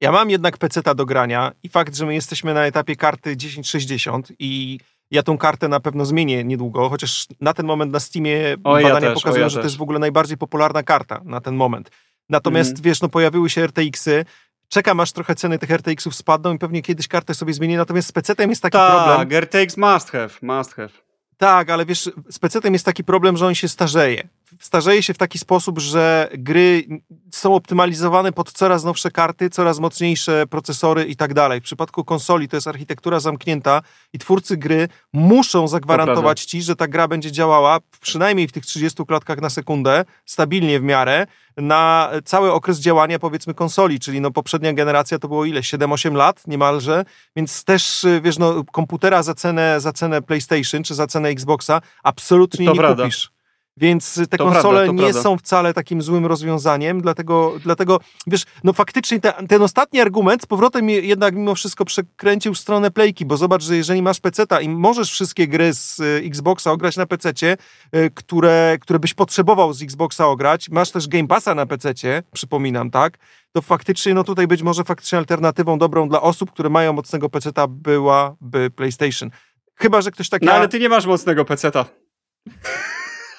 ja 0.00 0.12
mam 0.12 0.30
jednak 0.30 0.58
peceta 0.58 0.94
do 0.94 1.06
grania 1.06 1.52
i 1.62 1.68
fakt, 1.68 1.96
że 1.96 2.06
my 2.06 2.14
jesteśmy 2.14 2.54
na 2.54 2.66
etapie 2.66 2.96
karty 2.96 3.36
1060 3.36 4.32
i 4.38 4.78
ja 5.10 5.22
tą 5.22 5.38
kartę 5.38 5.68
na 5.68 5.80
pewno 5.80 6.04
zmienię 6.04 6.44
niedługo, 6.44 6.88
chociaż 6.88 7.26
na 7.40 7.54
ten 7.54 7.66
moment 7.66 7.92
na 7.92 8.00
Steamie 8.00 8.56
o, 8.64 8.72
badania 8.72 9.08
ja 9.08 9.14
pokazują, 9.14 9.42
ja 9.42 9.48
że 9.48 9.56
też. 9.56 9.62
to 9.62 9.66
jest 9.66 9.76
w 9.76 9.82
ogóle 9.82 9.98
najbardziej 9.98 10.36
popularna 10.36 10.82
karta 10.82 11.20
na 11.24 11.40
ten 11.40 11.54
moment. 11.56 11.90
Natomiast 12.28 12.70
mm. 12.70 12.82
wiesz, 12.82 13.00
no 13.00 13.08
pojawiły 13.08 13.50
się 13.50 13.66
RTX-y, 13.66 14.24
czekam 14.68 15.00
aż 15.00 15.12
trochę 15.12 15.34
ceny 15.34 15.58
tych 15.58 15.70
RTX-ów 15.70 16.14
spadną 16.14 16.54
i 16.54 16.58
pewnie 16.58 16.82
kiedyś 16.82 17.08
kartę 17.08 17.34
sobie 17.34 17.54
zmienię, 17.54 17.76
natomiast 17.76 18.08
z 18.08 18.12
PC-tem 18.12 18.50
jest 18.50 18.62
taki 18.62 18.72
Ta, 18.72 18.90
problem. 18.90 19.28
Tak, 19.28 19.44
RTX 19.44 19.76
must 19.76 20.10
have, 20.10 20.30
must 20.42 20.74
have. 20.74 20.90
Tak, 21.36 21.70
ale 21.70 21.86
wiesz, 21.86 22.10
z 22.30 22.38
PC-tem 22.38 22.72
jest 22.72 22.84
taki 22.84 23.04
problem, 23.04 23.36
że 23.36 23.46
on 23.46 23.54
się 23.54 23.68
starzeje 23.68 24.28
starzeje 24.60 25.02
się 25.02 25.14
w 25.14 25.18
taki 25.18 25.38
sposób, 25.38 25.78
że 25.78 26.28
gry 26.32 26.84
są 27.32 27.54
optymalizowane 27.54 28.32
pod 28.32 28.52
coraz 28.52 28.84
nowsze 28.84 29.10
karty, 29.10 29.50
coraz 29.50 29.78
mocniejsze 29.78 30.46
procesory 30.50 31.04
i 31.04 31.16
tak 31.16 31.34
dalej. 31.34 31.60
W 31.60 31.64
przypadku 31.64 32.04
konsoli 32.04 32.48
to 32.48 32.56
jest 32.56 32.66
architektura 32.66 33.20
zamknięta 33.20 33.82
i 34.12 34.18
twórcy 34.18 34.56
gry 34.56 34.88
muszą 35.12 35.68
zagwarantować 35.68 36.44
ci, 36.44 36.62
że 36.62 36.76
ta 36.76 36.88
gra 36.88 37.08
będzie 37.08 37.32
działała 37.32 37.78
przynajmniej 38.00 38.48
w 38.48 38.52
tych 38.52 38.66
30 38.66 39.04
klatkach 39.06 39.40
na 39.40 39.50
sekundę, 39.50 40.04
stabilnie 40.26 40.80
w 40.80 40.82
miarę, 40.82 41.26
na 41.56 42.10
cały 42.24 42.52
okres 42.52 42.78
działania 42.78 43.18
powiedzmy 43.18 43.54
konsoli, 43.54 44.00
czyli 44.00 44.20
no 44.20 44.30
poprzednia 44.30 44.72
generacja 44.72 45.18
to 45.18 45.28
było 45.28 45.44
ile? 45.44 45.60
7-8 45.60 46.14
lat 46.14 46.46
niemalże, 46.46 47.04
więc 47.36 47.64
też 47.64 48.06
wiesz, 48.22 48.38
no 48.38 48.64
komputera 48.72 49.22
za 49.22 49.34
cenę, 49.34 49.80
za 49.80 49.92
cenę 49.92 50.22
PlayStation 50.22 50.82
czy 50.82 50.94
za 50.94 51.06
cenę 51.06 51.28
Xboxa 51.28 51.80
absolutnie 52.02 52.66
to 52.66 52.72
nie 52.72 52.78
prawda. 52.78 53.02
kupisz. 53.02 53.37
Więc 53.80 54.14
te 54.14 54.38
to 54.38 54.44
konsole 54.44 54.84
prawda, 54.84 54.92
nie 54.92 54.98
prawda. 54.98 55.22
są 55.22 55.38
wcale 55.38 55.74
takim 55.74 56.02
złym 56.02 56.26
rozwiązaniem, 56.26 57.00
dlatego, 57.00 57.54
dlatego 57.62 58.00
wiesz, 58.26 58.44
no 58.64 58.72
faktycznie 58.72 59.20
te, 59.20 59.32
ten 59.48 59.62
ostatni 59.62 60.00
argument 60.00 60.42
z 60.42 60.46
powrotem 60.46 60.90
jednak 60.90 61.34
mimo 61.34 61.54
wszystko 61.54 61.84
przekręcił 61.84 62.54
stronę 62.54 62.90
playki, 62.90 63.26
bo 63.26 63.36
zobacz, 63.36 63.62
że 63.62 63.76
jeżeli 63.76 64.02
masz 64.02 64.20
peceta 64.20 64.60
i 64.60 64.68
możesz 64.68 65.10
wszystkie 65.10 65.48
gry 65.48 65.74
z 65.74 66.00
y, 66.00 66.22
Xboxa 66.24 66.72
ograć 66.72 66.96
na 66.96 67.06
pececie, 67.06 67.56
y, 67.96 68.10
które, 68.14 68.78
które 68.80 68.98
byś 68.98 69.14
potrzebował 69.14 69.72
z 69.72 69.82
Xboxa 69.82 70.26
ograć, 70.26 70.68
masz 70.68 70.90
też 70.90 71.08
Game 71.08 71.28
Passa 71.28 71.54
na 71.54 71.66
pececie, 71.66 72.22
przypominam, 72.32 72.90
tak, 72.90 73.18
to 73.52 73.62
faktycznie, 73.62 74.14
no 74.14 74.24
tutaj 74.24 74.46
być 74.46 74.62
może 74.62 74.84
faktycznie 74.84 75.18
alternatywą 75.18 75.78
dobrą 75.78 76.08
dla 76.08 76.22
osób, 76.22 76.50
które 76.50 76.70
mają 76.70 76.92
mocnego 76.92 77.28
peceta 77.28 77.66
byłaby 77.68 78.70
PlayStation. 78.70 79.30
Chyba, 79.74 80.02
że 80.02 80.10
ktoś 80.10 80.28
taki... 80.28 80.46
No 80.46 80.52
ale 80.52 80.68
ty 80.68 80.80
nie 80.80 80.88
masz 80.88 81.06
mocnego 81.06 81.44
peceta. 81.44 81.84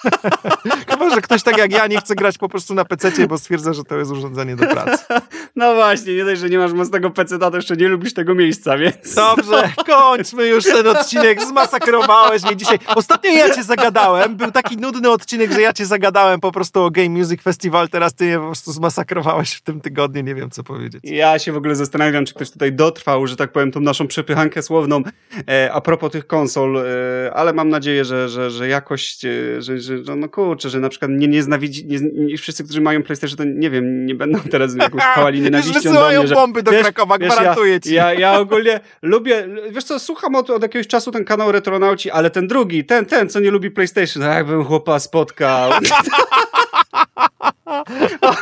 Chyba, 0.89 1.09
że 1.09 1.21
ktoś 1.21 1.43
tak 1.43 1.57
jak 1.57 1.71
ja 1.71 1.87
nie 1.87 1.97
chce 1.97 2.15
grać 2.15 2.37
po 2.37 2.49
prostu 2.49 2.73
na 2.73 2.85
PC, 2.85 3.27
bo 3.27 3.37
stwierdza, 3.37 3.73
że 3.73 3.83
to 3.83 3.97
jest 3.97 4.11
urządzenie 4.11 4.55
do 4.55 4.65
pracy. 4.65 5.03
No 5.55 5.75
właśnie, 5.75 6.15
nie 6.15 6.25
dość, 6.25 6.41
że 6.41 6.49
nie 6.49 6.57
masz 6.57 6.73
mocnego 6.73 7.09
PC, 7.09 7.39
to 7.39 7.55
jeszcze 7.55 7.75
nie 7.75 7.87
lubisz 7.87 8.13
tego 8.13 8.35
miejsca, 8.35 8.77
więc... 8.77 9.15
Dobrze, 9.15 9.69
kończmy 9.85 10.47
już 10.47 10.63
ten 10.63 10.87
odcinek, 10.87 11.41
zmasakrowałeś 11.41 12.43
mnie 12.43 12.55
dzisiaj. 12.55 12.79
Ostatnio 12.87 13.31
ja 13.31 13.55
cię 13.55 13.63
zagadałem, 13.63 14.35
był 14.35 14.51
taki 14.51 14.77
nudny 14.77 15.09
odcinek, 15.09 15.51
że 15.51 15.61
ja 15.61 15.73
cię 15.73 15.85
zagadałem 15.85 16.39
po 16.39 16.51
prostu 16.51 16.83
o 16.83 16.91
Game 16.91 17.09
Music 17.09 17.41
Festival, 17.41 17.89
teraz 17.89 18.13
ty 18.13 18.25
je 18.25 18.39
po 18.39 18.45
prostu 18.45 18.71
zmasakrowałeś 18.71 19.53
w 19.53 19.61
tym 19.61 19.81
tygodniu, 19.81 20.21
nie 20.21 20.35
wiem 20.35 20.49
co 20.49 20.63
powiedzieć. 20.63 21.01
Ja 21.03 21.39
się 21.39 21.51
w 21.51 21.57
ogóle 21.57 21.75
zastanawiam, 21.75 22.25
czy 22.25 22.33
ktoś 22.33 22.51
tutaj 22.51 22.73
dotrwał, 22.73 23.27
że 23.27 23.35
tak 23.35 23.51
powiem, 23.51 23.71
tą 23.71 23.79
naszą 23.79 24.07
przepychankę 24.07 24.61
słowną 24.61 25.03
e, 25.49 25.73
a 25.73 25.81
propos 25.81 26.11
tych 26.11 26.27
konsol, 26.27 26.77
e, 26.77 27.33
ale 27.33 27.53
mam 27.53 27.69
nadzieję, 27.69 28.05
że, 28.05 28.29
że, 28.29 28.51
że 28.51 28.67
jakość, 28.67 29.25
e, 29.25 29.61
że, 29.61 29.81
że 29.97 30.03
no, 30.07 30.15
no 30.15 30.29
kurczę, 30.29 30.69
że 30.69 30.79
na 30.79 30.89
przykład 30.89 31.11
nie 31.11 31.27
nienawidzi, 31.27 31.85
nie, 31.85 31.99
nie, 32.13 32.37
wszyscy, 32.37 32.63
którzy 32.63 32.81
mają 32.81 33.03
PlayStation, 33.03 33.37
to 33.37 33.43
nie 33.43 33.69
wiem, 33.69 34.05
nie 34.05 34.15
będą 34.15 34.39
teraz 34.51 34.75
jakąś 34.75 35.03
chwali 35.03 35.41
nienawiścią 35.41 35.93
do 35.93 36.09
mnie, 36.09 36.27
że, 36.27 36.35
bomby 36.35 36.63
do 36.63 36.71
wiesz, 36.71 36.81
Krakowa, 36.81 37.17
wiesz, 37.17 37.33
gwarantuję 37.33 37.73
ja, 37.73 37.79
ci. 37.79 37.93
Ja, 37.93 38.13
ja 38.13 38.39
ogólnie 38.39 38.79
lubię, 39.01 39.47
wiesz 39.71 39.83
co, 39.83 39.99
słucham 39.99 40.35
od, 40.35 40.49
od 40.49 40.61
jakiegoś 40.61 40.87
czasu 40.87 41.11
ten 41.11 41.25
kanał 41.25 41.51
Retronauci, 41.51 42.11
ale 42.11 42.29
ten 42.29 42.47
drugi, 42.47 42.85
ten, 42.85 43.05
ten, 43.05 43.29
co 43.29 43.39
nie 43.39 43.51
lubi 43.51 43.71
PlayStation, 43.71 44.23
jakbym 44.23 44.63
chłopa 44.63 44.99
spotkał. 44.99 45.71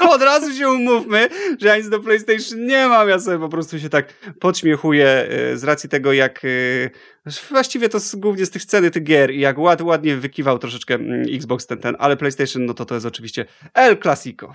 od 0.10 0.22
razu 0.22 0.54
się 0.54 0.70
umówmy, 0.70 1.30
że 1.62 1.68
ja 1.68 1.78
nic 1.78 1.90
do 1.90 2.00
PlayStation 2.00 2.66
nie 2.66 2.88
mam. 2.88 3.10
Ja 3.10 3.20
sobie 3.20 3.40
po 3.40 3.50
prostu 3.50 3.80
się 3.80 3.90
tak 3.90 4.14
podśmiechuję 4.40 5.28
y, 5.54 5.58
z 5.58 5.64
racji 5.64 5.90
tego, 5.90 6.14
jak 6.14 6.46
y, 6.46 6.90
właściwie 7.50 7.90
to 7.90 7.98
głównie 8.14 8.46
z 8.46 8.50
tych 8.50 8.62
sceny 8.62 8.92
tych 8.92 9.04
gier 9.04 9.32
i 9.32 9.40
jak 9.40 9.58
ład, 9.58 9.82
ładnie 9.82 10.18
wykiwał 10.18 10.60
troszeczkę 10.60 10.94
mm, 10.94 11.26
Xbox 11.34 11.68
ten, 11.68 11.78
ten, 11.78 11.96
ale 12.00 12.18
PlayStation, 12.18 12.66
no 12.66 12.74
to 12.74 12.86
to 12.86 12.96
jest 12.96 13.06
oczywiście 13.06 13.46
El 13.74 13.98
Clasico. 13.98 14.54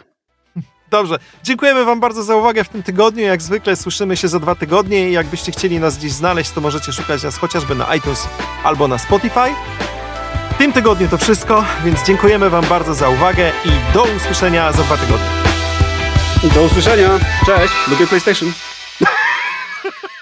Dobrze, 0.90 1.18
dziękujemy 1.44 1.84
Wam 1.84 2.00
bardzo 2.00 2.22
za 2.22 2.36
uwagę 2.36 2.64
w 2.64 2.68
tym 2.68 2.82
tygodniu. 2.82 3.22
Jak 3.22 3.42
zwykle 3.42 3.76
słyszymy 3.76 4.16
się 4.16 4.28
za 4.28 4.38
dwa 4.38 4.54
tygodnie 4.54 5.10
i 5.10 5.12
jakbyście 5.12 5.52
chcieli 5.52 5.80
nas 5.80 5.98
gdzieś 5.98 6.12
znaleźć, 6.12 6.50
to 6.50 6.60
możecie 6.60 6.92
szukać 6.92 7.22
nas 7.22 7.38
chociażby 7.38 7.74
na 7.74 7.94
iTunes 7.94 8.28
albo 8.64 8.88
na 8.88 8.98
Spotify. 8.98 9.54
tym 10.58 10.72
tygodniu 10.72 11.08
to 11.08 11.18
wszystko, 11.18 11.64
więc 11.84 12.06
dziękujemy 12.06 12.50
Wam 12.50 12.64
bardzo 12.64 12.94
za 12.94 13.08
uwagę 13.08 13.52
i 13.64 13.94
do 13.94 14.02
usłyszenia 14.16 14.72
za 14.72 14.82
dwa 14.82 14.96
tygodnie. 14.96 15.28
Do 16.54 16.62
usłyszenia. 16.62 17.18
Cześć. 17.46 17.74
Lubię 17.90 18.06
PlayStation. 18.06 18.52